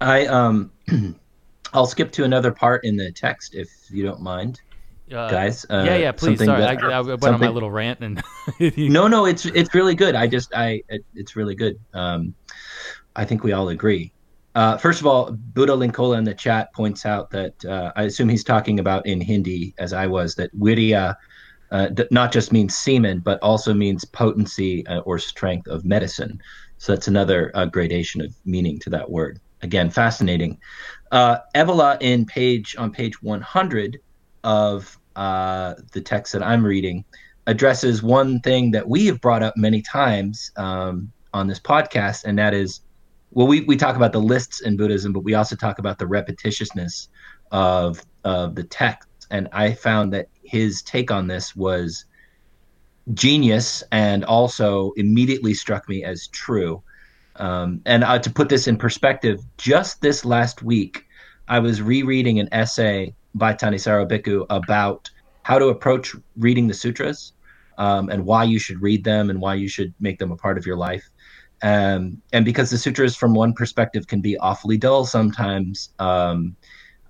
I 0.00 0.26
um, 0.26 0.70
I'll 1.72 1.86
skip 1.86 2.12
to 2.12 2.24
another 2.24 2.52
part 2.52 2.84
in 2.84 2.96
the 2.96 3.10
text 3.10 3.54
if 3.54 3.68
you 3.90 4.04
don't 4.04 4.20
mind. 4.20 4.60
Uh, 5.10 5.28
guys. 5.28 5.66
Uh, 5.68 5.82
yeah, 5.84 5.96
yeah, 5.96 6.12
please. 6.12 6.38
Sorry, 6.38 6.60
that, 6.60 6.82
I, 6.82 6.98
I, 6.98 7.00
went 7.00 7.24
on 7.24 7.40
my 7.40 7.48
little 7.48 7.70
rant 7.70 8.00
and. 8.00 8.22
no, 8.76 9.08
no, 9.08 9.26
it's 9.26 9.44
it's 9.46 9.74
really 9.74 9.94
good. 9.94 10.14
I 10.14 10.26
just 10.26 10.54
I 10.54 10.82
it, 10.88 11.04
it's 11.14 11.36
really 11.36 11.54
good. 11.54 11.78
Um, 11.92 12.34
I 13.14 13.24
think 13.24 13.44
we 13.44 13.52
all 13.52 13.68
agree. 13.68 14.12
Uh, 14.54 14.76
first 14.76 15.00
of 15.00 15.06
all, 15.06 15.32
Buddha 15.32 15.72
Linkola 15.72 16.18
in 16.18 16.24
the 16.24 16.34
chat 16.34 16.72
points 16.74 17.06
out 17.06 17.30
that 17.30 17.64
uh, 17.64 17.92
I 17.96 18.02
assume 18.04 18.28
he's 18.28 18.44
talking 18.44 18.80
about 18.80 19.06
in 19.06 19.20
Hindi, 19.20 19.74
as 19.78 19.92
I 19.92 20.06
was, 20.06 20.34
that 20.34 20.54
virya 20.56 21.16
uh, 21.70 21.88
not 22.10 22.32
just 22.32 22.52
means 22.52 22.76
semen, 22.76 23.20
but 23.20 23.38
also 23.40 23.72
means 23.72 24.04
potency 24.04 24.86
uh, 24.86 25.00
or 25.00 25.18
strength 25.18 25.68
of 25.68 25.86
medicine. 25.86 26.40
So 26.76 26.92
that's 26.92 27.08
another 27.08 27.50
uh, 27.54 27.64
gradation 27.64 28.20
of 28.20 28.34
meaning 28.44 28.78
to 28.80 28.90
that 28.90 29.10
word. 29.10 29.40
Again, 29.62 29.88
fascinating. 29.88 30.58
Uh, 31.12 31.38
Evola 31.54 31.96
in 32.00 32.26
page 32.26 32.76
on 32.76 32.90
page 32.90 33.22
100 33.22 34.00
of 34.44 34.98
the 35.14 36.02
text 36.04 36.32
that 36.34 36.42
I'm 36.42 36.64
reading 36.64 37.04
addresses 37.46 38.02
one 38.02 38.40
thing 38.40 38.70
that 38.72 38.88
we 38.88 39.06
have 39.06 39.20
brought 39.20 39.42
up 39.42 39.56
many 39.56 39.82
times 39.82 40.52
um, 40.56 41.10
on 41.32 41.46
this 41.46 41.60
podcast, 41.60 42.24
and 42.24 42.38
that 42.38 42.54
is 42.54 42.80
well, 43.32 43.46
we, 43.46 43.62
we 43.62 43.76
talk 43.76 43.96
about 43.96 44.12
the 44.12 44.20
lists 44.20 44.60
in 44.60 44.76
Buddhism, 44.76 45.12
but 45.12 45.20
we 45.20 45.34
also 45.34 45.56
talk 45.56 45.78
about 45.78 45.98
the 45.98 46.04
repetitiousness 46.04 47.08
of 47.50 48.02
of 48.24 48.54
the 48.54 48.64
text. 48.64 49.08
And 49.30 49.48
I 49.52 49.72
found 49.72 50.12
that 50.12 50.28
his 50.44 50.82
take 50.82 51.10
on 51.10 51.26
this 51.26 51.56
was 51.56 52.04
genius 53.14 53.82
and 53.90 54.24
also 54.24 54.92
immediately 54.92 55.54
struck 55.54 55.88
me 55.88 56.04
as 56.04 56.28
true. 56.28 56.82
Um, 57.36 57.80
and 57.86 58.04
uh, 58.04 58.18
to 58.18 58.30
put 58.30 58.48
this 58.48 58.68
in 58.68 58.76
perspective, 58.76 59.40
just 59.56 60.02
this 60.02 60.24
last 60.24 60.62
week, 60.62 61.06
I 61.48 61.58
was 61.58 61.80
rereading 61.80 62.38
an 62.38 62.48
essay 62.52 63.14
by 63.34 63.54
Thanissaro 63.54 64.08
Bhikkhu 64.08 64.46
about 64.50 65.10
how 65.42 65.58
to 65.58 65.66
approach 65.68 66.14
reading 66.36 66.68
the 66.68 66.74
sutras 66.74 67.32
um, 67.78 68.10
and 68.10 68.24
why 68.24 68.44
you 68.44 68.58
should 68.58 68.80
read 68.82 69.02
them 69.02 69.30
and 69.30 69.40
why 69.40 69.54
you 69.54 69.68
should 69.68 69.94
make 69.98 70.18
them 70.18 70.30
a 70.30 70.36
part 70.36 70.58
of 70.58 70.66
your 70.66 70.76
life. 70.76 71.08
Um, 71.62 72.20
and 72.32 72.44
because 72.44 72.70
the 72.70 72.78
sutras, 72.78 73.16
from 73.16 73.34
one 73.34 73.52
perspective, 73.52 74.08
can 74.08 74.20
be 74.20 74.36
awfully 74.38 74.76
dull 74.76 75.04
sometimes, 75.04 75.90
um, 76.00 76.56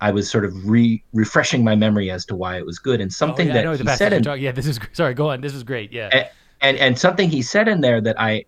I 0.03 0.11
was 0.11 0.29
sort 0.29 0.45
of 0.45 0.69
re- 0.69 1.03
refreshing 1.13 1.65
my 1.65 1.75
memory 1.75 2.11
as 2.11 2.27
to 2.27 2.37
why 2.37 2.59
it 2.59 2.67
was 2.67 2.79
good. 2.79 3.01
And 3.01 3.13
something 3.13 3.51
oh, 3.51 3.55
yeah, 3.55 3.77
that 3.77 3.81
he 3.81 3.97
said, 3.97 4.13
in, 4.13 4.41
yeah, 4.41 4.53
this 4.53 4.67
is 4.67 4.79
sorry, 4.93 5.15
go 5.15 5.31
on. 5.31 5.41
This 5.41 5.55
is 5.55 5.63
great, 5.63 5.93
yeah. 5.93 6.11
And, 6.13 6.29
and 6.61 6.77
and 6.79 6.99
something 6.99 7.31
he 7.31 7.41
said 7.41 7.69
in 7.69 7.81
there 7.81 8.01
that 8.01 8.21
I, 8.21 8.45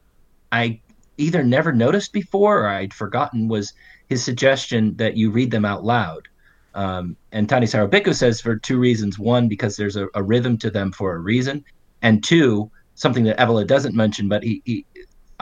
I 0.53 0.81
either 1.17 1.43
never 1.43 1.73
noticed 1.73 2.13
before 2.13 2.65
or 2.65 2.69
I'd 2.69 2.93
forgotten 2.93 3.49
was 3.49 3.73
his 4.09 4.23
suggestion 4.23 4.97
that 4.97 5.17
you 5.17 5.31
read 5.31 5.51
them 5.51 5.65
out 5.65 5.85
loud. 5.85 6.29
Um, 6.75 7.17
and 7.31 7.49
Thanissaro 7.49 7.89
Bhikkhu 7.89 8.15
says 8.15 8.41
for 8.41 8.57
two 8.57 8.79
reasons: 8.79 9.19
one, 9.19 9.49
because 9.49 9.77
there's 9.77 9.97
a, 9.97 10.09
a, 10.15 10.23
rhythm 10.23 10.59
to 10.59 10.71
them 10.71 10.91
for 10.91 11.15
a 11.15 11.19
reason, 11.19 11.65
and 12.03 12.23
two, 12.23 12.69
something 12.97 13.23
that 13.25 13.39
Evola 13.39 13.65
doesn't 13.65 13.95
mention, 13.95 14.29
but 14.29 14.43
he, 14.43 14.61
he 14.65 14.85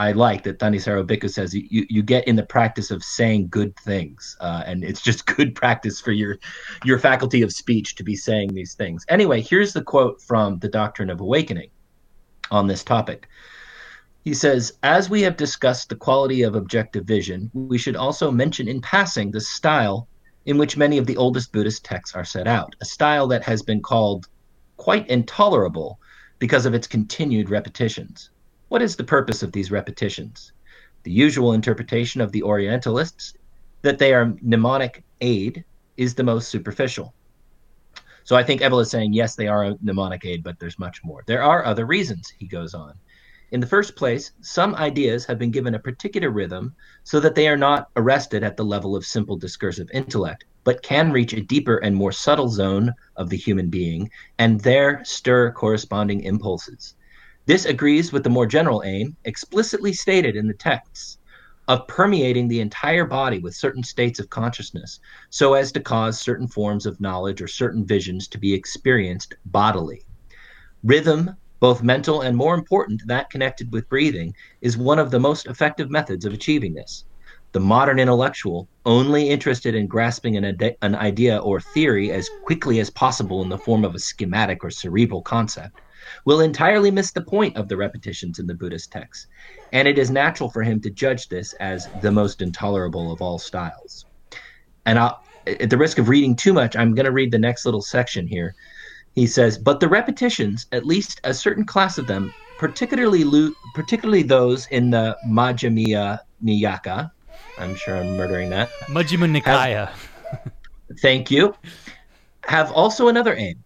I 0.03 0.11
like 0.11 0.43
that 0.43 0.59
Thanissaro 0.59 1.07
Bhikkhu 1.07 1.31
says 1.31 1.55
you, 1.55 1.87
you 1.89 2.03
get 2.03 2.27
in 2.27 2.35
the 2.35 2.43
practice 2.43 2.91
of 2.91 3.05
saying 3.05 3.51
good 3.51 3.77
things, 3.77 4.37
uh, 4.41 4.65
and 4.67 4.83
it's 4.83 5.01
just 5.01 5.27
good 5.37 5.55
practice 5.55 6.01
for 6.01 6.11
your 6.11 6.39
your 6.85 6.99
faculty 6.99 7.41
of 7.43 7.53
speech 7.53 7.95
to 7.95 8.03
be 8.03 8.17
saying 8.17 8.53
these 8.53 8.75
things. 8.75 9.05
Anyway, 9.09 9.41
here's 9.41 9.73
the 9.73 9.85
quote 9.85 10.21
from 10.21 10.59
the 10.59 10.69
Doctrine 10.69 11.09
of 11.09 11.21
Awakening 11.21 11.71
on 12.51 12.67
this 12.67 12.83
topic. 12.83 13.29
He 14.25 14.35
says, 14.35 14.73
as 14.83 15.09
we 15.09 15.23
have 15.23 15.37
discussed 15.37 15.89
the 15.89 15.95
quality 15.95 16.43
of 16.43 16.57
objective 16.57 17.05
vision, 17.05 17.49
we 17.55 17.79
should 17.79 17.95
also 17.95 18.33
mention 18.33 18.67
in 18.67 18.81
passing 18.81 19.31
the 19.31 19.41
style 19.41 20.09
in 20.47 20.59
which 20.59 20.77
many 20.77 20.99
of 20.99 21.07
the 21.07 21.17
oldest 21.17 21.53
Buddhist 21.53 21.85
texts 21.85 22.17
are 22.17 22.25
set 22.25 22.49
out, 22.49 22.75
a 22.81 22.85
style 22.85 23.29
that 23.29 23.45
has 23.45 23.63
been 23.63 23.81
called 23.81 24.27
quite 24.79 25.09
intolerable 25.09 26.01
because 26.41 26.67
of 26.67 26.75
its 26.75 26.89
continued 26.89 27.51
repetitions. 27.51 28.32
What 28.73 28.81
is 28.81 28.97
the 28.97 29.05
purpose 29.05 29.43
of 29.43 29.53
these 29.53 29.71
repetitions? 29.71 30.53
The 31.03 31.13
usual 31.13 31.53
interpretation 31.53 32.23
of 32.23 32.33
the 32.33 32.43
Orientalists 32.43 33.35
that 33.83 33.99
they 33.99 34.15
are 34.15 34.35
mnemonic 34.41 35.05
aid 35.21 35.63
is 35.99 36.15
the 36.15 36.25
most 36.25 36.49
superficial. 36.49 37.13
So 38.25 38.35
I 38.35 38.43
think 38.43 38.63
Evola 38.63 38.81
is 38.81 38.91
saying, 38.91 39.13
yes, 39.13 39.35
they 39.35 39.47
are 39.47 39.65
a 39.65 39.79
mnemonic 39.83 40.25
aid, 40.25 40.43
but 40.43 40.59
there's 40.59 40.79
much 40.79 41.05
more. 41.05 41.23
There 41.27 41.43
are 41.43 41.67
other 41.67 41.85
reasons, 41.85 42.33
he 42.39 42.47
goes 42.47 42.73
on. 42.73 42.95
In 43.51 43.61
the 43.61 43.67
first 43.67 43.95
place, 43.95 44.33
some 44.41 44.75
ideas 44.77 45.27
have 45.27 45.39
been 45.39 45.51
given 45.51 45.75
a 45.75 45.79
particular 45.79 46.31
rhythm 46.31 46.75
so 47.05 47.21
that 47.21 47.35
they 47.35 47.49
are 47.49 47.59
not 47.59 47.91
arrested 47.97 48.43
at 48.43 48.57
the 48.57 48.65
level 48.65 48.97
of 48.97 49.05
simple 49.05 49.37
discursive 49.37 49.91
intellect, 49.93 50.47
but 50.65 50.83
can 50.83 51.13
reach 51.13 51.35
a 51.35 51.43
deeper 51.43 51.77
and 51.77 51.95
more 51.95 52.11
subtle 52.11 52.49
zone 52.49 52.95
of 53.17 53.29
the 53.29 53.37
human 53.37 53.69
being 53.69 54.09
and 54.39 54.63
there 54.63 55.05
stir 55.05 55.53
corresponding 55.53 56.23
impulses. 56.23 56.95
This 57.45 57.65
agrees 57.65 58.13
with 58.13 58.23
the 58.23 58.31
more 58.31 58.47
general 58.47 58.85
aim, 58.85 59.17
explicitly 59.25 59.93
stated 59.93 60.37
in 60.37 60.47
the 60.47 60.55
texts, 60.55 61.19
of 61.67 61.89
permeating 61.89 62.47
the 62.47 62.61
entire 62.61 63.05
body 63.05 63.41
with 63.41 63.55
certain 63.55 63.83
states 63.83 64.21
of 64.21 64.31
consciousness, 64.31 65.01
so 65.29 65.55
as 65.55 65.73
to 65.73 65.81
cause 65.81 66.21
certain 66.21 66.47
forms 66.47 66.87
of 66.87 67.01
knowledge 67.01 67.43
or 67.43 67.49
certain 67.49 67.85
visions 67.85 68.29
to 68.29 68.39
be 68.39 68.55
experienced 68.55 69.35
bodily. 69.47 70.05
Rhythm, 70.85 71.37
both 71.59 71.83
mental 71.83 72.21
and 72.21 72.37
more 72.37 72.55
important, 72.55 73.03
that 73.07 73.31
connected 73.31 73.73
with 73.73 73.89
breathing, 73.89 74.35
is 74.61 74.77
one 74.77 75.01
of 75.01 75.11
the 75.11 75.21
most 75.21 75.47
effective 75.47 75.91
methods 75.91 76.25
of 76.25 76.33
achieving 76.33 76.75
this. 76.75 77.05
The 77.51 77.61
modern 77.61 77.99
intellectual, 77.99 78.69
only 78.87 79.29
interested 79.29 79.75
in 79.75 79.89
grasping 79.89 80.37
an, 80.37 80.59
an 80.81 80.95
idea 80.95 81.39
or 81.39 81.61
theory 81.61 82.13
as 82.13 82.31
quickly 82.45 82.79
as 82.79 82.89
possible 82.89 83.43
in 83.43 83.49
the 83.49 83.59
form 83.59 83.85
of 83.85 83.97
a 83.97 83.99
schematic 83.99 84.65
or 84.65 84.71
cerebral 84.71 85.23
concept, 85.23 85.81
will 86.25 86.41
entirely 86.41 86.91
miss 86.91 87.13
the 87.13 87.21
point 87.21 87.57
of 87.57 87.69
the 87.69 87.77
repetitions 87.77 88.39
in 88.39 88.47
the 88.47 88.55
Buddhist 88.55 88.91
texts, 88.93 89.27
and 89.73 89.89
it 89.89 89.99
is 89.99 90.11
natural 90.11 90.51
for 90.51 90.63
him 90.63 90.81
to 90.81 90.91
judge 90.91 91.29
this 91.29 91.53
as 91.55 91.89
the 92.01 92.13
most 92.13 92.43
intolerable 92.43 93.13
of 93.13 93.23
all 93.23 93.39
styles. 93.39 94.07
And 94.87 94.99
I'll, 94.99 95.23
at 95.47 95.71
the 95.71 95.79
risk 95.79 95.99
of 95.99 96.09
reading 96.09 96.37
too 96.37 96.53
much, 96.53 96.77
I'm 96.77 96.95
going 96.95 97.07
to 97.07 97.13
read 97.13 97.33
the 97.33 97.39
next 97.39 97.65
little 97.65 97.83
section 97.83 98.27
here. 98.27 98.55
He 99.15 99.27
says, 99.27 99.59
"But 99.59 99.81
the 99.81 99.89
repetitions, 99.89 100.67
at 100.73 100.87
least 100.87 101.21
a 101.25 101.35
certain 101.35 101.65
class 101.65 101.99
of 101.99 102.07
them, 102.07 102.33
particularly 102.59 103.25
lo- 103.25 103.53
particularly 103.75 104.23
those 104.23 104.67
in 104.69 104.91
the 104.91 105.17
Majjhima 105.29 106.19
Nikaya, 106.43 107.11
I'm 107.59 107.75
sure 107.75 107.97
I'm 107.97 108.17
murdering 108.17 108.51
that. 108.51 108.71
Majjhima 108.87 109.41
Nikaya. 109.41 109.91
Thank 111.01 111.31
you. 111.31 111.55
Have 112.45 112.73
also 112.73 113.09
another 113.09 113.35
aim 113.37 113.62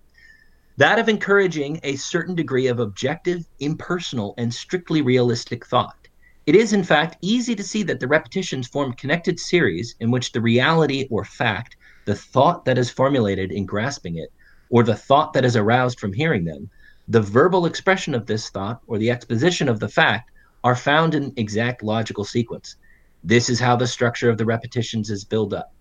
that 0.79 0.99
of 0.99 1.09
encouraging 1.09 1.81
a 1.83 1.97
certain 1.97 2.35
degree 2.35 2.66
of 2.66 2.81
objective, 2.81 3.47
impersonal, 3.61 4.35
and 4.37 4.53
strictly 4.53 5.01
realistic 5.01 5.66
thought. 5.66 6.09
It 6.47 6.55
is, 6.55 6.72
in 6.72 6.85
fact, 6.85 7.16
easy 7.22 7.57
to 7.57 7.64
see 7.64 7.83
that 7.85 7.99
the 7.99 8.07
repetitions 8.07 8.68
form 8.68 8.93
connected 8.93 9.41
series 9.41 9.97
in 10.01 10.11
which 10.11 10.33
the 10.33 10.41
reality 10.41 11.09
or 11.11 11.24
fact, 11.24 11.77
the 12.05 12.14
thought 12.14 12.64
that 12.66 12.79
is 12.79 12.91
formulated 12.91 13.51
in 13.51 13.66
grasping 13.66 14.16
it, 14.16 14.31
or 14.68 14.83
the 14.83 14.95
thought 14.95 15.33
that 15.33 15.45
is 15.45 15.57
aroused 15.57 15.99
from 15.99 16.12
hearing 16.12 16.45
them, 16.45 16.70
the 17.09 17.20
verbal 17.20 17.66
expression 17.66 18.14
of 18.14 18.27
this 18.27 18.51
thought 18.51 18.81
or 18.87 18.99
the 18.99 19.11
exposition 19.11 19.68
of 19.68 19.81
the 19.81 19.89
fact 19.89 20.31
are 20.62 20.77
found 20.77 21.14
in 21.14 21.33
exact 21.37 21.83
logical 21.83 22.24
sequence. 22.24 22.77
This 23.24 23.49
is 23.49 23.59
how 23.59 23.77
the 23.77 23.87
structure 23.87 24.29
of 24.29 24.39
the 24.39 24.45
repetitions 24.45 25.11
is 25.11 25.24
built 25.24 25.53
up. 25.53 25.72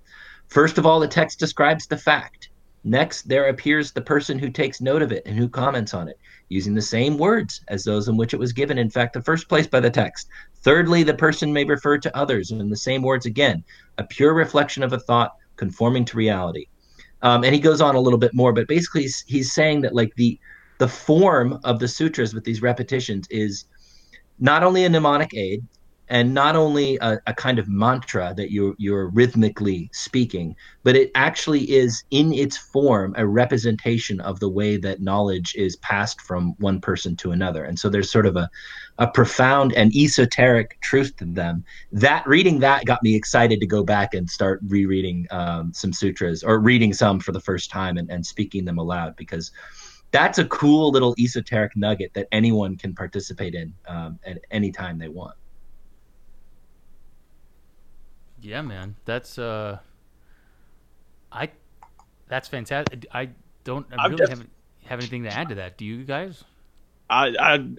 First 0.48 0.78
of 0.78 0.86
all, 0.86 1.00
the 1.00 1.08
text 1.08 1.40
describes 1.40 1.86
the 1.86 1.98
fact. 1.98 2.50
Next, 2.88 3.28
there 3.28 3.48
appears 3.48 3.92
the 3.92 4.02
person 4.02 4.38
who 4.38 4.52
takes 4.52 4.80
note 4.80 5.02
of 5.02 5.12
it 5.12 5.24
and 5.26 5.36
who 5.36 5.50
comments 5.50 5.96
on 5.96 6.08
it, 6.08 6.20
using 6.50 6.76
the 6.76 6.82
same 6.84 7.18
words 7.18 7.62
as 7.68 7.84
those 7.84 8.08
in 8.08 8.16
which 8.16 8.32
it 8.32 8.40
was 8.40 8.54
given, 8.54 8.78
in 8.78 8.92
fact, 8.92 9.14
the 9.14 9.24
first 9.24 9.50
place 9.50 9.66
by 9.66 9.80
the 9.80 9.90
text. 9.90 10.30
Thirdly, 10.62 11.02
the 11.02 11.16
person 11.16 11.52
may 11.52 11.64
refer 11.64 11.98
to 11.98 12.16
others 12.16 12.52
in 12.52 12.70
the 12.70 12.78
same 12.78 13.02
words 13.02 13.26
again, 13.26 13.64
a 13.98 14.04
pure 14.04 14.36
reflection 14.36 14.84
of 14.84 14.94
a 14.94 15.00
thought 15.00 15.36
conforming 15.56 16.06
to 16.06 16.18
reality. 16.18 16.68
Um, 17.24 17.44
and 17.44 17.56
he 17.56 17.60
goes 17.60 17.82
on 17.82 17.96
a 17.96 18.00
little 18.00 18.20
bit 18.20 18.36
more, 18.36 18.54
but 18.54 18.68
basically, 18.68 19.02
he's, 19.02 19.24
he's 19.28 19.52
saying 19.52 19.82
that 19.82 19.96
like 19.96 20.14
the 20.16 20.40
the 20.78 20.88
form 20.88 21.58
of 21.64 21.80
the 21.80 21.88
sutras 21.88 22.34
with 22.34 22.44
these 22.44 22.62
repetitions 22.62 23.28
is 23.30 23.66
not 24.40 24.62
only 24.62 24.84
a 24.84 24.90
mnemonic 24.90 25.34
aid, 25.34 25.66
and 26.08 26.34
not 26.34 26.56
only 26.56 26.98
a, 27.02 27.20
a, 27.26 27.34
kind 27.34 27.58
of 27.58 27.68
mantra 27.68 28.34
that 28.38 28.52
you're 28.52 28.76
you're 28.78 29.10
rhythmically 29.10 29.90
speaking, 29.92 30.56
but 30.84 30.96
it 30.96 31.12
actually 31.16 31.64
is 31.72 32.04
in 32.12 32.34
its 32.34 32.58
form 32.58 33.14
a 33.18 33.26
representation 33.26 34.20
of 34.22 34.40
the 34.40 34.50
way 34.50 34.78
that 34.78 35.02
knowledge 35.02 35.56
is 35.56 35.76
passed 35.78 36.22
from 36.22 36.54
one 36.60 36.80
person 36.80 37.16
to 37.16 37.32
another. 37.32 37.64
And 37.64 37.80
so 37.80 37.90
there's 37.90 38.12
sort 38.12 38.26
of 38.26 38.36
a 38.36 38.50
a 38.98 39.08
profound 39.08 39.74
and 39.74 39.94
esoteric 39.96 40.80
truth 40.82 41.16
to 41.18 41.26
them. 41.26 41.64
That 41.92 42.26
reading 42.28 42.60
that 42.60 42.86
got 42.86 43.04
me 43.04 43.16
excited 43.16 43.60
to 43.60 43.68
go 43.68 43.84
back 43.84 44.14
and 44.14 44.30
start 44.30 44.62
rereading 44.68 45.28
um, 45.32 45.74
some 45.74 45.92
sutras 45.92 46.44
or 46.44 46.60
reading 46.60 46.94
some 46.94 47.20
for 47.20 47.32
the 47.32 47.42
first 47.42 47.70
time 47.70 47.98
and, 47.98 48.10
and 48.10 48.26
speaking 48.26 48.64
them 48.64 48.78
aloud 48.78 49.16
because 49.16 49.52
that's 50.12 50.38
a 50.38 50.46
cool 50.46 50.92
little 50.92 51.14
esoteric 51.20 51.76
nugget 51.76 52.14
that 52.14 52.28
anyone 52.32 52.78
can 52.78 52.96
participate 52.96 53.54
in 53.54 53.74
um, 53.88 54.18
at 54.26 54.40
any 54.52 54.72
time 54.72 54.98
they 54.98 55.10
want. 55.10 55.36
Yeah, 58.46 58.62
man. 58.62 58.96
That's 59.06 59.40
uh 59.40 59.80
I 61.32 61.50
that's 62.28 62.48
fantastic. 62.48 63.06
I 63.12 63.30
don't 63.64 63.88
I 63.98 64.06
really 64.06 64.18
def- 64.18 64.30
haven't 64.30 64.50
have 64.86 65.00
anything 65.00 65.24
to 65.24 65.34
add 65.34 65.50
to 65.50 65.56
that. 65.56 65.78
Do 65.78 65.86
you 65.86 66.04
guys? 66.04 66.44
I, 67.10 67.36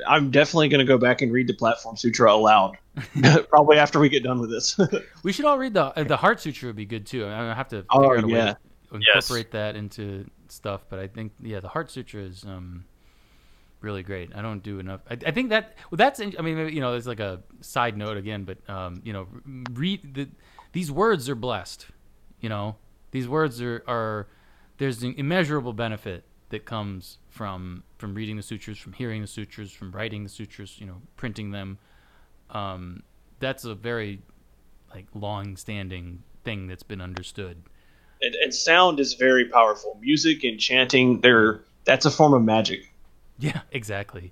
I 0.06 0.16
am 0.16 0.30
definitely 0.30 0.68
going 0.68 0.78
to 0.78 0.84
go 0.86 0.98
back 0.98 1.20
and 1.20 1.32
read 1.32 1.48
the 1.48 1.54
Platform 1.54 1.96
Sutra 1.96 2.32
aloud, 2.32 2.78
probably 3.48 3.76
after 3.76 3.98
we 3.98 4.08
get 4.08 4.22
done 4.22 4.40
with 4.40 4.50
this. 4.50 4.78
we 5.24 5.32
should 5.32 5.44
all 5.44 5.58
read 5.58 5.74
the 5.74 5.92
the 6.06 6.16
Heart 6.16 6.40
Sutra. 6.40 6.68
Would 6.68 6.76
be 6.76 6.86
good 6.86 7.06
too. 7.06 7.26
I, 7.26 7.52
have 7.52 7.68
to 7.68 7.84
oh, 7.90 8.02
figure 8.02 8.18
out 8.18 8.24
a 8.24 8.28
yeah. 8.28 8.34
way 8.34 8.54
to 8.90 8.94
incorporate 8.94 9.46
yes. 9.46 9.52
that 9.52 9.76
into 9.76 10.30
stuff. 10.48 10.82
But 10.88 11.00
I 11.00 11.08
think 11.08 11.32
yeah, 11.42 11.60
the 11.60 11.68
Heart 11.68 11.90
Sutra 11.90 12.22
is 12.22 12.44
um 12.44 12.84
really 13.80 14.04
great. 14.04 14.30
I 14.34 14.42
don't 14.42 14.62
do 14.62 14.78
enough. 14.78 15.00
I, 15.10 15.14
I 15.26 15.30
think 15.32 15.50
that 15.50 15.76
well, 15.90 15.96
that's 15.96 16.20
I 16.20 16.42
mean 16.42 16.68
you 16.68 16.80
know 16.80 16.92
there's 16.92 17.08
like 17.08 17.20
a 17.20 17.42
side 17.60 17.96
note 17.96 18.16
again, 18.16 18.44
but 18.44 18.58
um 18.70 19.00
you 19.04 19.12
know 19.12 19.26
read 19.72 20.14
the 20.14 20.28
these 20.76 20.92
words 20.92 21.26
are 21.30 21.34
blessed. 21.34 21.86
You 22.38 22.50
know, 22.50 22.76
these 23.10 23.26
words 23.26 23.62
are, 23.62 23.82
are 23.88 24.26
there's 24.76 25.02
an 25.02 25.14
immeasurable 25.16 25.72
benefit 25.72 26.24
that 26.50 26.66
comes 26.66 27.16
from 27.30 27.82
from 27.96 28.14
reading 28.14 28.36
the 28.36 28.42
sutras, 28.42 28.76
from 28.76 28.92
hearing 28.92 29.22
the 29.22 29.26
sutras, 29.26 29.72
from 29.72 29.90
writing 29.90 30.22
the 30.22 30.28
sutras, 30.28 30.78
you 30.78 30.84
know, 30.84 31.00
printing 31.16 31.50
them. 31.50 31.78
Um, 32.50 33.04
that's 33.40 33.64
a 33.64 33.74
very 33.74 34.20
like 34.94 35.06
long-standing 35.14 36.22
thing 36.44 36.66
that's 36.66 36.82
been 36.82 37.00
understood. 37.00 37.62
And, 38.20 38.34
and 38.34 38.52
sound 38.52 39.00
is 39.00 39.14
very 39.14 39.46
powerful. 39.46 39.98
Music 40.02 40.44
and 40.44 40.60
chanting, 40.60 41.22
they're 41.22 41.62
that's 41.86 42.04
a 42.04 42.10
form 42.10 42.34
of 42.34 42.42
magic. 42.42 42.92
Yeah, 43.38 43.62
exactly. 43.72 44.30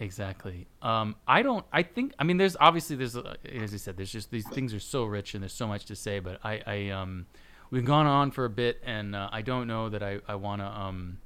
Exactly. 0.00 0.66
Um, 0.82 1.14
I 1.26 1.42
don't. 1.42 1.64
I 1.72 1.82
think. 1.84 2.14
I 2.18 2.24
mean, 2.24 2.36
there's 2.36 2.56
obviously 2.58 2.96
there's 2.96 3.16
as 3.16 3.74
I 3.74 3.76
said, 3.76 3.96
there's 3.96 4.10
just 4.10 4.30
these 4.30 4.48
things 4.48 4.74
are 4.74 4.80
so 4.80 5.04
rich 5.04 5.34
and 5.34 5.42
there's 5.42 5.52
so 5.52 5.68
much 5.68 5.84
to 5.86 5.96
say. 5.96 6.18
But 6.18 6.40
I, 6.42 6.62
I 6.66 6.88
um, 6.90 7.26
we've 7.70 7.84
gone 7.84 8.06
on 8.06 8.32
for 8.32 8.44
a 8.44 8.50
bit, 8.50 8.82
and 8.84 9.14
uh, 9.14 9.28
I 9.30 9.42
don't 9.42 9.68
know 9.68 9.88
that 9.88 10.02
I, 10.02 10.18
I 10.26 10.34
want 10.34 10.62
to 10.62 10.66
um, 10.66 11.18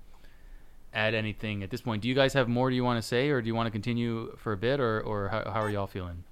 add 0.93 1.15
anything 1.15 1.63
at 1.63 1.71
this 1.71 1.81
point. 1.81 2.03
Do 2.03 2.09
you 2.09 2.15
guys 2.15 2.35
have 2.35 2.47
more? 2.47 2.69
Do 2.69 2.77
you 2.77 2.85
want 2.85 3.01
to 3.01 3.07
say, 3.07 3.31
or 3.31 3.41
do 3.41 3.47
you 3.47 3.55
want 3.55 3.69
to 3.69 3.71
continue 3.71 4.37
for 4.37 4.53
a 4.53 4.59
bit, 4.59 4.81
or 4.81 5.01
or 5.01 5.29
how, 5.29 5.51
how 5.51 5.61
are 5.63 5.71
y'all 5.71 5.87
feeling? 5.87 6.25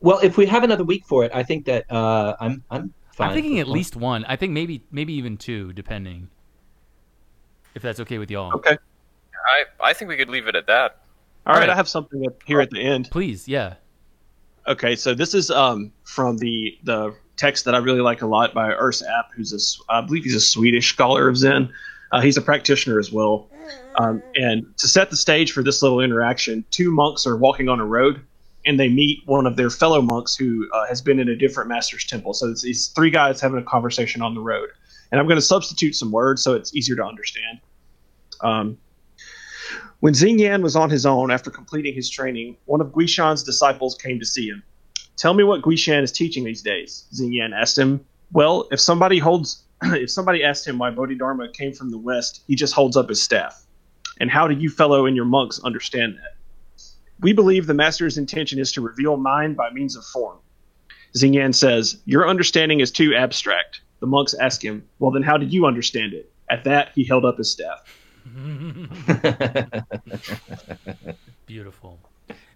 Well, 0.00 0.18
if 0.18 0.36
we 0.36 0.46
have 0.46 0.64
another 0.64 0.84
week 0.84 1.06
for 1.06 1.24
it, 1.24 1.30
I 1.32 1.44
think 1.44 1.66
that 1.66 1.90
uh, 1.92 2.34
I'm 2.40 2.64
I'm 2.72 2.92
fine. 3.12 3.28
I'm 3.28 3.34
thinking 3.34 3.60
at 3.60 3.68
least 3.68 3.94
one. 3.94 4.24
I 4.24 4.34
think 4.34 4.52
maybe 4.52 4.82
maybe 4.90 5.12
even 5.12 5.36
two, 5.36 5.72
depending 5.72 6.28
if 7.74 7.82
that's 7.82 8.00
okay 8.00 8.18
with 8.18 8.30
y'all. 8.30 8.52
Okay. 8.54 8.76
I 9.46 9.64
I 9.90 9.92
think 9.92 10.08
we 10.08 10.16
could 10.16 10.30
leave 10.30 10.46
it 10.46 10.56
at 10.56 10.66
that. 10.66 11.00
All, 11.46 11.52
All 11.52 11.60
right. 11.60 11.68
right. 11.68 11.70
I 11.70 11.76
have 11.76 11.88
something 11.88 12.26
here 12.46 12.60
at 12.60 12.70
the 12.70 12.80
end. 12.80 13.08
Please, 13.10 13.46
yeah. 13.46 13.74
Okay, 14.66 14.96
so 14.96 15.14
this 15.14 15.34
is 15.34 15.50
um, 15.50 15.92
from 16.04 16.38
the 16.38 16.78
the 16.84 17.14
text 17.36 17.64
that 17.66 17.74
I 17.74 17.78
really 17.78 18.00
like 18.00 18.22
a 18.22 18.26
lot 18.26 18.54
by 18.54 18.72
Urs 18.72 19.02
App, 19.06 19.30
who's 19.34 19.52
a 19.52 19.92
I 19.92 20.00
believe 20.00 20.24
he's 20.24 20.34
a 20.34 20.40
Swedish 20.40 20.88
scholar 20.92 21.28
of 21.28 21.36
Zen. 21.36 21.72
Uh, 22.12 22.20
he's 22.20 22.36
a 22.36 22.42
practitioner 22.42 22.98
as 22.98 23.12
well. 23.12 23.48
Um, 23.96 24.22
and 24.36 24.66
to 24.78 24.88
set 24.88 25.10
the 25.10 25.16
stage 25.16 25.52
for 25.52 25.62
this 25.62 25.82
little 25.82 26.00
interaction, 26.00 26.64
two 26.70 26.90
monks 26.90 27.26
are 27.26 27.36
walking 27.36 27.68
on 27.68 27.80
a 27.80 27.84
road, 27.84 28.20
and 28.66 28.78
they 28.78 28.88
meet 28.88 29.20
one 29.26 29.46
of 29.46 29.56
their 29.56 29.70
fellow 29.70 30.00
monks 30.00 30.36
who 30.36 30.68
uh, 30.72 30.86
has 30.86 31.02
been 31.02 31.18
in 31.18 31.28
a 31.28 31.36
different 31.36 31.68
master's 31.68 32.04
temple. 32.04 32.34
So 32.34 32.48
it's 32.48 32.62
these 32.62 32.88
three 32.88 33.10
guys 33.10 33.40
having 33.40 33.58
a 33.58 33.64
conversation 33.64 34.22
on 34.22 34.34
the 34.34 34.40
road 34.40 34.70
and 35.14 35.20
I'm 35.20 35.28
going 35.28 35.38
to 35.38 35.46
substitute 35.46 35.94
some 35.94 36.10
words 36.10 36.42
so 36.42 36.54
it's 36.54 36.74
easier 36.74 36.96
to 36.96 37.04
understand. 37.04 37.60
Um, 38.40 38.78
when 40.00 40.12
Xingyan 40.12 40.60
was 40.60 40.74
on 40.74 40.90
his 40.90 41.06
own 41.06 41.30
after 41.30 41.52
completing 41.52 41.94
his 41.94 42.10
training, 42.10 42.56
one 42.64 42.80
of 42.80 42.88
Guishan's 42.88 43.44
disciples 43.44 43.94
came 43.94 44.18
to 44.18 44.26
see 44.26 44.48
him. 44.48 44.64
Tell 45.16 45.32
me 45.32 45.44
what 45.44 45.62
Guishan 45.62 46.02
is 46.02 46.10
teaching 46.10 46.42
these 46.42 46.62
days, 46.62 47.06
Xingyan 47.14 47.52
asked 47.54 47.78
him. 47.78 48.04
Well, 48.32 48.66
if 48.72 48.80
somebody 48.80 49.20
holds 49.20 49.62
if 49.84 50.10
somebody 50.10 50.42
asked 50.42 50.66
him 50.66 50.78
why 50.78 50.90
Bodhidharma 50.90 51.50
came 51.52 51.72
from 51.72 51.92
the 51.92 51.98
west, 51.98 52.42
he 52.48 52.56
just 52.56 52.74
holds 52.74 52.96
up 52.96 53.08
his 53.08 53.22
staff. 53.22 53.64
And 54.18 54.32
how 54.32 54.48
do 54.48 54.56
you 54.56 54.68
fellow 54.68 55.06
and 55.06 55.14
your 55.14 55.26
monks 55.26 55.60
understand 55.62 56.16
that? 56.16 56.82
We 57.20 57.32
believe 57.32 57.68
the 57.68 57.74
master's 57.74 58.18
intention 58.18 58.58
is 58.58 58.72
to 58.72 58.80
reveal 58.80 59.16
mind 59.16 59.56
by 59.56 59.70
means 59.70 59.94
of 59.94 60.04
form. 60.06 60.38
Xingyan 61.16 61.54
says, 61.54 62.02
Your 62.04 62.28
understanding 62.28 62.80
is 62.80 62.90
too 62.90 63.14
abstract. 63.14 63.80
The 64.00 64.06
monks 64.06 64.34
ask 64.34 64.62
him, 64.62 64.84
Well, 64.98 65.10
then 65.10 65.22
how 65.22 65.36
did 65.36 65.52
you 65.52 65.66
understand 65.66 66.12
it? 66.12 66.30
At 66.50 66.64
that, 66.64 66.92
he 66.94 67.04
held 67.04 67.24
up 67.24 67.38
his 67.38 67.50
staff. 67.50 68.00
Beautiful. 71.46 71.98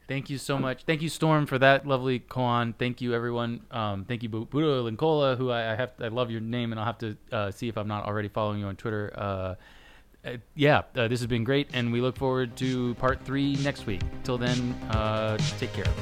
Thank 0.09 0.31
you 0.31 0.39
so 0.39 0.59
much. 0.59 0.85
Thank 0.85 1.03
you, 1.03 1.11
Storm, 1.11 1.45
for 1.45 1.59
that 1.59 1.87
lovely 1.87 2.21
koan. 2.21 2.75
Thank 2.79 3.03
you, 3.03 3.15
everyone. 3.15 3.61
Um, 3.71 4.07
thank 4.07 4.23
you, 4.23 4.31
Buddha 4.31 4.91
Linkola, 4.91 5.37
who 5.37 5.51
I, 5.51 5.73
I, 5.73 5.77
have. 5.77 5.93
I 6.01 6.09
love 6.09 6.31
your 6.31 6.41
name, 6.41 6.73
and 6.73 6.81
I'll 6.81 6.87
have 6.87 6.99
to 6.99 7.17
uh, 7.31 7.51
see 7.51 7.69
if 7.69 7.77
I'm 7.77 7.89
not 7.89 8.07
already 8.07 8.29
following 8.29 8.61
you 8.61 8.67
on 8.67 8.77
Twitter. 8.77 9.13
Uh, 9.15 9.55
uh, 10.25 10.37
yeah, 10.55 10.83
uh, 10.97 11.09
this 11.09 11.21
has 11.21 11.27
been 11.27 11.45
great, 11.45 11.69
and 11.75 11.93
we 11.93 12.01
look 12.01 12.17
forward 12.17 12.57
to 12.57 12.95
part 12.95 13.23
three 13.25 13.57
next 13.57 13.87
week. 13.87 14.01
Till 14.25 14.39
then, 14.39 14.73
uh, 14.91 15.37
take 15.59 15.73
care. 15.75 15.93